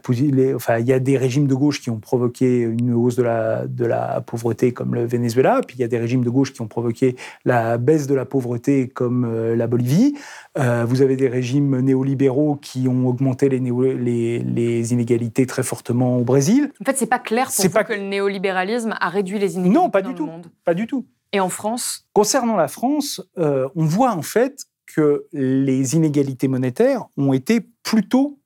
enfin, 0.55 0.79
il 0.79 0.87
y 0.87 0.93
a 0.93 0.99
des 0.99 1.17
régimes 1.17 1.47
de 1.47 1.53
gauche 1.53 1.79
qui 1.81 1.89
ont 1.89 1.99
provoqué 1.99 2.61
une 2.61 2.93
hausse 2.93 3.15
de 3.15 3.23
la, 3.23 3.67
de 3.67 3.85
la 3.85 4.21
pauvreté 4.21 4.73
comme 4.73 4.95
le 4.95 5.05
Venezuela, 5.05 5.61
puis 5.65 5.77
il 5.77 5.81
y 5.81 5.83
a 5.83 5.87
des 5.87 5.99
régimes 5.99 6.23
de 6.23 6.29
gauche 6.29 6.53
qui 6.53 6.61
ont 6.61 6.67
provoqué 6.67 7.15
la 7.45 7.77
baisse 7.77 8.07
de 8.07 8.15
la 8.15 8.25
pauvreté 8.25 8.87
comme 8.87 9.25
euh, 9.25 9.55
la 9.55 9.67
Bolivie. 9.67 10.15
Euh, 10.57 10.85
vous 10.87 11.01
avez 11.01 11.15
des 11.15 11.27
régimes 11.27 11.79
néolibéraux 11.79 12.55
qui 12.55 12.87
ont 12.87 13.07
augmenté 13.07 13.47
les, 13.47 13.59
les, 13.59 14.39
les, 14.39 14.93
inégalités 14.93 15.45
très 15.45 15.63
fortement 15.63 16.17
au 16.17 16.23
Brésil. 16.23 16.71
En 16.81 16.85
fait, 16.85 16.97
c'est 16.97 17.05
pas 17.05 17.19
clair 17.19 17.49
pour 17.55 17.65
vous 17.65 17.71
pas... 17.71 17.83
que 17.83 17.93
le 17.93 18.07
néolibéralisme 18.07 18.95
a 18.99 19.09
réduit 19.09 19.37
les 19.37 19.53
inégalités 19.55 19.79
non, 19.79 19.89
pas 19.89 20.01
du 20.01 20.15
tout, 20.15 20.25
monde. 20.25 20.47
Pas 20.65 20.73
du 20.73 20.87
tout. 20.87 21.05
Et 21.31 21.39
en 21.39 21.49
France? 21.49 22.07
Concernant 22.13 22.55
la 22.55 22.67
France, 22.67 23.21
on 23.37 23.85
voit 23.85 24.13
en 24.13 24.23
fait 24.23 24.65
que 24.87 25.27
les 25.31 25.95
inégalités 25.95 26.47
monétaires 26.47 27.05
ont 27.17 27.33
été 27.33 27.61
plutôt 27.83 28.38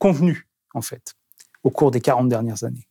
convenues, 0.00 0.48
en 0.74 0.80
fait, 0.80 1.14
au 1.62 1.70
cours 1.70 1.92
des 1.92 2.00
40 2.00 2.28
dernières 2.28 2.64
années. 2.64 2.88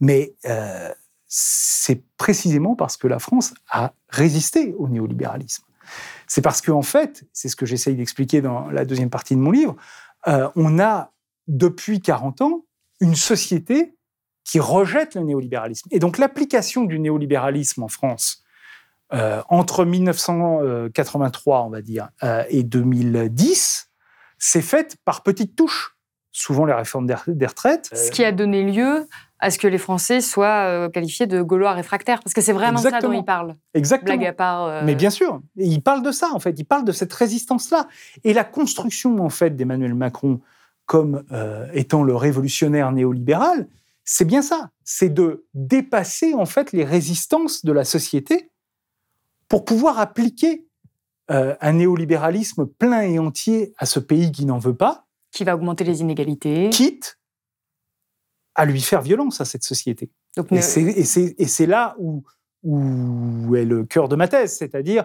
Mais 0.00 0.34
euh, 0.44 0.92
c'est 1.26 2.02
précisément 2.18 2.74
parce 2.76 2.98
que 2.98 3.06
la 3.06 3.18
France 3.18 3.54
a 3.70 3.94
résisté 4.10 4.74
au 4.74 4.88
néolibéralisme. 4.88 5.64
C'est 6.26 6.42
parce 6.42 6.60
qu'en 6.60 6.78
en 6.78 6.82
fait, 6.82 7.24
c'est 7.32 7.48
ce 7.48 7.56
que 7.56 7.64
j'essaye 7.64 7.94
d'expliquer 7.94 8.42
dans 8.42 8.68
la 8.70 8.84
deuxième 8.84 9.08
partie 9.08 9.36
de 9.36 9.40
mon 9.40 9.52
livre, 9.52 9.76
euh, 10.26 10.50
on 10.56 10.80
a 10.80 11.12
depuis 11.46 12.00
40 12.00 12.40
ans 12.40 12.64
une 13.00 13.14
société 13.14 13.94
qui 14.44 14.58
rejette 14.58 15.14
le 15.14 15.22
néolibéralisme. 15.22 15.88
Et 15.92 16.00
donc 16.00 16.18
l'application 16.18 16.84
du 16.84 16.98
néolibéralisme 16.98 17.84
en 17.84 17.88
France 17.88 18.42
euh, 19.12 19.42
entre 19.48 19.84
1983, 19.84 21.62
on 21.62 21.70
va 21.70 21.82
dire, 21.82 22.08
et 22.48 22.64
2010, 22.64 23.90
c'est 24.38 24.62
fait 24.62 24.96
par 25.04 25.22
petites 25.22 25.54
touches, 25.54 25.95
souvent 26.36 26.64
les 26.64 26.72
réformes 26.72 27.06
des 27.06 27.46
retraites. 27.46 27.90
Ce 27.92 28.10
qui 28.10 28.24
a 28.24 28.32
donné 28.32 28.62
lieu 28.62 29.08
à 29.38 29.50
ce 29.50 29.58
que 29.58 29.66
les 29.66 29.78
Français 29.78 30.20
soient 30.20 30.64
euh, 30.64 30.88
qualifiés 30.88 31.26
de 31.26 31.42
Gaulois 31.42 31.72
réfractaires, 31.72 32.22
parce 32.22 32.32
que 32.32 32.40
c'est 32.40 32.52
vraiment 32.52 32.78
ça 32.78 33.00
dont 33.00 33.12
ils 33.12 33.24
parlent. 33.24 33.56
Exactement. 33.74 34.16
Blague 34.16 34.26
à 34.28 34.32
part. 34.32 34.84
Mais 34.84 34.94
bien 34.94 35.10
sûr, 35.10 35.40
ils 35.56 35.82
parlent 35.82 36.02
de 36.02 36.12
ça 36.12 36.30
en 36.32 36.38
fait, 36.38 36.58
ils 36.58 36.64
parlent 36.64 36.84
de 36.84 36.92
cette 36.92 37.12
résistance-là 37.12 37.88
et 38.24 38.32
la 38.32 38.44
construction 38.44 39.18
en 39.24 39.28
fait 39.28 39.56
d'Emmanuel 39.56 39.94
Macron 39.94 40.40
comme 40.86 41.24
étant 41.74 42.04
le 42.04 42.14
révolutionnaire 42.14 42.92
néolibéral, 42.92 43.66
c'est 44.04 44.24
bien 44.24 44.40
ça, 44.40 44.70
c'est 44.84 45.12
de 45.12 45.44
dépasser 45.52 46.32
en 46.32 46.46
fait 46.46 46.70
les 46.72 46.84
résistances 46.84 47.64
de 47.64 47.72
la 47.72 47.84
société 47.84 48.52
pour 49.48 49.64
pouvoir 49.64 49.98
appliquer 49.98 50.66
euh, 51.30 51.56
un 51.60 51.72
néolibéralisme 51.72 52.66
plein 52.66 53.02
et 53.02 53.18
entier 53.18 53.74
à 53.78 53.86
ce 53.86 53.98
pays 53.98 54.30
qui 54.30 54.44
n'en 54.44 54.58
veut 54.58 54.76
pas. 54.76 55.05
Qui 55.36 55.44
va 55.44 55.54
augmenter 55.54 55.84
les 55.84 56.00
inégalités. 56.00 56.70
Quitte 56.70 57.18
à 58.54 58.64
lui 58.64 58.80
faire 58.80 59.02
violence 59.02 59.42
à 59.42 59.44
cette 59.44 59.64
société. 59.64 60.10
et 60.50 60.62
c'est 60.62 61.66
là 61.66 61.94
où, 61.98 62.24
où 62.62 63.54
est 63.54 63.66
le 63.66 63.84
cœur 63.84 64.08
de 64.08 64.16
ma 64.16 64.28
thèse, 64.28 64.56
c'est-à-dire 64.56 65.04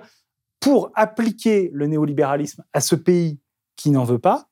pour 0.61 0.89
appliquer 0.95 1.69
le 1.73 1.87
néolibéralisme 1.87 2.63
à 2.71 2.79
ce 2.79 2.95
pays 2.95 3.41
qui 3.75 3.91
n'en 3.91 4.05
veut 4.05 4.19
pas, 4.19 4.47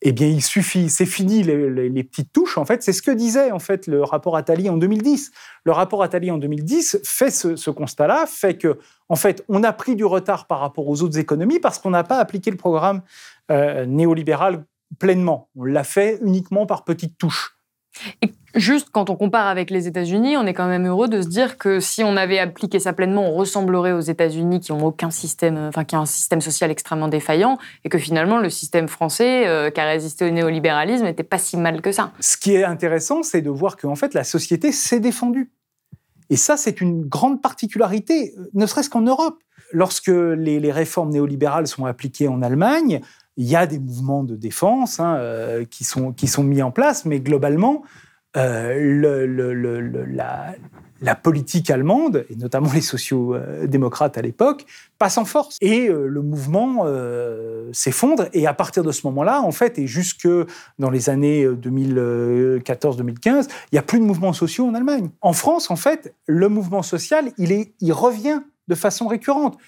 eh 0.00 0.12
bien, 0.12 0.28
il 0.28 0.42
suffit, 0.42 0.88
c'est 0.88 1.06
fini 1.06 1.42
les, 1.42 2.04
petites 2.04 2.32
touches. 2.32 2.56
En 2.56 2.64
fait, 2.64 2.82
c'est 2.82 2.92
ce 2.92 3.02
que 3.02 3.10
disait 3.10 3.50
en 3.50 3.58
fait 3.58 3.86
le 3.86 4.04
rapport 4.04 4.36
Attali 4.36 4.70
en 4.70 4.76
2010. 4.76 5.32
Le 5.64 5.72
rapport 5.72 6.02
Attali 6.02 6.30
en 6.30 6.38
2010 6.38 7.00
fait 7.04 7.30
ce, 7.30 7.70
constat-là, 7.70 8.26
fait 8.26 8.56
que 8.56 8.78
en 9.08 9.16
fait, 9.16 9.44
on 9.48 9.64
a 9.64 9.72
pris 9.72 9.96
du 9.96 10.04
retard 10.04 10.46
par 10.46 10.60
rapport 10.60 10.88
aux 10.88 11.02
autres 11.02 11.18
économies 11.18 11.58
parce 11.58 11.78
qu'on 11.78 11.90
n'a 11.90 12.04
pas 12.04 12.18
appliqué 12.18 12.50
le 12.50 12.56
programme 12.56 13.02
euh, 13.50 13.86
néolibéral 13.86 14.64
pleinement. 14.98 15.48
On 15.56 15.64
l'a 15.64 15.84
fait 15.84 16.20
uniquement 16.22 16.66
par 16.66 16.84
petites 16.84 17.18
touches. 17.18 17.57
Et 18.22 18.32
juste 18.54 18.88
quand 18.92 19.10
on 19.10 19.16
compare 19.16 19.46
avec 19.46 19.70
les 19.70 19.88
États-Unis, 19.88 20.36
on 20.36 20.46
est 20.46 20.54
quand 20.54 20.68
même 20.68 20.86
heureux 20.86 21.08
de 21.08 21.22
se 21.22 21.28
dire 21.28 21.58
que 21.58 21.80
si 21.80 22.04
on 22.04 22.16
avait 22.16 22.38
appliqué 22.38 22.78
ça 22.78 22.92
pleinement, 22.92 23.28
on 23.28 23.34
ressemblerait 23.34 23.92
aux 23.92 24.00
États-Unis 24.00 24.60
qui 24.60 24.72
ont 24.72 24.84
aucun 24.84 25.10
système, 25.10 25.56
enfin 25.68 25.84
qui 25.84 25.96
un 25.96 26.06
système 26.06 26.40
social 26.40 26.70
extrêmement 26.70 27.08
défaillant, 27.08 27.58
et 27.84 27.88
que 27.88 27.98
finalement 27.98 28.38
le 28.38 28.50
système 28.50 28.88
français 28.88 29.46
euh, 29.46 29.70
qui 29.70 29.80
a 29.80 29.86
résisté 29.86 30.24
au 30.24 30.30
néolibéralisme 30.30 31.04
n'était 31.04 31.22
pas 31.22 31.38
si 31.38 31.56
mal 31.56 31.80
que 31.80 31.92
ça. 31.92 32.12
Ce 32.20 32.36
qui 32.36 32.54
est 32.54 32.64
intéressant, 32.64 33.22
c'est 33.22 33.42
de 33.42 33.50
voir 33.50 33.76
qu'en 33.76 33.96
fait 33.96 34.14
la 34.14 34.24
société 34.24 34.72
s'est 34.72 35.00
défendue. 35.00 35.50
Et 36.30 36.36
ça, 36.36 36.56
c'est 36.56 36.80
une 36.80 37.06
grande 37.06 37.40
particularité, 37.40 38.34
ne 38.52 38.66
serait-ce 38.66 38.90
qu'en 38.90 39.00
Europe. 39.00 39.38
Lorsque 39.72 40.08
les, 40.08 40.72
réformes 40.72 41.10
néolibérales 41.10 41.66
sont 41.66 41.84
appliquées 41.84 42.28
en 42.28 42.40
Allemagne, 42.40 43.00
il 43.38 43.46
y 43.46 43.56
a 43.56 43.66
des 43.66 43.78
mouvements 43.78 44.24
de 44.24 44.36
défense 44.36 45.00
hein, 45.00 45.16
euh, 45.16 45.64
qui, 45.64 45.84
sont, 45.84 46.12
mis 46.42 46.60
en 46.60 46.72
place, 46.72 47.04
mais 47.04 47.20
globalement, 47.20 47.82
le, 48.34 49.26
la, 51.00 51.14
politique 51.14 51.70
allemande, 51.70 52.26
et 52.30 52.36
notamment 52.36 52.72
les 52.72 52.80
sociaux-démocrates 52.80 54.18
à 54.18 54.22
l'époque, 54.22 54.66
passe 54.98 55.18
en 55.18 55.24
force. 55.24 55.56
Et 55.60 55.88
euh, 55.88 56.08
le 56.08 56.20
mouvement 56.20 56.82
euh, 56.84 57.70
s'effondre. 57.72 58.28
Et 58.32 58.48
à 58.48 58.54
partir 58.54 58.82
de 58.82 58.90
ce 58.90 59.06
moment-là, 59.06 59.40
en 59.40 59.52
fait, 59.52 59.78
et 59.78 59.86
jusque 59.86 60.28
dans 60.80 60.90
les 60.90 61.08
années 61.08 61.46
2014-2015, 61.46 63.18
il 63.26 63.74
n'y 63.74 63.78
a 63.78 63.82
plus 63.82 64.00
de 64.00 64.04
mouvements 64.04 64.32
sociaux 64.32 64.66
en 64.66 64.74
Allemagne. 64.74 65.10
En 65.20 65.32
France, 65.32 65.70
en 65.70 65.76
fait, 65.76 66.12
le 66.26 66.48
mouvement 66.48 66.82
social, 66.82 67.30
il 67.38 67.92
revient 67.92 68.40
de 68.66 68.74
façon 68.74 69.06
récurrente. 69.06 69.58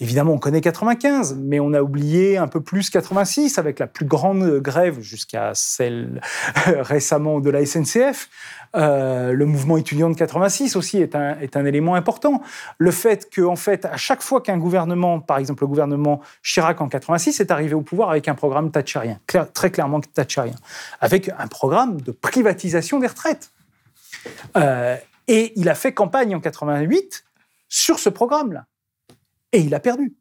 Évidemment, 0.00 0.32
on 0.32 0.38
connaît 0.38 0.62
95, 0.62 1.36
mais 1.38 1.60
on 1.60 1.74
a 1.74 1.82
oublié 1.82 2.38
un 2.38 2.48
peu 2.48 2.62
plus 2.62 2.88
86 2.88 3.58
avec 3.58 3.78
la 3.78 3.86
plus 3.86 4.06
grande 4.06 4.58
grève 4.58 5.00
jusqu'à 5.00 5.52
celle 5.54 6.22
récemment 6.66 7.40
de 7.40 7.50
la 7.50 7.64
SNCF. 7.66 8.30
Euh, 8.76 9.32
le 9.32 9.44
mouvement 9.44 9.76
étudiant 9.76 10.08
de 10.08 10.14
86 10.14 10.76
aussi 10.76 10.98
est 10.98 11.14
un, 11.14 11.38
est 11.40 11.56
un 11.56 11.66
élément 11.66 11.96
important. 11.96 12.40
Le 12.78 12.90
fait 12.90 13.28
que, 13.28 13.42
en 13.42 13.56
fait, 13.56 13.84
à 13.84 13.98
chaque 13.98 14.22
fois 14.22 14.40
qu'un 14.40 14.56
gouvernement, 14.56 15.20
par 15.20 15.36
exemple 15.36 15.64
le 15.64 15.68
gouvernement 15.68 16.20
Chirac 16.42 16.80
en 16.80 16.88
86, 16.88 17.40
est 17.40 17.50
arrivé 17.50 17.74
au 17.74 17.82
pouvoir 17.82 18.10
avec 18.10 18.26
un 18.28 18.34
programme 18.34 18.70
thatcherien, 18.70 19.18
très 19.52 19.70
clairement 19.70 20.00
thatcherien, 20.00 20.54
avec 21.00 21.30
un 21.36 21.46
programme 21.46 22.00
de 22.00 22.12
privatisation 22.12 23.00
des 23.00 23.08
retraites. 23.08 23.50
Euh, 24.56 24.96
et 25.28 25.52
il 25.56 25.68
a 25.68 25.74
fait 25.74 25.92
campagne 25.92 26.34
en 26.34 26.40
88 26.40 27.24
sur 27.68 27.98
ce 27.98 28.08
programme-là. 28.08 28.64
Et 29.52 29.60
il 29.60 29.74
a 29.74 29.80
perdu. 29.80 30.16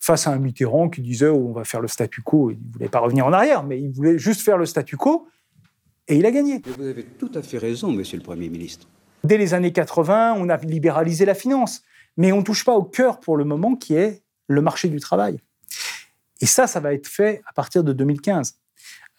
Face 0.00 0.26
à 0.26 0.32
un 0.32 0.38
Mitterrand 0.38 0.88
qui 0.88 1.00
disait 1.00 1.28
oh, 1.28 1.48
on 1.48 1.52
va 1.52 1.64
faire 1.64 1.80
le 1.80 1.88
statu 1.88 2.22
quo, 2.22 2.50
il 2.50 2.58
ne 2.58 2.72
voulait 2.72 2.88
pas 2.88 2.98
revenir 2.98 3.26
en 3.26 3.32
arrière, 3.32 3.62
mais 3.62 3.80
il 3.80 3.92
voulait 3.92 4.18
juste 4.18 4.40
faire 4.40 4.58
le 4.58 4.66
statu 4.66 4.96
quo, 4.96 5.28
et 6.08 6.16
il 6.16 6.26
a 6.26 6.30
gagné. 6.30 6.60
vous 6.64 6.82
avez 6.82 7.04
tout 7.04 7.30
à 7.34 7.42
fait 7.42 7.58
raison, 7.58 7.92
monsieur 7.92 8.18
le 8.18 8.24
Premier 8.24 8.48
ministre. 8.48 8.88
Dès 9.22 9.38
les 9.38 9.54
années 9.54 9.72
80, 9.72 10.34
on 10.36 10.48
a 10.48 10.56
libéralisé 10.56 11.24
la 11.24 11.34
finance, 11.34 11.82
mais 12.16 12.32
on 12.32 12.38
ne 12.38 12.42
touche 12.42 12.64
pas 12.64 12.74
au 12.74 12.82
cœur 12.82 13.20
pour 13.20 13.36
le 13.36 13.44
moment 13.44 13.76
qui 13.76 13.94
est 13.94 14.24
le 14.48 14.60
marché 14.60 14.88
du 14.88 14.98
travail. 14.98 15.38
Et 16.40 16.46
ça, 16.46 16.66
ça 16.66 16.80
va 16.80 16.92
être 16.92 17.06
fait 17.06 17.40
à 17.46 17.52
partir 17.52 17.84
de 17.84 17.92
2015. 17.92 18.58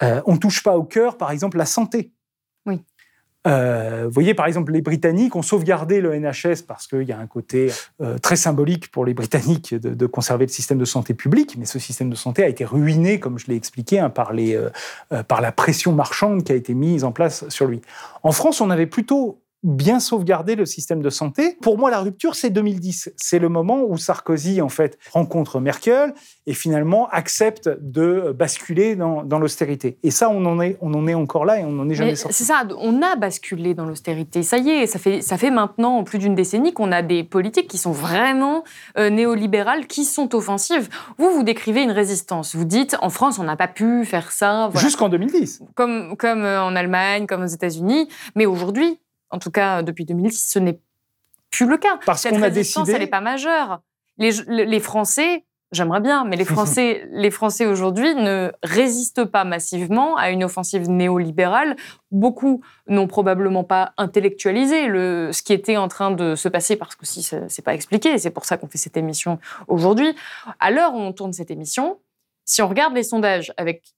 Euh, 0.01 0.21
on 0.25 0.33
ne 0.33 0.37
touche 0.37 0.61
pas 0.61 0.77
au 0.77 0.83
cœur, 0.83 1.17
par 1.17 1.31
exemple, 1.31 1.57
la 1.57 1.65
santé. 1.65 2.11
Euh, 3.45 4.03
vous 4.05 4.11
voyez, 4.11 4.33
par 4.33 4.45
exemple, 4.45 4.71
les 4.71 4.81
Britanniques 4.81 5.35
ont 5.35 5.41
sauvegardé 5.41 6.01
le 6.01 6.17
NHS 6.17 6.63
parce 6.67 6.87
qu'il 6.87 7.03
y 7.03 7.11
a 7.11 7.19
un 7.19 7.27
côté 7.27 7.71
euh, 8.01 8.17
très 8.17 8.35
symbolique 8.35 8.89
pour 8.91 9.05
les 9.05 9.13
Britanniques 9.13 9.75
de, 9.75 10.05
conserver 10.05 10.45
le 10.45 10.51
système 10.51 10.77
de 10.77 10.85
santé 10.85 11.13
public, 11.13 11.55
mais 11.57 11.65
ce 11.65 11.79
système 11.79 12.09
de 12.09 12.15
santé 12.15 12.43
a 12.43 12.47
été 12.47 12.65
ruiné, 12.65 13.19
comme 13.19 13.39
je 13.39 13.47
l'ai 13.47 13.55
expliqué, 13.55 13.99
hein, 13.99 14.09
par, 14.09 14.33
les, 14.33 14.55
euh, 14.55 15.23
par 15.23 15.41
la 15.41 15.51
pression 15.51 15.91
marchande 15.91 16.43
qui 16.43 16.51
a 16.51 16.55
été 16.55 16.73
mise 16.73 17.03
en 17.03 17.11
place 17.11 17.47
sur 17.49 17.67
lui. 17.67 17.81
En 18.21 18.31
France, 18.31 18.61
on 18.61 18.69
avait 18.69 18.85
plutôt 18.85 19.42
bien 19.63 19.99
sauvegarder 19.99 20.55
le 20.55 20.65
système 20.65 21.01
de 21.01 21.09
santé. 21.09 21.57
Pour 21.61 21.77
moi, 21.77 21.89
la 21.89 21.99
rupture, 21.99 22.35
c'est 22.35 22.49
2010. 22.49 23.13
C'est 23.15 23.39
le 23.39 23.49
moment 23.49 23.83
où 23.83 23.97
Sarkozy, 23.97 24.61
en 24.61 24.69
fait, 24.69 24.97
rencontre 25.11 25.59
Merkel 25.59 26.13
et 26.45 26.53
finalement 26.53 27.07
accepte 27.09 27.69
de 27.81 28.33
basculer 28.37 28.95
dans, 28.95 29.23
l'austérité. 29.39 29.97
Et 30.03 30.11
ça, 30.11 30.29
on 30.29 30.45
en, 30.45 30.61
est, 30.61 30.77
on 30.81 30.93
en 30.93 31.07
est 31.07 31.13
encore 31.13 31.45
là 31.45 31.59
et 31.59 31.63
on 31.63 31.71
n'en 31.71 31.89
est 31.89 31.95
jamais 31.95 32.15
sorti. 32.15 32.37
C'est 32.37 32.43
ça, 32.43 32.63
on 32.77 33.01
a 33.01 33.15
basculé 33.15 33.73
dans 33.73 33.85
l'austérité. 33.85 34.43
Ça 34.43 34.57
y 34.57 34.69
est, 34.69 34.87
ça 34.87 34.99
fait, 34.99 35.21
ça 35.21 35.37
fait 35.37 35.51
maintenant 35.51 36.03
plus 36.03 36.19
d'une 36.19 36.35
décennie 36.35 36.73
qu'on 36.73 36.91
a 36.91 37.01
des 37.01 37.23
politiques 37.23 37.67
qui 37.67 37.77
sont 37.77 37.91
vraiment 37.91 38.63
euh, 38.97 39.09
néolibérales, 39.09 39.87
qui 39.87 40.03
sont 40.03 40.35
offensives. 40.35 40.89
Vous, 41.17 41.29
vous 41.31 41.43
décrivez 41.43 41.83
une 41.83 41.91
résistance. 41.91 42.55
Vous 42.55 42.65
dites, 42.65 42.97
en 43.01 43.09
France, 43.09 43.39
on 43.39 43.43
n'a 43.43 43.55
pas 43.55 43.67
pu 43.67 44.05
faire 44.05 44.31
ça. 44.31 44.69
Jusqu'en 44.75 45.09
2010. 45.09 45.63
Comme, 45.75 46.15
comme 46.17 46.43
euh, 46.43 46.61
en 46.61 46.75
Allemagne, 46.75 47.27
comme 47.27 47.43
aux 47.43 47.47
États-Unis. 47.47 48.09
Mais 48.35 48.45
aujourd'hui, 48.45 48.99
en 49.33 49.39
tout 49.39 49.51
cas 49.51 49.81
depuis 49.81 50.05
2010, 50.05 50.51
ce 50.51 50.59
n'est 50.59 50.79
plus 51.49 51.65
le 51.65 51.77
cas. 51.77 51.99
Parce 52.05 52.23
qu'on 52.23 52.41
a 52.41 52.49
décidé. 52.49 52.91
elle 52.93 52.99
n'est 52.99 53.07
pas 53.07 53.19
majeure. 53.19 53.81
Les, 54.17 54.79
Français, 54.79 55.43
j'aimerais 55.71 56.01
bien, 56.01 56.23
mais 56.23 56.35
les 56.35 56.45
Français, 56.55 57.07
les 57.11 57.31
Français 57.31 57.65
aujourd'hui 57.65 58.13
ne 58.13 58.51
résistent 58.61 59.25
pas 59.25 59.43
massivement 59.43 60.15
à 60.17 60.29
une 60.29 60.43
offensive 60.43 60.87
néolibérale. 60.87 61.75
Beaucoup 62.11 62.61
n'ont 62.87 63.07
probablement 63.07 63.63
pas 63.63 63.93
intellectualisé 63.97 64.85
le, 64.85 65.31
ce 65.33 65.41
qui 65.41 65.53
était 65.53 65.77
en 65.77 65.87
train 65.87 66.11
de 66.11 66.35
se 66.35 66.47
passer 66.47 66.75
parce 66.75 66.95
que 66.95 67.07
si 67.07 67.23
c'est 67.23 67.61
pas 67.63 67.73
expliqué, 67.73 68.19
c'est 68.19 68.31
pour 68.31 68.45
ça 68.45 68.57
qu'on 68.57 68.67
fait 68.67 68.77
cette 68.77 68.97
émission 68.97 69.39
aujourd'hui. 69.67 70.15
À 70.59 70.69
l'heure 70.69 70.93
où 70.93 70.99
on 70.99 71.11
tourne 71.11 71.33
cette 71.33 71.49
émission, 71.49 71.97
si 72.45 72.61
on 72.61 72.67
regarde 72.67 72.93
les 72.93 73.03
sondages 73.03 73.51
avec 73.57 73.95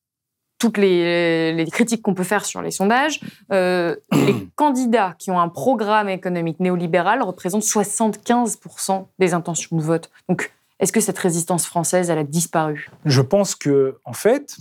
toutes 0.57 0.77
les, 0.77 1.65
critiques 1.71 2.01
qu'on 2.01 2.13
peut 2.13 2.23
faire 2.23 2.45
sur 2.45 2.61
les 2.61 2.71
sondages, 2.71 3.19
euh, 3.51 3.95
les 4.13 4.47
candidats 4.55 5.15
qui 5.19 5.31
ont 5.31 5.39
un 5.39 5.49
programme 5.49 6.09
économique 6.09 6.59
néolibéral 6.59 7.21
représentent 7.21 7.63
75% 7.63 9.07
des 9.19 9.33
intentions 9.33 9.75
de 9.75 9.81
vote. 9.81 10.09
Donc, 10.29 10.51
est-ce 10.79 10.91
que 10.91 10.99
cette 10.99 11.17
résistance 11.17 11.65
française, 11.65 12.09
elle 12.09 12.17
a 12.17 12.23
disparu? 12.23 12.89
Je 13.05 13.21
pense 13.21 13.55
que, 13.55 13.99
en 14.03 14.13
fait, 14.13 14.57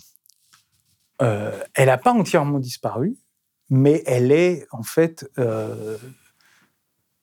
euh, 1.23 1.63
elle 1.75 1.87
n'a 1.87 1.99
pas 1.99 2.13
entièrement 2.13 2.59
disparu, 2.59 3.17
mais 3.71 4.03
elle 4.07 4.33
est, 4.33 4.67
en 4.71 4.83
fait, 4.83 5.29
euh, 5.39 5.97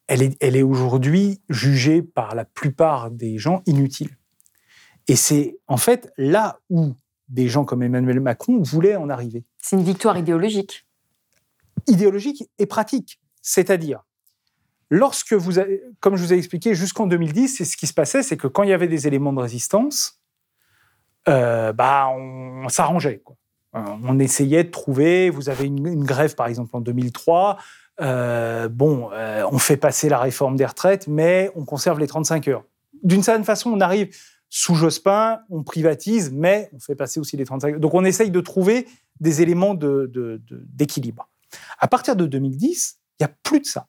elle 0.07 0.21
est, 0.21 0.37
elle 0.41 0.55
est 0.55 0.63
aujourd'hui 0.63 1.41
jugée 1.49 2.01
par 2.01 2.35
la 2.35 2.45
plupart 2.45 3.11
des 3.11 3.37
gens 3.37 3.61
inutile. 3.65 4.17
Et 5.07 5.15
c'est, 5.15 5.57
en 5.67 5.77
fait, 5.77 6.11
là 6.17 6.59
où 6.69 6.95
des 7.31 7.47
gens 7.47 7.63
comme 7.63 7.81
Emmanuel 7.81 8.19
Macron 8.19 8.61
voulaient 8.61 8.97
en 8.97 9.09
arriver. 9.09 9.43
C'est 9.57 9.77
une 9.77 9.83
victoire 9.83 10.17
idéologique. 10.17 10.85
Idéologique 11.87 12.43
et 12.59 12.65
pratique. 12.65 13.19
C'est-à-dire, 13.41 14.03
lorsque 14.89 15.33
vous 15.33 15.57
avez, 15.57 15.81
comme 16.01 16.17
je 16.17 16.23
vous 16.23 16.33
ai 16.33 16.37
expliqué, 16.37 16.75
jusqu'en 16.75 17.07
2010, 17.07 17.47
c'est 17.47 17.65
ce 17.65 17.77
qui 17.77 17.87
se 17.87 17.93
passait, 17.93 18.21
c'est 18.21 18.37
que 18.37 18.47
quand 18.47 18.63
il 18.63 18.69
y 18.69 18.73
avait 18.73 18.89
des 18.89 19.07
éléments 19.07 19.33
de 19.33 19.39
résistance, 19.39 20.21
euh, 21.27 21.71
bah, 21.71 22.09
on, 22.09 22.67
s'arrangeait. 22.69 23.23
Euh, 23.75 23.79
on 24.03 24.19
essayait 24.19 24.65
de 24.65 24.69
trouver, 24.69 25.29
vous 25.29 25.49
avez 25.49 25.65
une, 25.65 26.03
grève 26.03 26.35
par 26.35 26.47
exemple 26.47 26.75
en 26.75 26.81
2003, 26.81 27.57
euh, 28.01 28.67
bon, 28.67 29.09
on 29.51 29.57
fait 29.57 29.77
passer 29.77 30.09
la 30.09 30.19
réforme 30.19 30.57
des 30.57 30.65
retraites, 30.65 31.07
mais 31.07 31.49
on 31.55 31.63
conserve 31.63 31.99
les 31.99 32.07
35 32.07 32.47
heures. 32.49 32.63
D'une 33.03 33.23
certaine 33.23 33.45
façon, 33.45 33.71
on 33.71 33.79
arrive 33.79 34.15
sous 34.53 34.75
Jospin, 34.75 35.39
on 35.49 35.63
privatise, 35.63 36.29
mais 36.31 36.69
on 36.73 36.79
fait 36.79 36.93
passer 36.93 37.21
aussi 37.21 37.37
les 37.37 37.45
35. 37.45 37.79
Donc 37.79 37.93
on 37.93 38.03
essaye 38.03 38.29
de 38.29 38.41
trouver 38.41 38.85
des 39.21 39.41
éléments 39.41 39.73
d'équilibre. 39.73 41.29
De, 41.51 41.57
à 41.79 41.87
partir 41.87 42.17
de 42.17 42.25
2010, 42.25 42.99
il 43.19 43.23
n'y 43.23 43.31
a 43.31 43.33
plus 43.43 43.61
de 43.61 43.65
ça. 43.65 43.87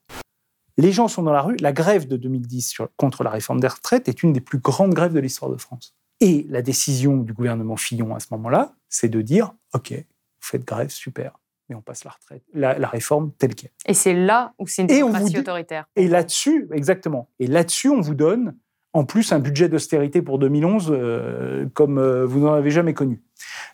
Les 0.78 0.92
gens 0.92 1.08
sont 1.08 1.24
dans 1.24 1.32
la 1.32 1.42
rue. 1.42 1.56
La 1.56 1.72
grève 1.72 2.06
de 2.06 2.16
2010 2.16 2.76
contre 2.96 3.24
la 3.24 3.30
réforme 3.30 3.58
des 3.58 3.66
retraites 3.66 4.08
est 4.08 4.22
une 4.22 4.32
des 4.32 4.40
plus 4.40 4.58
grandes 4.58 4.94
grèves 4.94 5.12
de 5.12 5.20
l'histoire 5.20 5.50
de 5.50 5.56
France. 5.56 5.96
Et 6.20 6.46
la 6.48 6.62
décision 6.62 7.16
du 7.16 7.32
gouvernement 7.32 7.76
Fillon 7.76 8.14
à 8.14 8.20
ce 8.20 8.28
moment-là, 8.30 8.76
c'est 8.88 9.08
de 9.08 9.20
dire 9.20 9.52
OK, 9.74 9.90
vous 9.90 10.04
faites 10.40 10.64
grève, 10.64 10.90
super, 10.90 11.40
mais 11.68 11.74
on 11.74 11.82
passe 11.82 12.04
la 12.04 12.12
retraite, 12.12 12.44
la, 12.54 12.88
réforme 12.88 13.32
telle 13.32 13.56
qu'elle. 13.56 13.72
Et 13.86 13.94
c'est 13.94 14.14
là 14.14 14.54
où 14.60 14.68
c'est 14.68 14.82
une 14.82 14.88
démocratie 14.88 15.38
autoritaire. 15.38 15.86
Et 15.96 16.06
là-dessus, 16.06 16.68
exactement. 16.72 17.28
Et 17.40 17.48
là-dessus, 17.48 17.88
on 17.88 18.00
vous 18.00 18.14
donne 18.14 18.56
en 18.92 19.04
plus 19.04 19.32
un 19.32 19.38
budget 19.38 19.68
d'austérité 19.68 20.22
pour 20.22 20.38
2011 20.38 20.88
euh, 20.90 21.66
comme 21.74 21.98
euh, 21.98 22.26
vous 22.26 22.40
n'en 22.40 22.52
avez 22.52 22.70
jamais 22.70 22.94
connu. 22.94 23.22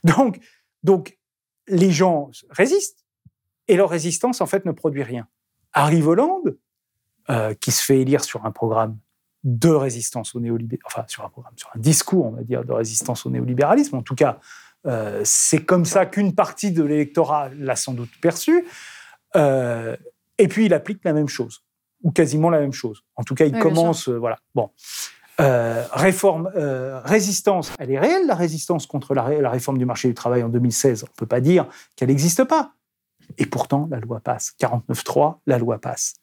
Donc, 0.05 0.39
donc, 0.83 1.19
les 1.67 1.91
gens 1.91 2.31
résistent 2.51 3.05
et 3.67 3.77
leur 3.77 3.91
résistance, 3.91 4.41
en 4.41 4.47
fait, 4.47 4.65
ne 4.65 4.73
produit 4.73 5.03
rien. 5.03 5.27
Arrive 5.73 6.09
Hollande, 6.09 6.57
euh, 7.31 7.53
qui 7.55 7.73
se 7.73 7.85
fait 7.85 8.01
élire 8.01 8.25
sur 8.25 8.47
un 8.47 8.53
programme 8.53 8.97
de 9.45 9.69
résistance 9.69 10.35
au 10.35 10.41
néolibéralisme, 10.41 10.87
enfin, 10.87 11.05
sur 11.09 11.25
un 11.25 11.29
programme, 11.29 11.53
sur 11.57 11.69
un 11.75 11.79
discours, 11.79 12.27
on 12.27 12.31
va 12.31 12.43
dire, 12.43 12.65
de 12.65 12.73
résistance 12.73 13.27
au 13.27 13.31
néolibéralisme. 13.31 13.97
En 13.97 14.03
tout 14.03 14.15
cas, 14.15 14.41
c'est 15.25 15.65
comme 15.67 15.85
ça 15.85 16.07
qu'une 16.07 16.35
partie 16.35 16.73
de 16.73 16.83
l'électorat 16.83 17.51
l'a 17.59 17.77
sans 17.77 17.93
doute 17.93 18.11
perçu. 18.23 18.65
et 19.35 20.49
puis, 20.49 20.65
il 20.65 20.73
applique 20.73 21.05
la 21.05 21.13
même 21.13 21.29
chose 21.29 21.63
ou 22.03 22.11
quasiment 22.11 22.51
la 22.51 22.61
même 22.61 22.73
chose. 22.73 23.03
En 23.17 23.25
tout 23.25 23.35
cas, 23.35 23.47
il 23.47 23.59
commence, 23.59 24.09
voilà. 24.09 24.39
Bon. 24.55 24.71
Euh, 25.41 25.85
réforme, 25.93 26.51
euh, 26.57 27.01
résistance, 27.05 27.73
elle 27.79 27.93
est 27.93 27.99
réelle, 27.99 28.27
la 28.27 28.35
résistance 28.35 28.87
contre 28.87 29.15
la, 29.15 29.41
la, 29.41 29.51
réforme 29.51 29.79
du 29.79 29.87
marché 29.87 30.09
du 30.09 30.15
travail 30.15 30.43
en 30.43 30.49
2016. 30.49 31.05
On 31.05 31.07
ne 31.07 31.17
peut 31.17 31.27
pas 31.27 31.41
dire 31.41 31.67
qu'elle 31.95 32.09
n'existe 32.09 32.43
pas. 32.43 32.73
Et 33.37 33.47
pourtant, 33.47 33.87
la 33.91 34.01
loi 34.01 34.19
passe. 34.19 34.55
49.3, 34.61 35.37
la 35.47 35.59
loi 35.59 35.79
passe. 35.79 36.15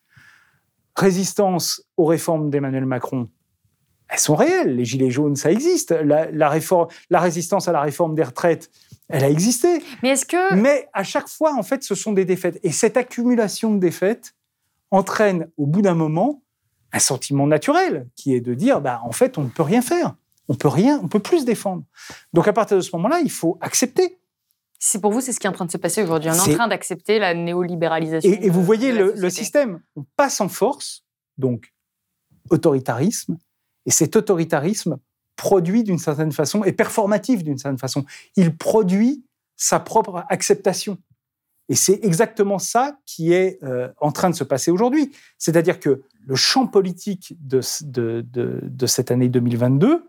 Résistance 0.98 1.84
aux 1.96 2.06
réformes 2.06 2.50
d'Emmanuel 2.50 2.86
Macron, 2.86 3.30
elles 4.10 4.20
sont 4.20 4.36
réelles. 4.36 4.76
Les 4.76 4.84
gilets 4.84 5.12
jaunes, 5.12 5.38
ça 5.38 5.50
existe. 5.50 5.92
La, 5.92 6.30
la, 6.30 6.50
réforme, 6.50 6.88
la 7.10 7.20
résistance 7.22 7.70
à 7.70 7.72
la 7.72 7.82
réforme 7.82 8.16
des 8.16 8.24
retraites, 8.24 8.70
elle 9.08 9.24
a 9.24 9.30
existé. 9.30 9.82
Mais 10.04 10.10
est-ce 10.10 10.26
que... 10.26 10.56
Mais 10.56 10.90
à 10.94 11.04
chaque 11.04 11.30
fois, 11.30 11.56
en 11.56 11.64
fait, 11.64 11.84
ce 11.84 11.96
sont 11.96 12.12
des 12.12 12.26
défaites. 12.26 12.60
Et 12.64 12.72
cette 12.72 12.98
accumulation 12.98 13.74
de 13.74 13.80
défaites, 13.80 14.34
entraîne 14.92 15.50
au 15.58 15.66
bout 15.66 15.82
d'un 15.82 15.96
moment 15.96 16.42
un 16.92 17.00
sentiment 17.00 17.48
naturel 17.48 18.08
qui 18.16 18.34
est 18.34 18.42
de 18.42 18.54
dire 18.54 18.82
bah 18.82 19.02
en 19.04 19.12
fait 19.12 19.38
on 19.38 19.44
ne 19.44 19.50
peut 19.50 19.64
rien 19.64 19.82
faire, 19.82 20.16
on 20.48 20.56
peut 20.56 20.68
rien, 20.68 21.00
on 21.04 21.08
peut 21.08 21.20
plus 21.20 21.42
se 21.42 21.46
défendre. 21.46 21.84
Donc 22.34 22.48
à 22.48 22.54
partir 22.54 22.78
de 22.78 22.82
ce 22.82 22.96
moment-là, 22.96 23.20
il 23.20 23.32
faut 23.32 23.58
accepter. 23.62 24.20
C'est 24.80 25.02
pour 25.02 25.12
vous, 25.12 25.22
c'est 25.22 25.34
ce 25.34 25.40
qui 25.40 25.48
est 25.48 25.50
en 25.50 25.54
train 25.54 25.66
de 25.66 25.72
se 25.72 25.78
passer 25.78 26.04
aujourd'hui. 26.04 26.30
On 26.30 26.34
est, 26.34 26.52
en 26.52 26.56
train 26.56 26.68
d'accepter 26.68 27.18
la 27.18 27.34
néolibéralisation. 27.34 28.30
Et, 28.30 28.46
et 28.46 28.50
vous 28.50 28.64
voyez 28.64 28.92
le, 28.92 29.14
le 29.16 29.30
système, 29.30 29.82
on 29.96 30.06
passe 30.16 30.42
en 30.42 30.50
force, 30.50 31.06
donc 31.38 31.74
autoritarisme, 32.50 33.38
et 33.86 33.92
cet 33.92 34.16
autoritarisme 34.16 34.98
produit 35.36 35.84
d'une 35.84 35.98
certaine 35.98 36.32
façon, 36.32 36.64
est 36.64 36.72
performatif 36.72 37.44
d'une 37.44 37.58
certaine 37.58 37.78
façon. 37.78 38.06
Il 38.36 38.56
produit 38.56 39.26
sa 39.56 39.80
propre 39.80 40.26
acceptation. 40.30 40.98
Et 41.70 41.76
c'est 41.76 42.00
exactement 42.04 42.60
ça 42.60 42.98
qui 43.06 43.34
est 43.34 43.58
euh, 43.64 43.88
en 44.00 44.12
train 44.12 44.30
de 44.30 44.36
se 44.36 44.44
passer 44.44 44.70
aujourd'hui. 44.72 45.12
C'est-à-dire 45.40 45.80
que 45.80 46.04
le 46.26 46.36
champ 46.36 46.68
politique 46.68 47.36
de, 47.40 47.62
ce- 47.62 47.84
de, 47.84 48.24
de- 48.32 48.60
de 48.64 48.86
cette 48.88 49.10
année 49.12 49.30
2022, 49.30 50.04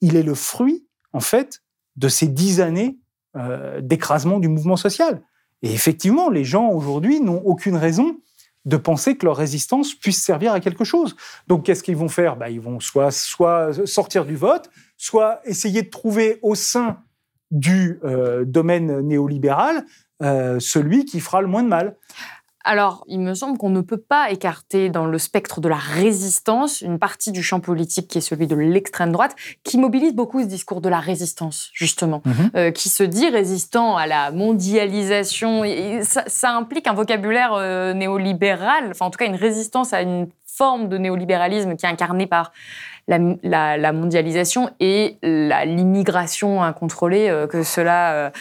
il 0.00 0.16
est 0.16 0.22
le 0.22 0.34
fruit, 0.34 0.86
en 1.12 1.20
fait, 1.20 1.62
de 1.96 2.08
ces 2.08 2.26
dix 2.28 2.60
années 2.60 2.98
euh, 3.36 3.80
d'écrasement 3.80 4.38
du 4.38 4.48
mouvement 4.48 4.76
social. 4.76 5.22
Et 5.62 5.72
effectivement, 5.72 6.30
les 6.30 6.44
gens 6.44 6.68
aujourd'hui 6.70 7.20
n'ont 7.20 7.42
aucune 7.44 7.76
raison 7.76 8.18
de 8.64 8.76
penser 8.78 9.16
que 9.16 9.26
leur 9.26 9.36
résistance 9.36 9.94
puisse 9.94 10.22
servir 10.22 10.52
à 10.54 10.60
quelque 10.60 10.84
chose. 10.84 11.16
Donc, 11.48 11.66
qu'est-ce 11.66 11.82
qu'ils 11.82 11.96
vont 11.96 12.08
faire? 12.08 12.36
Bah, 12.36 12.48
Ils 12.48 12.60
vont 12.60 12.80
soit, 12.80 13.10
soit 13.10 13.86
sortir 13.86 14.24
du 14.24 14.36
vote, 14.36 14.70
soit 14.96 15.40
essayer 15.44 15.82
de 15.82 15.90
trouver 15.90 16.38
au 16.40 16.54
sein 16.54 16.98
du 17.50 18.00
euh, 18.04 18.44
domaine 18.46 19.00
néolibéral 19.00 19.84
euh, 20.22 20.58
celui 20.60 21.04
qui 21.04 21.20
fera 21.20 21.40
le 21.40 21.46
moins 21.48 21.62
de 21.62 21.68
mal. 21.68 21.96
Alors, 22.66 23.04
il 23.08 23.20
me 23.20 23.34
semble 23.34 23.58
qu'on 23.58 23.68
ne 23.68 23.82
peut 23.82 23.98
pas 23.98 24.30
écarter 24.30 24.88
dans 24.88 25.04
le 25.04 25.18
spectre 25.18 25.60
de 25.60 25.68
la 25.68 25.76
résistance 25.76 26.80
une 26.80 26.98
partie 26.98 27.30
du 27.30 27.42
champ 27.42 27.60
politique 27.60 28.08
qui 28.08 28.16
est 28.16 28.20
celui 28.22 28.46
de 28.46 28.56
l'extrême 28.56 29.12
droite, 29.12 29.36
qui 29.64 29.76
mobilise 29.76 30.14
beaucoup 30.14 30.40
ce 30.40 30.46
discours 30.46 30.80
de 30.80 30.88
la 30.88 30.98
résistance, 30.98 31.68
justement, 31.74 32.22
Mhm. 32.24 32.50
euh, 32.56 32.70
qui 32.70 32.88
se 32.88 33.02
dit 33.02 33.28
résistant 33.28 33.98
à 33.98 34.06
la 34.06 34.30
mondialisation. 34.30 35.62
Et 35.62 36.02
ça, 36.04 36.24
ça 36.26 36.52
implique 36.52 36.86
un 36.86 36.94
vocabulaire 36.94 37.52
euh, 37.52 37.92
néolibéral, 37.92 38.88
enfin 38.92 39.04
en 39.06 39.10
tout 39.10 39.18
cas 39.18 39.26
une 39.26 39.36
résistance 39.36 39.92
à 39.92 40.00
une 40.00 40.28
forme 40.46 40.88
de 40.88 40.96
néolibéralisme 40.96 41.76
qui 41.76 41.84
est 41.84 41.88
incarnée 41.90 42.26
par 42.26 42.52
la, 43.08 43.18
la- 43.42 43.76
la 43.76 43.92
mondialisation 43.92 44.70
et 44.80 45.18
l'immigration 45.22 46.62
incontrôlée 46.62 47.28
euh, 47.28 47.46
que 47.46 47.62
cela... 47.62 48.32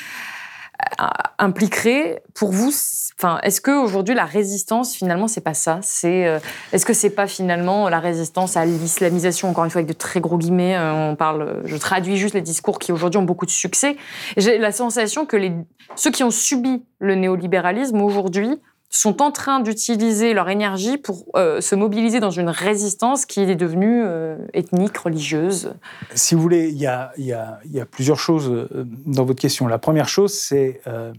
euh, 1.01 1.05
impliquerait 1.39 2.23
pour 2.33 2.51
vous 2.51 2.71
enfin 3.17 3.39
est-ce 3.43 3.61
que 3.61 3.71
aujourd'hui 3.71 4.15
la 4.15 4.25
résistance 4.25 4.95
finalement 4.95 5.27
c'est 5.27 5.41
pas 5.41 5.53
ça? 5.53 5.79
C'est 5.81 6.27
euh, 6.27 6.39
est-ce 6.71 6.85
que 6.85 6.93
c'est 6.93 7.09
pas 7.09 7.27
finalement 7.27 7.89
la 7.89 7.99
résistance 7.99 8.57
à 8.57 8.65
l'islamisation? 8.65 9.49
Encore 9.49 9.65
une 9.65 9.71
fois 9.71 9.79
avec 9.79 9.87
de 9.87 9.97
très 9.97 10.19
gros 10.19 10.37
guillemets 10.37 10.75
euh, 10.75 11.11
on 11.11 11.15
parle 11.15 11.61
je 11.65 11.75
traduis 11.77 12.17
juste 12.17 12.35
les 12.35 12.41
discours 12.41 12.79
qui 12.79 12.91
aujourd'hui 12.91 13.19
ont 13.19 13.23
beaucoup 13.23 13.45
de 13.45 13.51
succès. 13.51 13.97
J'ai 14.37 14.57
la 14.57 14.71
sensation 14.71 15.25
que 15.25 15.37
les 15.37 15.51
ceux 15.95 16.11
qui 16.11 16.23
ont 16.23 16.31
subi 16.31 16.83
le 16.99 17.15
néolibéralisme 17.15 18.01
aujourd'hui 18.01 18.59
sont 18.93 19.23
en 19.23 19.31
train 19.31 19.59
d'utiliser 19.59 20.33
leur 20.35 20.49
énergie 20.49 20.99
pour 20.99 21.25
euh, 21.35 21.61
se 21.61 21.73
mobiliser 21.73 22.19
dans 22.19 22.29
une 22.29 22.49
résistance 22.49 23.25
qui 23.25 23.39
est 23.41 23.55
devenue 23.55 24.03
euh, 24.05 24.37
ethnique, 24.53 24.95
religieuse. 24.97 25.73
Si 26.13 26.35
vous 26.35 26.41
voulez, 26.41 26.69
il 26.69 26.77
y 26.77 26.85
a, 26.85 27.11
y 27.17 27.33
y 27.65 27.85
plusieurs 27.85 28.19
choses 28.19 28.51
euh, 28.51 28.67
dans 29.07 29.25
votre 29.25 29.41
question. 29.41 29.65
La 29.65 29.79
première 29.79 30.07
chose, 30.07 30.31
c'est 30.31 30.79
euh, 30.85 31.11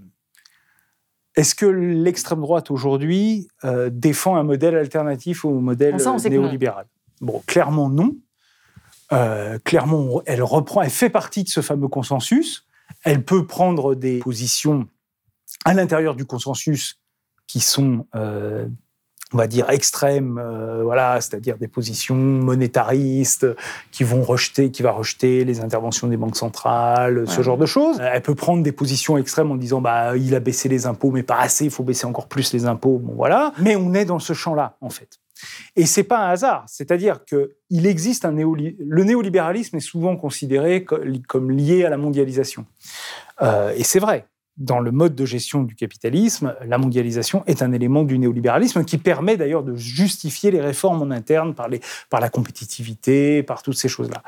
est-ce 1.34 1.56
que 1.56 1.66
l'extrême 1.66 2.40
droite 2.40 2.70
aujourd'hui 2.70 3.48
défend 3.90 4.36
un 4.36 4.44
modèle 4.44 4.76
alternatif 4.76 5.44
au 5.44 5.58
modèle 5.58 5.98
Ça, 5.98 6.14
néolibéral? 6.28 6.86
Bon, 7.20 7.42
clairement 7.44 7.90
non. 7.90 8.14
Clairement, 9.64 10.22
elle 10.26 10.44
reprend, 10.44 10.82
elle 10.82 10.90
fait 10.90 11.10
partie 11.10 11.42
de 11.42 11.48
ce 11.48 11.60
fameux 11.60 11.88
consensus. 11.88 12.68
Elle 13.02 13.24
peut 13.24 13.48
prendre 13.48 13.96
des 13.96 14.20
positions 14.20 14.86
à 15.64 15.74
l'intérieur 15.74 16.14
du 16.14 16.24
consensus 16.24 17.00
qui 17.46 17.60
sont, 17.60 18.06
euh, 18.14 18.66
on 19.32 19.36
va 19.36 19.46
dire, 19.46 19.68
extrêmes, 19.70 20.38
euh, 20.38 20.82
voilà, 20.84 21.20
c'est-à-dire 21.20 21.58
des 21.58 21.66
positions 21.68 22.14
monétaristes 22.14 23.46
qui 23.90 24.04
vont 24.04 24.22
rejeter, 24.22 24.70
qui 24.70 24.82
va 24.82 24.92
rejeter 24.92 25.44
les 25.44 25.60
interventions 25.60 26.06
des 26.06 26.16
banques 26.16 26.36
centrales, 26.36 27.24
ce 27.26 27.42
genre 27.42 27.58
de 27.58 27.66
choses. 27.66 27.98
Elle 28.00 28.22
peut 28.22 28.34
prendre 28.34 28.62
des 28.62 28.72
positions 28.72 29.18
extrêmes 29.18 29.50
en 29.50 29.56
disant, 29.56 29.80
bah, 29.80 30.16
il 30.16 30.34
a 30.34 30.40
baissé 30.40 30.68
les 30.68 30.86
impôts, 30.86 31.10
mais 31.10 31.22
pas 31.22 31.38
assez, 31.40 31.64
il 31.64 31.70
faut 31.70 31.82
baisser 31.82 32.06
encore 32.06 32.28
plus 32.28 32.52
les 32.52 32.66
impôts. 32.66 32.98
Bon, 32.98 33.14
voilà. 33.16 33.52
Mais 33.60 33.76
on 33.76 33.92
est 33.94 34.04
dans 34.04 34.18
ce 34.20 34.32
champ-là, 34.32 34.76
en 34.80 34.90
fait. 34.90 35.18
Et 35.76 35.84
c'est 35.84 36.04
pas 36.04 36.20
un 36.26 36.30
hasard. 36.30 36.64
C'est-à-dire 36.68 37.24
que 37.24 37.56
il 37.68 37.86
existe 37.86 38.24
un 38.24 38.32
néoli- 38.32 38.76
le 38.78 39.04
néolibéralisme 39.04 39.76
est 39.76 39.80
souvent 39.80 40.16
considéré 40.16 40.84
co- 40.84 41.00
comme 41.28 41.50
lié 41.50 41.84
à 41.84 41.90
la 41.90 41.96
mondialisation. 41.96 42.66
Euh, 43.42 43.72
et 43.76 43.82
c'est 43.82 43.98
vrai. 43.98 44.26
Dans 44.56 44.78
le 44.78 44.92
mode 44.92 45.14
de 45.16 45.24
gestion 45.24 45.64
du 45.64 45.74
capitalisme, 45.74 46.54
la 46.64 46.78
mondialisation 46.78 47.42
est 47.46 47.62
un 47.62 47.72
élément 47.72 48.04
du 48.04 48.18
néolibéralisme 48.18 48.84
qui 48.84 48.98
permet 48.98 49.36
d'ailleurs 49.36 49.64
de 49.64 49.74
justifier 49.74 50.50
les 50.50 50.60
réformes 50.60 51.02
en 51.02 51.10
interne 51.10 51.54
par, 51.54 51.68
les, 51.68 51.80
par 52.08 52.20
la 52.20 52.28
compétitivité, 52.28 53.42
par 53.42 53.62
toutes 53.62 53.76
ces 53.76 53.88
choses-là. 53.88 54.22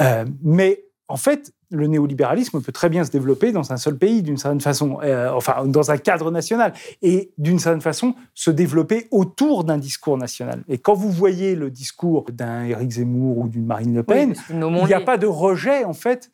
Euh, 0.00 0.24
mais 0.42 0.84
en 1.06 1.16
fait, 1.16 1.52
le 1.70 1.86
néolibéralisme 1.86 2.60
peut 2.60 2.72
très 2.72 2.88
bien 2.88 3.04
se 3.04 3.10
développer 3.10 3.52
dans 3.52 3.72
un 3.72 3.76
seul 3.76 3.96
pays, 3.96 4.22
d'une 4.22 4.36
certaine 4.36 4.60
façon, 4.60 4.98
euh, 5.02 5.30
enfin, 5.32 5.64
dans 5.66 5.90
un 5.90 5.98
cadre 5.98 6.30
national, 6.30 6.72
et 7.02 7.32
d'une 7.38 7.58
certaine 7.58 7.80
façon, 7.80 8.14
se 8.34 8.50
développer 8.50 9.06
autour 9.10 9.64
d'un 9.64 9.78
discours 9.78 10.18
national. 10.18 10.62
Et 10.68 10.78
quand 10.78 10.94
vous 10.94 11.10
voyez 11.10 11.54
le 11.54 11.70
discours 11.70 12.26
d'un 12.32 12.64
Éric 12.64 12.92
Zemmour 12.92 13.38
ou 13.38 13.48
d'une 13.48 13.66
Marine 13.66 13.94
Le 13.94 14.02
Pen, 14.02 14.34
Oui, 14.50 14.56
il 14.82 14.86
n'y 14.86 14.94
a 14.94 15.00
pas 15.00 15.18
de 15.18 15.26
rejet, 15.26 15.84
en 15.84 15.94
fait, 15.94 16.30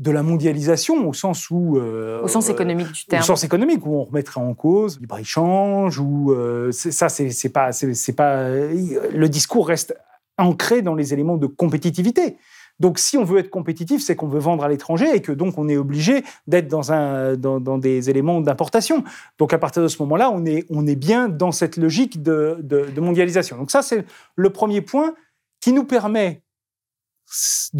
de 0.00 0.10
la 0.10 0.22
mondialisation 0.22 1.06
au 1.06 1.12
sens 1.12 1.50
où... 1.50 1.76
euh, 1.76 2.22
au 2.22 2.28
sens 2.28 2.48
euh, 2.48 2.52
économique 2.52 2.90
du 2.90 3.02
au 3.06 3.10
terme. 3.10 3.22
sens 3.22 3.44
économique, 3.44 3.84
où 3.86 3.94
on 3.94 4.04
remettrait 4.04 4.40
en 4.40 4.54
cause 4.54 4.96
le 4.96 5.02
libre-échange, 5.02 6.00
ou 6.00 6.32
euh, 6.32 6.72
ça, 6.72 7.08
c'est 7.10 7.48
pas, 7.50 7.70
c'est 7.72 8.12
pas, 8.14 8.48
le 8.48 9.28
discours 9.28 9.68
reste 9.68 9.94
ancré 10.38 10.80
dans 10.80 10.94
les 10.94 11.12
éléments 11.12 11.36
de 11.36 11.46
compétitivité. 11.46 12.38
Donc, 12.78 12.98
si 12.98 13.18
on 13.18 13.24
veut 13.24 13.40
être 13.40 13.50
compétitif, 13.50 14.02
c'est 14.02 14.16
qu'on 14.16 14.26
veut 14.26 14.38
vendre 14.40 14.64
à 14.64 14.70
l'étranger 14.70 15.14
et 15.14 15.20
que 15.20 15.32
donc 15.32 15.58
on 15.58 15.68
est 15.68 15.76
obligé 15.76 16.24
d'être 16.46 16.68
dans, 16.68 16.92
un, 16.92 17.36
dans, 17.36 17.60
dans 17.60 17.76
des 17.76 18.08
éléments 18.08 18.40
d'importation. 18.40 19.04
Donc, 19.38 19.52
à 19.52 19.58
partir 19.58 19.82
de 19.82 19.88
ce 19.88 20.00
moment-là, 20.02 20.30
on 20.30 20.46
est, 20.46 20.64
on 20.70 20.86
est 20.86 20.96
bien 20.96 21.28
dans 21.28 21.52
cette 21.52 21.76
logique 21.76 22.22
de, 22.22 22.56
de, 22.62 22.86
de 22.86 23.00
mondialisation. 23.02 23.58
Donc, 23.58 23.70
ça, 23.70 23.82
c'est 23.82 24.06
le 24.34 24.48
premier 24.50 24.80
point 24.80 25.14
qui 25.60 25.74
nous 25.74 25.84
permet 25.84 26.42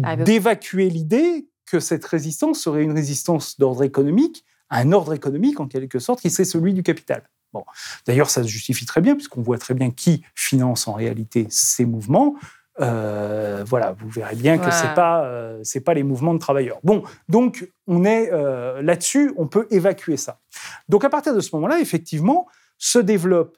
Ah, 0.03 0.15
d'évacuer 0.15 0.87
l'idée 0.89 1.47
que 1.71 1.79
cette 1.79 2.05
résistance 2.05 2.59
serait 2.59 2.83
une 2.83 2.91
résistance 2.91 3.57
d'ordre 3.57 3.83
économique, 3.83 4.43
un 4.69 4.91
ordre 4.91 5.13
économique 5.13 5.59
en 5.59 5.67
quelque 5.67 5.99
sorte, 5.99 6.19
qui 6.21 6.29
serait 6.29 6.45
celui 6.45 6.73
du 6.73 6.83
capital. 6.83 7.23
Bon. 7.53 7.63
D'ailleurs, 8.05 8.29
ça 8.29 8.43
se 8.43 8.47
justifie 8.47 8.85
très 8.85 9.01
bien, 9.01 9.15
puisqu'on 9.15 9.41
voit 9.41 9.57
très 9.57 9.73
bien 9.73 9.89
qui 9.91 10.23
finance 10.35 10.87
en 10.87 10.93
réalité 10.93 11.47
ces 11.49 11.85
mouvements. 11.85 12.35
Euh, 12.79 13.63
voilà, 13.67 13.93
vous 13.99 14.09
verrez 14.09 14.35
bien 14.35 14.57
que 14.57 14.65
Ouais. 14.65 14.71
c'est 14.71 14.93
pas 14.93 15.25
euh, 15.25 15.59
c'est 15.63 15.81
pas 15.81 15.93
les 15.93 16.03
mouvements 16.03 16.33
de 16.33 16.39
travailleurs. 16.39 16.79
Bon, 16.83 17.03
donc 17.27 17.69
on 17.87 18.05
est 18.05 18.31
euh, 18.31 18.81
là-dessus, 18.81 19.33
on 19.37 19.47
peut 19.47 19.67
évacuer 19.71 20.17
ça. 20.17 20.39
Donc 20.87 21.03
à 21.03 21.09
partir 21.09 21.35
de 21.35 21.41
ce 21.41 21.53
moment-là, 21.55 21.79
effectivement, 21.79 22.47
se 22.77 22.97
développe 22.99 23.57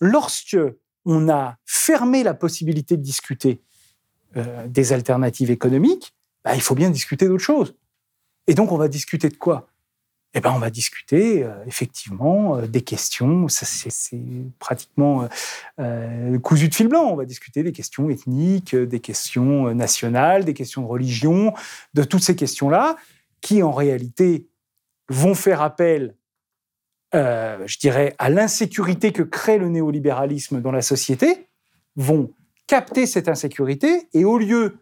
lorsque 0.00 0.56
on 1.04 1.28
a 1.28 1.56
fermé 1.66 2.22
la 2.22 2.34
possibilité 2.34 2.96
de 2.96 3.02
discuter 3.02 3.62
des 4.66 4.92
alternatives 4.92 5.50
économiques, 5.50 6.14
bah, 6.44 6.54
il 6.54 6.60
faut 6.60 6.74
bien 6.74 6.90
discuter 6.90 7.26
d'autres 7.26 7.44
choses. 7.44 7.74
Et 8.46 8.54
donc, 8.54 8.72
on 8.72 8.76
va 8.76 8.88
discuter 8.88 9.28
de 9.28 9.36
quoi? 9.36 9.68
Eh 10.34 10.40
ben, 10.40 10.52
on 10.52 10.58
va 10.58 10.68
discuter 10.68 11.42
euh, 11.42 11.64
effectivement 11.66 12.56
euh, 12.56 12.66
des 12.66 12.82
questions. 12.82 13.48
C'est 13.48 14.20
pratiquement 14.58 15.26
euh, 15.80 16.38
cousu 16.40 16.68
de 16.68 16.74
fil 16.74 16.88
blanc. 16.88 17.04
On 17.10 17.16
va 17.16 17.24
discuter 17.24 17.62
des 17.62 17.72
questions 17.72 18.10
ethniques, 18.10 18.76
des 18.76 19.00
questions 19.00 19.74
nationales, 19.74 20.44
des 20.44 20.54
questions 20.54 20.82
de 20.82 20.86
religion, 20.86 21.54
de 21.94 22.04
toutes 22.04 22.22
ces 22.22 22.36
questions-là, 22.36 22.96
qui 23.40 23.62
en 23.62 23.72
réalité 23.72 24.48
vont 25.08 25.34
faire 25.34 25.62
appel, 25.62 26.14
je 27.14 27.78
dirais, 27.78 28.14
à 28.18 28.28
l'insécurité 28.28 29.12
que 29.12 29.22
crée 29.22 29.56
le 29.56 29.70
néolibéralisme 29.70 30.60
dans 30.60 30.72
la 30.72 30.82
société, 30.82 31.48
vont 31.96 32.30
capter 32.66 33.06
cette 33.06 33.28
insécurité 33.28 34.08
et 34.12 34.24
au 34.24 34.38
lieu 34.38 34.76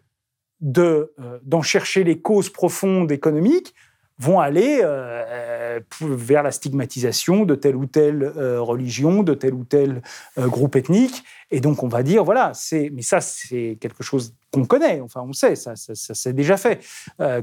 de, 0.61 1.13
euh, 1.19 1.39
d'en 1.43 1.61
chercher 1.61 2.03
les 2.03 2.19
causes 2.19 2.49
profondes 2.49 3.11
économiques, 3.11 3.73
vont 4.19 4.39
aller 4.39 4.79
euh, 4.83 5.23
euh, 5.29 5.79
vers 6.01 6.41
la 6.41 6.51
stigmatisation 6.51 7.45
de 7.45 7.53
telle 7.53 7.75
ou 7.75 7.85
telle 7.85 8.27
religion, 8.59 9.21
de 9.21 9.35
tel 9.35 9.53
ou 9.53 9.63
tel 9.63 10.01
groupe 10.37 10.75
ethnique. 10.75 11.23
Et 11.51 11.59
donc, 11.59 11.83
on 11.83 11.87
va 11.87 12.01
dire, 12.01 12.23
voilà, 12.23 12.51
c'est, 12.55 12.89
mais 12.91 13.03
ça, 13.03 13.21
c'est 13.21 13.77
quelque 13.79 14.01
chose 14.03 14.33
qu'on 14.51 14.65
connaît, 14.65 15.01
enfin, 15.01 15.21
on 15.21 15.33
sait, 15.33 15.55
ça, 15.55 15.75
ça, 15.75 15.93
ça 15.93 16.15
c'est 16.15 16.33
déjà 16.33 16.57
fait. 16.57 16.83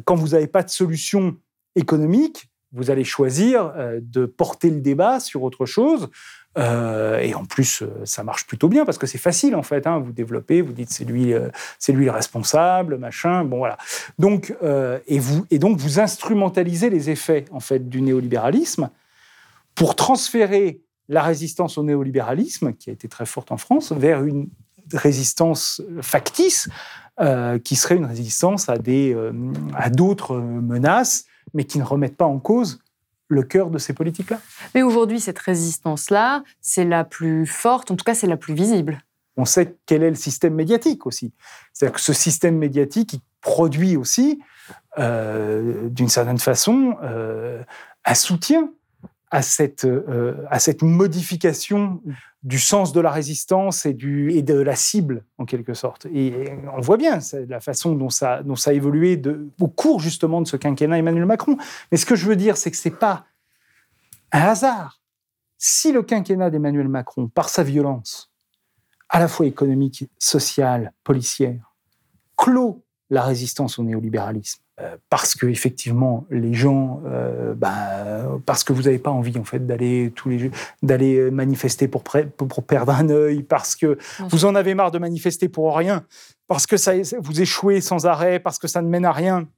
Quand 0.05 0.17
vous 0.17 0.31
n'avez 0.31 0.49
pas 0.49 0.65
de 0.65 0.71
solution 0.71 1.37
économique, 1.77 2.49
vous 2.73 2.91
allez 2.91 3.05
choisir 3.05 3.73
de 4.03 4.27
porter 4.27 4.69
le 4.69 4.81
débat 4.81 5.21
sur 5.21 5.45
autre 5.45 5.67
chose. 5.67 6.11
Euh, 6.57 7.19
et 7.19 7.35
en 7.35 7.45
plus, 7.45 7.83
euh, 7.83 7.89
ça 8.05 8.23
marche 8.23 8.47
plutôt 8.47 8.69
bien 8.69 8.85
parce 8.85 8.99
que 8.99 9.07
c'est 9.07 9.19
facile 9.19 9.57
en 9.57 9.63
fait. 9.63 9.87
Hein. 9.87 9.99
vous 9.99 10.13
développez, 10.13 10.61
vous 10.61 10.73
dites 10.73 10.91
c'est 10.91 11.05
lui, 11.05 11.33
euh, 11.33 11.49
c'est 11.79 11.93
lui 11.93 12.05
le 12.05 12.11
responsable, 12.11 12.97
machin. 12.99 13.45
Bon 13.45 13.59
voilà. 13.59 13.77
Donc 14.19 14.55
et 15.07 15.19
vous 15.19 15.47
et 15.51 15.59
donc 15.59 15.79
vous 15.79 16.01
instrumentalisez 16.01 16.91
les 16.91 17.11
effets 17.11 17.45
en 17.51 17.61
fait 17.61 17.89
du 17.89 18.01
néolibéralisme 18.01 18.91
pour 19.75 19.97
transférer 19.97 20.81
la 21.09 21.23
résistance 21.23 21.77
au 21.77 21.83
néolibéralisme, 21.83 22.73
qui 22.73 22.91
a 22.91 22.93
été 22.93 23.09
très 23.09 23.27
forte 23.27 23.53
en 23.53 23.57
France, 23.57 23.93
vers 23.93 24.25
une 24.25 24.49
résistance 24.93 25.83
factice, 26.01 26.69
qui 27.65 27.77
serait 27.77 27.97
une 27.97 28.07
résistance 28.07 28.69
à 28.69 28.79
des 28.79 29.17
à 29.75 29.91
d'autres 29.91 30.37
menaces, 30.37 31.27
mais 31.53 31.65
qui 31.65 31.79
ne 31.79 31.85
remettent 31.85 32.17
pas 32.17 32.27
en 32.27 32.39
cause 32.39 32.84
le 33.35 33.43
cœur 33.43 33.71
de 33.71 33.79
ces 33.79 33.93
politiques-là. 33.93 34.41
Mais 34.75 34.83
aujourd'hui, 34.83 35.21
cette 35.21 35.39
résistance-là, 35.39 36.43
c'est 36.61 36.85
la 36.85 37.05
plus 37.05 37.47
forte, 37.47 37.91
en 37.91 37.97
tout 37.97 38.05
cas, 38.05 38.15
c'est 38.15 38.27
la 38.27 38.37
plus 38.37 38.55
visible. 38.55 38.99
On 39.37 39.45
sait 39.45 39.77
quel 39.87 40.03
est 40.03 40.11
le 40.11 40.17
système 40.17 40.55
médiatique 40.55 41.07
aussi. 41.07 41.33
C'est-à-dire 41.73 41.95
que 41.95 42.01
ce 42.01 42.13
système 42.13 42.57
médiatique, 42.57 43.15
il 43.15 43.21
produit 43.41 43.97
aussi, 43.97 44.41
euh, 44.99 45.89
d'une 45.89 46.09
certaine 46.09 46.39
façon, 46.39 46.97
euh, 47.03 47.63
un 48.05 48.15
soutien 48.15 48.71
à 49.35 49.43
cette, 49.43 49.85
euh, 49.85 50.45
à 50.49 50.61
cette 50.61 50.83
modification 50.83 52.01
du 52.45 52.61
sens 52.61 52.93
de 52.93 53.01
la 53.01 53.11
résistance 53.11 53.85
et, 53.85 53.93
du, 53.93 54.31
et 54.31 54.43
de 54.43 54.55
la 54.55 54.77
cible, 54.77 55.25
en 55.39 55.45
quelque 55.45 55.75
sorte. 55.75 56.07
Et 56.07 56.53
on 56.73 56.81
voit 56.81 56.99
bien 56.99 57.19
la 57.49 57.59
façon 57.59 57.97
dont 57.97 58.11
ça, 58.11 58.45
dont 58.45 58.55
ça 58.55 58.71
a 58.71 58.75
évolué 58.75 59.17
de, 59.17 59.49
au 59.61 59.67
cours 59.67 59.99
justement 59.99 60.41
de 60.41 60.47
ce 60.47 60.57
quinquennat 60.57 60.99
Emmanuel 60.99 61.27
Macron. 61.27 61.57
Mais 61.91 61.99
ce 61.99 62.07
que 62.07 62.15
je 62.15 62.27
veux 62.27 62.37
dire, 62.37 62.57
c'est 62.57 62.71
que 62.71 62.77
ce 62.77 62.89
n'est 62.89 62.95
pas 62.95 63.27
un 64.31 64.43
hasard. 64.43 65.01
Si 65.59 65.91
le 65.91 66.05
quinquennat 66.05 66.51
d'Emmanuel 66.51 66.89
Macron, 66.89 67.27
par 67.27 67.49
sa 67.49 67.65
violence, 67.65 68.31
à 69.09 69.19
la 69.19 69.27
fois 69.27 69.47
économique, 69.47 70.09
sociale, 70.17 70.93
policière, 71.03 71.75
clôt 72.37 72.85
la 73.11 73.23
résistance 73.23 73.81
au 73.81 73.83
néolibéralisme, 73.83 74.63
parce 75.09 75.37
que 75.37 75.47
effectivement 75.47 76.27
les 76.31 76.53
gens, 76.53 77.01
euh, 77.07 77.55
bah, 77.55 78.27
parce 78.45 78.65
que 78.65 78.73
vous 78.73 78.83
n'avez 78.83 78.99
pas 78.99 79.13
envie 79.13 79.39
en 79.39 79.45
fait 79.45 79.65
d'aller 79.65 80.13
tous 80.17 80.29
les 80.29 80.51
d'aller 80.83 81.31
manifester 81.31 81.87
pour, 81.87 82.03
pour, 82.03 82.65
perdre 82.65 82.93
un 82.93 83.09
œil, 83.09 83.45
parce 83.45 83.77
que 83.77 83.99
vous 84.29 84.45
en 84.45 84.57
avez 84.57 84.75
marre 84.75 84.91
de 84.91 84.99
manifester 84.99 85.49
pour 85.49 85.77
rien, 85.77 86.05
parce 86.49 86.67
que 86.67 86.77
ça 86.77 86.93
vous 87.21 87.41
échouez 87.41 87.81
sans 87.81 88.07
arrêt, 88.07 88.41
parce 88.41 88.59
que 88.59 88.67
ça 88.67 88.83
ne 88.83 88.89
mène 88.89 89.05
à 89.05 89.13
rien, 89.13 89.49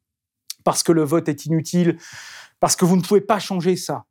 parce 0.64 0.82
que 0.82 0.92
le 0.92 1.02
vote 1.02 1.30
est 1.30 1.46
inutile, 1.46 1.96
parce 2.60 2.76
que 2.76 2.84
vous 2.84 2.96
ne 2.96 3.02
pouvez 3.02 3.22
pas 3.22 3.38
changer 3.38 3.76
ça. 3.76 4.04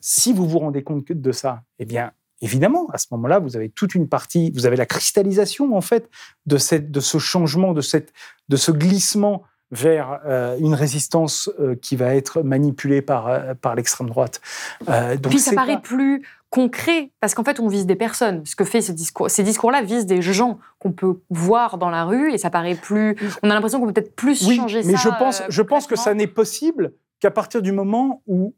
Si 0.00 0.32
vous 0.32 0.48
vous 0.48 0.60
rendez 0.60 0.84
compte 0.84 1.10
de 1.10 1.32
ça, 1.32 1.62
eh 1.80 1.84
bien 1.84 2.12
évidemment, 2.42 2.88
à 2.92 2.98
ce 2.98 3.06
moment-là, 3.12 3.38
vous 3.38 3.56
avez 3.56 3.70
toute 3.70 3.94
une 3.96 4.08
partie, 4.08 4.52
vous 4.52 4.66
avez 4.66 4.76
la 4.76 4.86
cristallisation 4.86 5.76
en 5.76 5.80
fait 5.80 6.08
de, 6.44 6.58
cette, 6.58 6.92
de 6.92 7.00
ce 7.00 7.18
changement, 7.18 7.72
de, 7.72 7.80
cette, 7.80 8.12
de 8.48 8.56
ce 8.56 8.70
glissement 8.70 9.42
vers 9.70 10.20
euh, 10.24 10.56
une 10.58 10.74
résistance 10.74 11.50
euh, 11.58 11.74
qui 11.74 11.96
va 11.96 12.14
être 12.14 12.42
manipulée 12.42 13.02
par, 13.02 13.26
euh, 13.26 13.54
par 13.54 13.74
l'extrême 13.74 14.08
droite. 14.08 14.40
donc 14.86 15.28
Puis 15.28 15.40
ça 15.40 15.52
paraît 15.52 15.80
plus 15.80 16.22
concret, 16.50 17.10
parce 17.20 17.34
qu'en 17.34 17.44
fait, 17.44 17.58
on 17.58 17.68
vise 17.68 17.86
des 17.86 17.96
personnes. 17.96 18.46
Ce 18.46 18.54
que 18.54 18.64
fait 18.64 18.80
ce 18.80 18.92
discours, 18.92 19.28
ces 19.28 19.42
discours-là 19.42 19.82
visent 19.82 20.06
des 20.06 20.22
gens 20.22 20.58
qu'on 20.78 20.92
peut 20.92 21.20
voir 21.28 21.78
dans 21.78 21.90
la 21.90 22.04
rue, 22.04 22.32
et 22.32 22.38
ça 22.38 22.50
paraît 22.50 22.76
plus... 22.76 23.16
On 23.42 23.50
a 23.50 23.54
l'impression 23.54 23.80
qu'on 23.80 23.86
peut 23.86 23.92
peut-être 23.92 24.14
plus 24.14 24.46
oui, 24.46 24.56
changer 24.56 24.78
mais 24.78 24.84
ça. 24.84 24.90
Mais 24.92 24.98
je 24.98 25.18
pense, 25.18 25.42
je 25.48 25.62
pense 25.62 25.86
que 25.86 25.96
ça 25.96 26.14
n'est 26.14 26.28
possible 26.28 26.92
qu'à 27.18 27.30
partir 27.30 27.60
du 27.62 27.72
moment 27.72 28.22
où 28.26 28.54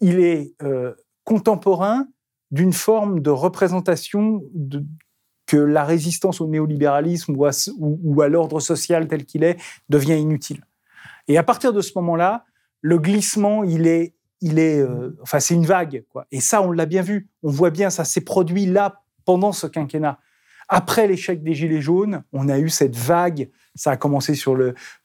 il 0.00 0.20
est 0.20 0.54
contemporain 1.24 2.06
d'une 2.50 2.74
forme 2.74 3.20
de 3.20 3.30
représentation 3.30 4.42
de, 4.52 4.84
que 5.46 5.56
la 5.56 5.84
résistance 5.84 6.40
au 6.40 6.48
néolibéralisme 6.48 7.36
ou 7.36 8.20
à, 8.22 8.28
l'ordre 8.28 8.60
social 8.60 9.06
tel 9.08 9.24
qu'il 9.24 9.44
est 9.44 9.56
devient 9.88 10.18
inutile. 10.18 10.64
Et 11.28 11.38
à 11.38 11.42
partir 11.42 11.72
de 11.72 11.80
ce 11.80 11.92
moment-là, 11.96 12.44
le 12.80 12.98
glissement, 12.98 13.64
il 13.64 13.86
est, 13.86 14.14
il 14.40 14.58
est, 14.58 14.80
euh, 14.80 15.16
enfin, 15.22 15.40
c'est 15.40 15.54
une 15.54 15.66
vague. 15.66 16.04
Et 16.30 16.40
ça, 16.40 16.62
on 16.62 16.70
l'a 16.72 16.86
bien 16.86 17.02
vu. 17.02 17.28
On 17.42 17.50
voit 17.50 17.70
bien, 17.70 17.90
ça 17.90 18.04
s'est 18.04 18.20
produit 18.20 18.66
là 18.66 19.02
pendant 19.24 19.52
ce 19.52 19.66
quinquennat. 19.66 20.18
Après 20.68 21.06
l'échec 21.06 21.42
des 21.42 21.54
Gilets 21.54 21.80
jaunes, 21.80 22.24
on 22.32 22.48
a 22.48 22.58
eu 22.58 22.68
cette 22.68 22.96
vague. 22.96 23.50
Ça 23.76 23.92
a 23.92 23.96
commencé 23.96 24.34
sur 24.34 24.56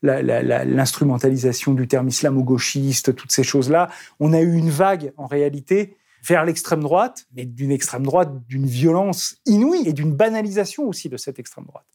l'instrumentalisation 0.02 1.74
du 1.74 1.88
terme 1.88 2.08
islamo-gauchiste, 2.08 3.16
toutes 3.16 3.32
ces 3.32 3.44
choses-là. 3.44 3.90
On 4.20 4.34
a 4.34 4.42
eu 4.42 4.54
une 4.56 4.72
vague, 4.72 5.14
en 5.18 5.28
réalité, 5.28 5.98
vers 6.24 6.46
l'extrême 6.46 6.82
droite, 6.82 7.26
mais 7.34 7.46
d'une 7.46 7.72
extrême 7.72 8.04
droite 8.04 8.30
d'une 8.48 8.66
violence 8.66 9.38
inouïe 9.46 9.88
et 9.88 9.94
d'une 9.94 10.14
banalisation 10.14 10.88
aussi 10.88 11.10
de 11.10 11.18
cette 11.18 11.40
extrême 11.40 11.66
droite. 11.66 11.88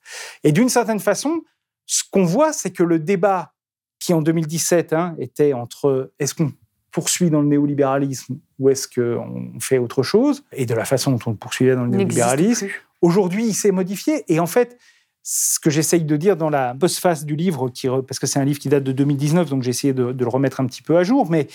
Et 0.42 0.52
d'une 0.52 0.68
certaine 0.68 1.00
façon, 1.00 1.42
ce 1.86 2.02
qu'on 2.10 2.24
voit, 2.24 2.52
c'est 2.52 2.70
que 2.70 2.82
le 2.82 2.98
débat 2.98 3.52
qui 3.98 4.12
en 4.12 4.22
2017 4.22 4.92
hein, 4.92 5.14
était 5.18 5.52
entre 5.52 6.12
est-ce 6.18 6.34
qu'on 6.34 6.52
poursuit 6.90 7.30
dans 7.30 7.42
le 7.42 7.48
néolibéralisme 7.48 8.38
ou 8.58 8.70
est-ce 8.70 8.88
qu'on 8.88 9.60
fait 9.60 9.78
autre 9.78 10.02
chose, 10.02 10.44
et 10.52 10.64
de 10.64 10.74
la 10.74 10.86
façon 10.86 11.10
dont 11.12 11.18
on 11.26 11.30
le 11.30 11.36
poursuivait 11.36 11.74
dans 11.74 11.84
le 11.84 11.90
néolibéralisme, 11.90 12.68
aujourd'hui 13.02 13.46
il 13.46 13.54
s'est 13.54 13.70
modifié. 13.70 14.24
Et 14.32 14.40
en 14.40 14.46
fait, 14.46 14.78
ce 15.22 15.58
que 15.60 15.70
j'essaye 15.70 16.04
de 16.04 16.16
dire 16.16 16.36
dans 16.36 16.48
la 16.48 16.74
postface 16.74 17.26
du 17.26 17.36
livre, 17.36 17.68
qui, 17.68 17.88
parce 18.06 18.18
que 18.18 18.26
c'est 18.26 18.38
un 18.38 18.44
livre 18.44 18.58
qui 18.58 18.68
date 18.68 18.84
de 18.84 18.92
2019, 18.92 19.50
donc 19.50 19.62
j'ai 19.62 19.70
essayé 19.70 19.92
de, 19.92 20.04
le 20.04 20.28
remettre 20.28 20.60
un 20.60 20.66
petit 20.66 20.82
peu 20.82 20.96
à 20.96 21.02
jour, 21.02 21.30
mais 21.30 21.48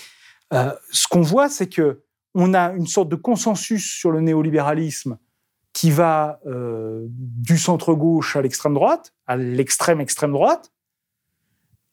euh, 0.52 0.72
ce 0.90 1.08
qu'on 1.08 1.22
voit, 1.22 1.48
c'est 1.48 1.68
que 1.68 2.02
on 2.34 2.54
a 2.54 2.72
une 2.72 2.86
sorte 2.86 3.08
de 3.08 3.16
consensus 3.16 3.90
sur 3.90 4.10
le 4.10 4.20
néolibéralisme 4.20 5.18
qui 5.72 5.90
va 5.90 6.40
euh, 6.46 7.06
du 7.08 7.58
centre-gauche 7.58 8.36
à 8.36 8.42
l'extrême 8.42 8.74
droite, 8.74 9.14
à 9.26 9.36
l'extrême 9.36 10.00
extrême 10.00 10.32
droite. 10.32 10.72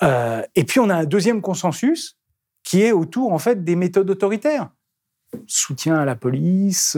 Euh, 0.03 0.43
et 0.55 0.63
puis 0.63 0.79
on 0.79 0.89
a 0.89 0.95
un 0.95 1.05
deuxième 1.05 1.41
consensus 1.41 2.17
qui 2.63 2.83
est 2.83 2.91
autour 2.91 3.33
en 3.33 3.39
fait 3.39 3.63
des 3.63 3.75
méthodes 3.75 4.09
autoritaires. 4.09 4.69
Soutien 5.45 5.95
à 5.95 6.05
la 6.05 6.15
police, 6.15 6.97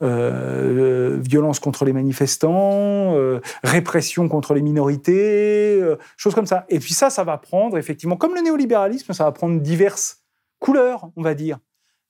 euh, 0.00 1.18
violence 1.20 1.60
contre 1.60 1.84
les 1.84 1.92
manifestants, 1.92 3.14
répression 3.62 4.28
contre 4.28 4.54
les 4.54 4.62
minorités, 4.62 5.78
choses 6.16 6.34
comme 6.34 6.46
ça. 6.46 6.64
Et 6.70 6.78
puis 6.78 6.94
ça, 6.94 7.10
ça 7.10 7.22
va 7.22 7.36
prendre 7.36 7.76
effectivement, 7.76 8.16
comme 8.16 8.34
le 8.34 8.40
néolibéralisme, 8.40 9.12
ça 9.12 9.24
va 9.24 9.32
prendre 9.32 9.60
diverses 9.60 10.22
couleurs, 10.58 11.10
on 11.16 11.22
va 11.22 11.34
dire. 11.34 11.58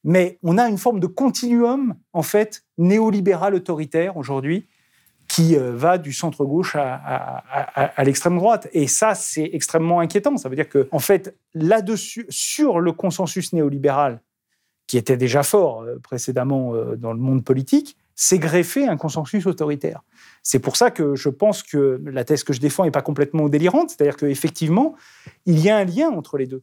Mais 0.05 0.38
on 0.42 0.59
a 0.59 0.68
une 0.68 0.78
forme 0.78 1.01
de 1.01 1.07
continuum, 1.07 1.94
en 2.12 2.22
fait, 2.22 2.64
néolibéral 2.78 3.55
autoritaire 3.55 4.16
aujourd'hui, 4.16 4.66
qui 5.30 5.57
euh, 5.57 5.72
va 5.76 5.96
du 5.96 6.12
centre-gauche 6.12 6.74
à, 6.76 7.92
l'extrême 8.05 8.36
droite. 8.36 8.68
Et 8.72 8.88
ça, 8.88 9.14
c'est 9.14 9.48
extrêmement 9.53 10.01
inquiétant. 10.01 10.36
Ça 10.36 10.48
veut 10.48 10.57
dire 10.57 10.68
que, 10.68 10.88
en 10.90 10.98
fait, 10.98 11.36
là-dessus, 11.55 12.26
sur 12.28 12.80
le 12.80 12.92
consensus 12.92 13.53
néolibéral, 13.53 14.20
qui 14.88 14.98
était 14.98 15.16
déjà 15.16 15.44
fort 15.44 15.82
euh, 15.82 16.01
précédemment 16.03 16.74
euh, 16.74 16.96
dans 16.96 17.12
le 17.12 17.20
monde 17.20 17.44
politique, 17.44 17.96
s'est 18.16 18.40
greffé 18.40 18.88
un 18.88 18.96
consensus 18.96 19.46
autoritaire. 19.46 20.03
C'est 20.42 20.59
pour 20.59 20.76
ça 20.76 20.90
que 20.90 21.14
je 21.14 21.28
pense 21.28 21.62
que 21.62 22.03
la 22.05 22.24
thèse 22.24 22.42
que 22.42 22.53
je 22.53 22.61
défends 22.61 22.84
n'est 22.84 22.90
pas 22.90 23.01
complètement 23.01 23.48
délirante, 23.48 23.90
c'est-à-dire 23.90 24.16
qu'effectivement, 24.16 24.96
il 25.46 25.61
y 25.61 25.70
a 25.70 25.76
un 25.76 25.84
lien 25.84 26.11
entre 26.11 26.38
les 26.38 26.46
deux. 26.46 26.62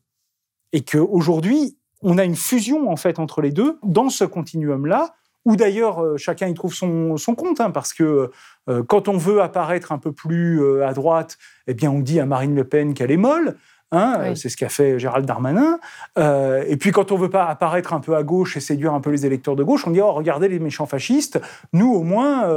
Et 0.73 0.81
qu'aujourd'hui, 0.81 1.77
on 2.01 2.17
a 2.17 2.23
une 2.23 2.35
fusion 2.35 2.89
en 2.91 2.95
fait 2.95 3.19
entre 3.19 3.41
les 3.41 3.51
deux 3.51 3.79
dans 3.83 4.09
ce 4.09 4.23
continuum-là, 4.23 5.15
où 5.47 5.55
d'ailleurs 5.55 6.03
euh, 6.03 6.17
chacun 6.17 6.47
y 6.47 6.53
trouve 6.53 6.73
son, 6.73 7.15
compte, 7.37 7.61
hein, 7.61 7.71
parce 7.71 7.93
que 7.93 8.31
euh, 8.69 8.83
quand 8.83 9.07
on 9.07 9.17
veut 9.17 9.41
apparaître 9.41 9.93
un 9.93 9.97
peu 9.97 10.11
plus 10.11 10.61
euh, 10.61 10.85
à 10.85 10.93
droite, 10.93 11.37
eh 11.67 11.73
bien 11.73 11.89
on 11.89 11.99
dit 11.99 12.19
à 12.19 12.25
Marine 12.25 12.53
Le 12.53 12.65
Pen 12.65 12.93
qu'elle 12.93 13.11
est 13.11 13.17
molle. 13.17 13.55
Hein, 13.93 14.35
C'est 14.35 14.49
ce 14.49 14.57
qu'a 14.57 14.67
fait 14.67 14.99
Gérald 14.99 15.25
Darmanin. 15.25 15.79
et 16.17 16.75
puis 16.75 16.91
quand 16.91 17.13
on 17.13 17.15
veut 17.15 17.29
pas 17.29 17.45
apparaître 17.45 17.93
un 17.93 18.01
peu 18.01 18.17
à 18.17 18.23
gauche 18.23 18.57
et 18.57 18.59
séduire 18.59 18.93
un 18.93 18.99
peu 18.99 19.11
les 19.11 19.25
électeurs 19.25 19.55
de 19.55 19.63
gauche, 19.63 19.87
on 19.87 19.91
dit 19.91 20.01
oh 20.01 20.11
regardez 20.11 20.49
les 20.49 20.59
méchants 20.59 20.87
fascistes. 20.87 21.39
Nous 21.71 21.93
au 21.93 22.03
moins 22.03 22.49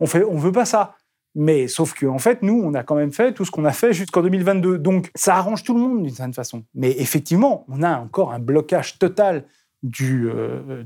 on 0.00 0.06
fait 0.06 0.24
on 0.24 0.38
veut 0.38 0.52
pas 0.52 0.64
ça. 0.64 0.94
Mais 1.38 1.68
sauf 1.68 1.92
qu'en 1.92 2.14
en 2.14 2.18
fait, 2.18 2.42
nous, 2.42 2.62
on 2.64 2.72
a 2.74 2.82
quand 2.82 2.94
même 2.94 3.12
fait 3.12 3.32
tout 3.32 3.44
ce 3.44 3.50
qu'on 3.50 3.66
a 3.66 3.72
fait 3.72 3.92
jusqu'en 3.92 4.22
2022. 4.22 4.78
Donc, 4.78 5.10
ça 5.14 5.36
arrange 5.36 5.62
tout 5.62 5.74
le 5.74 5.80
monde 5.80 6.02
d'une 6.02 6.14
certaine 6.14 6.32
façon. 6.32 6.64
Mais 6.74 6.96
effectivement, 6.98 7.66
on 7.68 7.82
a 7.82 7.98
encore 7.98 8.32
un 8.32 8.38
blocage 8.38 8.98
total 8.98 9.44
du, 9.82 10.28
euh, 10.28 10.82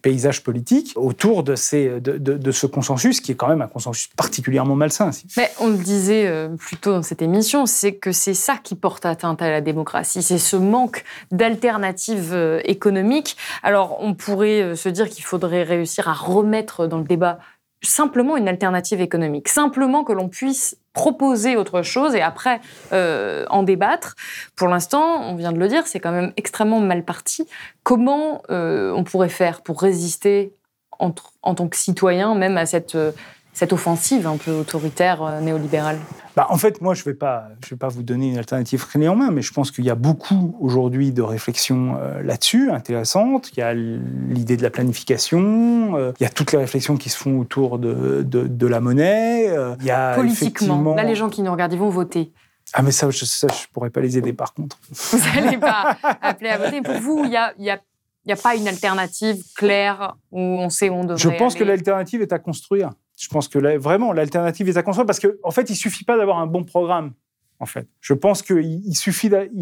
paysage 0.00 0.42
politique 0.42 0.92
autour 0.96 1.42
de, 1.42 1.56
ce 1.56 2.66
consensus 2.66 3.20
qui 3.20 3.32
est 3.32 3.34
quand 3.34 3.48
même 3.48 3.62
un 3.62 3.66
consensus 3.66 4.08
particulièrement 4.16 4.76
malsain. 4.76 5.10
Mais 5.36 5.50
on 5.58 5.68
le 5.68 5.78
disait 5.78 6.26
euh, 6.26 6.48
plus 6.50 6.76
tôt 6.76 6.92
dans 6.92 7.02
cette 7.02 7.22
émission, 7.22 7.66
c'est 7.66 7.94
que 7.94 8.12
c'est 8.12 8.34
ça 8.34 8.58
qui 8.62 8.74
porte 8.74 9.06
atteinte 9.06 9.42
à 9.42 9.50
la 9.50 9.60
démocratie, 9.60 10.22
c'est 10.22 10.38
ce 10.38 10.56
manque 10.56 11.04
d'alternatives 11.32 12.32
euh, 12.32 12.60
économiques. 12.64 13.36
Alors 13.62 13.96
on 14.00 14.14
pourrait 14.14 14.76
se 14.76 14.88
dire 14.88 15.08
qu'il 15.08 15.24
faudrait 15.24 15.62
réussir 15.62 16.08
à 16.08 16.12
remettre 16.12 16.86
dans 16.86 16.98
le 16.98 17.04
débat 17.04 17.38
simplement 17.82 18.36
une 18.36 18.48
alternative 18.48 19.00
économique, 19.00 19.48
simplement 19.48 20.04
que 20.04 20.12
l'on 20.12 20.28
puisse 20.28 20.76
proposer 20.92 21.56
autre 21.56 21.82
chose 21.82 22.14
et 22.14 22.22
après 22.22 22.60
euh, 22.92 23.44
en 23.50 23.62
débattre. 23.62 24.14
Pour 24.56 24.68
l'instant, 24.68 25.20
on 25.22 25.34
vient 25.34 25.52
de 25.52 25.58
le 25.58 25.68
dire, 25.68 25.86
c'est 25.86 26.00
quand 26.00 26.12
même 26.12 26.32
extrêmement 26.36 26.80
mal 26.80 27.04
parti. 27.04 27.46
Comment 27.82 28.42
euh, 28.50 28.92
on 28.92 29.04
pourrait 29.04 29.28
faire 29.28 29.60
pour 29.60 29.82
résister 29.82 30.54
en, 30.98 31.12
tant 31.12 31.68
que 31.68 31.76
citoyen, 31.76 32.34
même 32.34 32.56
à 32.56 32.64
cette, 32.64 32.94
euh, 32.94 33.12
cette 33.56 33.72
offensive 33.72 34.26
un 34.26 34.36
peu 34.36 34.50
autoritaire 34.50 35.22
euh, 35.22 35.40
néolibérale 35.40 35.98
bah, 36.36 36.46
En 36.50 36.58
fait, 36.58 36.82
moi, 36.82 36.92
je 36.92 37.00
ne 37.00 37.04
vais, 37.06 37.14
pas, 37.14 37.48
je 37.64 37.70
vais 37.70 37.78
pas 37.78 37.88
vous 37.88 38.02
donner 38.02 38.28
une 38.28 38.36
alternative 38.36 38.86
clé 38.86 39.08
en 39.08 39.16
main, 39.16 39.30
mais 39.30 39.40
je 39.40 39.50
pense 39.50 39.70
qu'il 39.70 39.86
y 39.86 39.88
a 39.88 39.94
beaucoup 39.94 40.54
aujourd'hui 40.60 41.10
de 41.10 41.22
réflexions 41.22 41.96
euh, 41.98 42.22
là-dessus, 42.22 42.70
intéressantes. 42.70 43.52
Il 43.56 43.60
y 43.60 43.62
a 43.62 43.72
l'idée 43.72 44.58
de 44.58 44.62
la 44.62 44.68
planification, 44.68 45.96
euh, 45.96 46.12
il 46.20 46.24
y 46.24 46.26
a 46.26 46.28
toutes 46.28 46.52
les 46.52 46.58
réflexions 46.58 46.98
qui 46.98 47.08
se 47.08 47.16
font 47.16 47.40
autour 47.40 47.78
de, 47.78 48.22
de, 48.22 48.46
de 48.46 48.66
la 48.66 48.80
monnaie. 48.80 49.46
il 49.80 49.86
y 49.86 49.90
a 49.90 50.16
Politiquement, 50.16 50.74
effectivement... 50.74 50.94
là, 50.94 51.04
les 51.04 51.14
gens 51.14 51.30
qui 51.30 51.40
nous 51.40 51.50
regardent, 51.50 51.72
ils 51.72 51.78
vont 51.78 51.88
voter. 51.88 52.32
Ah, 52.74 52.82
mais 52.82 52.90
ça, 52.92 53.08
je 53.08 53.24
ne 53.24 53.72
pourrais 53.72 53.88
pas 53.88 54.02
les 54.02 54.18
aider, 54.18 54.34
par 54.34 54.52
contre. 54.52 54.76
Vous 54.90 55.18
n'allez 55.34 55.56
pas 55.56 55.96
appeler 56.20 56.50
à 56.50 56.58
voter. 56.58 56.82
Pour 56.82 57.00
vous, 57.00 57.22
il 57.24 57.30
y 57.30 57.36
a, 57.36 57.54
il 57.58 57.64
y 57.64 57.70
a 57.70 57.80
il 58.26 58.30
n'y 58.30 58.32
a 58.32 58.42
pas 58.42 58.56
une 58.56 58.66
alternative 58.66 59.40
claire 59.54 60.16
où 60.32 60.40
on 60.40 60.68
sait 60.68 60.90
où 60.90 60.94
on 60.94 61.04
devrait 61.04 61.16
Je 61.16 61.28
pense 61.28 61.54
aller. 61.54 61.64
que 61.64 61.68
l'alternative 61.68 62.22
est 62.22 62.32
à 62.32 62.40
construire. 62.40 62.90
Je 63.16 63.28
pense 63.28 63.48
que 63.48 63.58
vraiment, 63.78 64.12
l'alternative 64.12 64.68
est 64.68 64.76
à 64.76 64.82
construire 64.82 65.06
parce 65.06 65.20
qu'en 65.20 65.28
en 65.42 65.50
fait, 65.50 65.70
il 65.70 65.76
suffit 65.76 66.04
pas 66.04 66.16
d'avoir 66.16 66.38
un 66.38 66.46
bon 66.46 66.64
programme. 66.64 67.12
En 67.58 67.66
fait, 67.66 67.88
je 68.00 68.12
pense 68.12 68.42
qu'il 68.42 68.96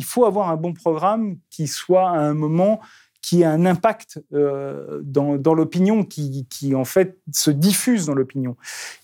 faut 0.02 0.24
avoir 0.24 0.50
un 0.50 0.56
bon 0.56 0.72
programme 0.72 1.36
qui 1.50 1.68
soit 1.68 2.10
à 2.10 2.18
un 2.18 2.34
moment 2.34 2.80
qui 3.24 3.40
ait 3.40 3.46
un 3.46 3.64
impact 3.64 4.22
euh, 4.34 5.00
dans, 5.02 5.54
l'opinion, 5.54 6.04
qui, 6.04 6.74
en 6.74 6.84
fait 6.84 7.18
se 7.32 7.50
diffuse 7.50 8.04
dans 8.04 8.14
l'opinion. 8.14 8.56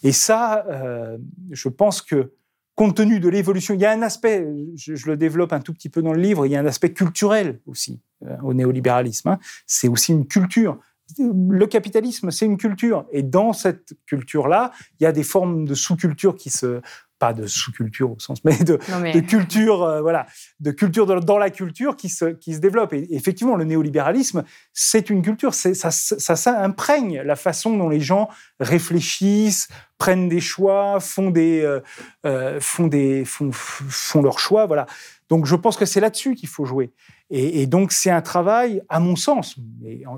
Et 0.03 0.13
ça, 0.13 0.67
euh, 0.69 1.17
je 1.51 1.71
pense 1.71 2.03
que 2.03 2.33
compte 2.75 2.97
tenu 2.97 3.19
de 3.19 3.31
l'évolution, 3.31 3.73
il 3.73 3.81
y 3.81 3.87
a 3.87 3.93
un 3.93 4.03
aspect, 4.03 4.47
je, 4.77 4.95
je 4.95 5.07
le 5.07 5.17
développe 5.17 5.55
un 5.55 5.61
tout 5.61 5.73
petit 5.73 5.89
peu 5.89 6.03
dans 6.03 6.13
le 6.13 6.21
livre, 6.21 6.45
il 6.45 6.53
y 6.53 6.57
a 6.57 6.61
un 6.61 6.67
aspect 6.67 6.93
culturel 6.93 7.61
aussi 7.67 8.01
euh, 8.27 8.37
au 8.43 8.53
néolibéralisme. 8.53 9.29
hein. 9.29 9.39
C'est 9.67 9.89
aussi 9.89 10.13
une 10.13 10.27
culture. 10.27 10.79
Le 11.19 11.67
capitalisme, 11.67 12.31
c'est 12.31 12.47
une 12.47 12.57
culture. 12.59 13.07
Et 13.13 13.23
dans 13.23 13.53
cette 13.53 13.95
culture-là, 14.07 14.73
il 14.99 15.05
y 15.05 15.07
a 15.07 15.13
des 15.13 15.23
formes 15.25 15.65
de 15.65 15.75
sous-culture 15.75 16.37
qui 16.37 16.51
se. 16.51 16.81
Pas 17.19 17.35
de 17.35 17.47
sous-culture 17.47 18.13
au 18.13 18.19
sens, 18.19 18.43
mais 18.45 18.57
de, 18.65 18.79
Non, 18.89 18.99
mais- 18.99 19.13
de 19.13 19.21
culture, 19.21 19.83
euh, 19.83 20.01
voilà, 20.01 20.25
de 20.61 20.71
culture 20.71 21.05
dans, 21.05 21.21
dans 21.21 21.37
la 21.37 21.51
culture 21.51 21.95
qui 21.95 22.09
se, 22.09 22.25
qui 22.25 22.55
se 22.55 22.61
développe. 22.61 22.95
Et 22.95 23.15
effectivement, 23.15 23.57
le 23.57 23.65
néolibéralisme, 23.65 24.43
c'est 24.73 25.11
une 25.11 25.21
culture. 25.21 25.53
Ça, 25.53 25.91
ça 25.91 26.63
imprègne 26.65 27.21
la 27.21 27.37
façon 27.37 27.77
dont 27.77 27.91
les 27.91 28.01
gens 28.01 28.31
réfléchissent, 28.59 29.69
prennent 29.99 30.31
des 30.31 30.41
choix, 30.41 30.99
font 30.99 31.31
des, 31.31 31.61
euh, 31.61 31.81
euh, 32.25 32.59
font 32.61 32.87
des, 32.87 33.27
font, 33.27 33.51
font 33.53 34.23
leurs 34.23 34.39
choix, 34.39 34.65
voilà. 34.65 34.87
Donc, 35.29 35.45
je 35.45 35.57
pense 35.57 35.77
que 35.77 35.85
c'est 35.85 36.01
là-dessus 36.01 36.35
qu'il 36.35 36.49
faut 36.49 36.65
jouer. 36.65 36.91
Et, 37.31 37.63
et 37.63 37.67
donc, 37.67 37.93
c'est 37.93 38.11
un 38.11 38.23
travail, 38.23 38.83
à 38.89 39.01
mon 39.01 39.17
sens, 39.17 39.57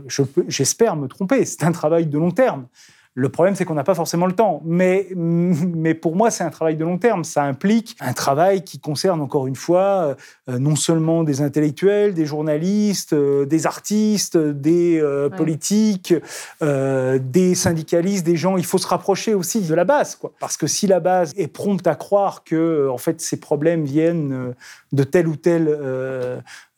je 0.06 0.22
j'espère 0.48 0.96
me 0.96 1.08
tromper, 1.08 1.44
c'est 1.44 1.64
un 1.64 1.72
travail 1.72 2.06
de 2.06 2.18
long 2.18 2.30
terme. 2.30 2.66
Le 3.14 3.28
problème, 3.28 3.54
c'est 3.54 3.66
qu'on 3.66 3.74
n'a 3.74 3.84
pas 3.84 3.94
forcément 3.94 4.24
le 4.24 4.32
temps. 4.32 4.62
Mais, 4.64 5.08
mais 5.14 5.92
pour 5.92 6.16
moi, 6.16 6.30
c'est 6.30 6.44
un 6.44 6.50
travail 6.50 6.76
de 6.76 6.84
long 6.84 6.96
terme. 6.96 7.24
Ça 7.24 7.42
implique 7.42 7.94
un 8.00 8.14
travail 8.14 8.64
qui 8.64 8.78
concerne, 8.80 9.20
encore 9.20 9.46
une 9.46 9.54
fois, 9.54 10.16
euh, 10.48 10.58
non 10.58 10.76
seulement 10.76 11.22
des 11.22 11.42
intellectuels, 11.42 12.14
des 12.14 12.24
journalistes, 12.24 13.12
euh, 13.12 13.44
des 13.44 13.66
artistes, 13.66 14.38
des 14.38 14.98
euh, 14.98 15.28
Ouais. 15.28 15.36
politiques, 15.36 16.14
des 16.62 17.54
syndicalistes, 17.54 18.24
des 18.24 18.36
gens. 18.36 18.56
Il 18.56 18.64
faut 18.64 18.78
se 18.78 18.86
rapprocher 18.86 19.34
aussi 19.34 19.60
de 19.60 19.74
la 19.74 19.84
base. 19.84 20.16
Quoi. 20.16 20.32
Parce 20.40 20.56
que 20.56 20.66
si 20.66 20.86
la 20.86 20.98
base 20.98 21.34
est 21.36 21.48
prompte 21.48 21.86
à 21.86 21.94
croire 21.94 22.44
que 22.44 22.88
en 22.88 22.96
fait, 22.98 23.20
ces 23.20 23.38
problèmes 23.38 23.84
viennent 23.84 24.54
de 24.92 25.04
tel 25.04 25.28
ou 25.28 25.36
tel 25.36 25.68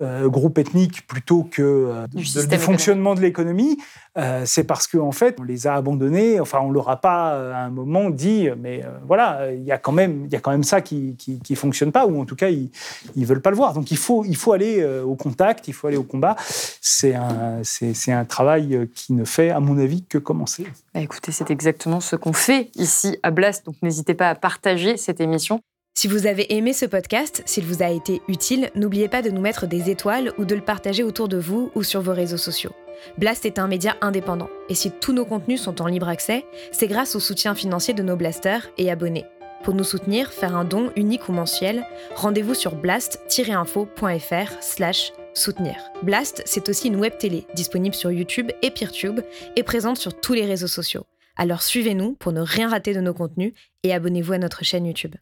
euh, 0.05 0.29
groupe 0.29 0.59
ethnique 0.59 1.07
plutôt 1.07 1.43
que 1.45 1.63
euh, 1.63 2.07
Du 2.09 2.23
de- 2.25 2.47
du 2.47 2.59
fonctionnement 2.59 3.15
de 3.15 3.21
l'économie, 3.21 3.79
euh, 4.17 4.43
c'est 4.45 4.65
parce 4.65 4.87
qu'en 4.87 5.09
en 5.09 5.13
fait, 5.13 5.37
on 5.41 5.43
les 5.43 5.67
a 5.67 5.75
abandonnés. 5.75 6.39
Enfin, 6.41 6.59
on 6.63 6.71
leur 6.71 6.89
a 6.89 7.01
pas 7.01 7.35
euh, 7.35 7.53
à 7.53 7.59
un 7.59 7.71
moment 7.71 8.11
dit, 8.11 8.49
mais 8.61 8.83
voilà, 9.07 9.53
il 9.53 9.65
y 9.65 9.73
a 9.73 9.79
quand 9.79 9.93
même, 9.93 10.27
y 10.31 10.37
a 10.37 10.41
quand 10.41 10.51
même 10.53 10.63
ça 10.63 10.81
qui, 10.81 11.17
qui 11.17 11.55
fonctionne 11.57 11.91
pas, 11.93 12.07
ou 12.07 12.21
en 12.21 12.25
tout 12.25 12.37
cas, 12.37 12.49
ils, 12.51 12.71
ils 13.17 13.27
veulent 13.27 13.43
pas 13.43 13.51
le 13.51 13.57
voir. 13.57 13.73
Donc, 13.75 13.91
il 13.91 13.97
faut, 13.97 14.25
il 14.25 14.37
faut 14.37 14.53
aller 14.53 14.85
au 14.85 15.15
contact, 15.17 15.67
il 15.69 15.75
faut 15.75 15.87
aller 15.89 15.97
au 15.97 16.03
combat. 16.05 16.37
C'est 16.81 17.15
un, 17.15 17.61
c'est, 17.63 17.95
c'est 17.95 18.13
un 18.13 18.25
travail 18.25 18.89
qui 18.95 19.13
ne 19.15 19.25
fait, 19.25 19.51
à 19.51 19.61
mon 19.61 19.79
avis, 19.79 20.05
que 20.05 20.19
commencer. 20.19 20.67
Bah, 20.95 21.01
écoutez, 21.01 21.33
c'est 21.33 21.51
exactement 21.51 22.01
ce 22.01 22.17
qu'on 22.17 22.33
fait 22.33 22.71
ici 22.77 23.19
à 23.23 23.31
Blast, 23.31 23.67
donc 23.67 23.77
n'hésitez 23.83 24.15
pas 24.15 24.29
à 24.31 24.35
partager 24.35 24.97
cette 24.97 25.21
émission. 25.21 25.61
Si 26.05 26.09
vous 26.09 26.27
avez 26.27 26.53
aimé 26.55 26.73
ce 26.73 26.85
podcast, 26.87 27.43
s'il 27.47 27.65
vous 27.65 27.83
a 27.83 27.89
été 27.89 28.21
utile, 28.29 28.69
n'oubliez 28.75 29.09
pas 29.09 29.23
de 29.23 29.31
nous 29.31 29.41
mettre 29.41 29.67
des 29.67 29.89
étoiles 29.89 30.33
ou 30.37 30.45
de 30.45 30.55
le 30.55 30.61
partager 30.61 31.03
autour 31.03 31.29
de 31.29 31.39
vous 31.39 31.71
ou 31.75 31.83
sur 31.83 32.03
vos 32.03 32.13
réseaux 32.13 32.37
sociaux. 32.37 32.73
Blast 33.17 33.47
est 33.47 33.59
un 33.59 33.69
média 33.69 33.97
indépendant, 34.03 34.51
et 34.69 34.75
si 34.75 34.91
tous 34.91 35.13
nos 35.13 35.25
contenus 35.25 35.63
sont 35.63 35.81
en 35.81 35.87
libre 35.87 36.09
accès, 36.09 36.45
c'est 36.73 36.89
grâce 36.89 37.15
au 37.15 37.21
soutien 37.21 37.55
financier 37.55 37.95
de 37.95 38.03
nos 38.03 38.17
blasters 38.17 38.69
et 38.77 38.91
abonnés. 38.91 39.25
Pour 39.63 39.73
nous 39.73 39.83
soutenir, 39.83 40.31
faire 40.31 40.57
un 40.57 40.65
don 40.65 40.91
unique 40.95 41.29
ou 41.31 41.33
mensuel, 41.33 41.87
rendez-vous 42.17 42.55
sur 42.55 42.75
blast-info.fr 42.75 44.53
slash 44.61 45.13
soutenir. 45.33 45.77
Blast, 46.03 46.43
c'est 46.45 46.69
aussi 46.69 46.89
une 46.89 46.97
web 46.97 47.17
télé, 47.17 47.47
disponible 47.55 47.95
sur 47.95 48.11
YouTube 48.11 48.51
et 48.61 48.71
Peertube, 48.71 49.21
et 49.57 49.63
présente 49.63 49.97
sur 49.97 50.21
tous 50.21 50.35
les 50.35 50.45
réseaux 50.45 50.67
sociaux. 50.67 51.07
Alors 51.37 51.63
suivez-nous 51.63 52.15
pour 52.15 52.33
ne 52.33 52.43
rien 52.43 52.69
rater 52.69 52.95
de 52.95 53.01
nos 53.01 53.15
contenus 53.15 53.55
et 53.85 53.95
abonnez-vous 53.95 54.35
à 54.35 54.39
notre 54.39 54.65
chaîne 54.65 54.87
YouTube. 54.87 55.15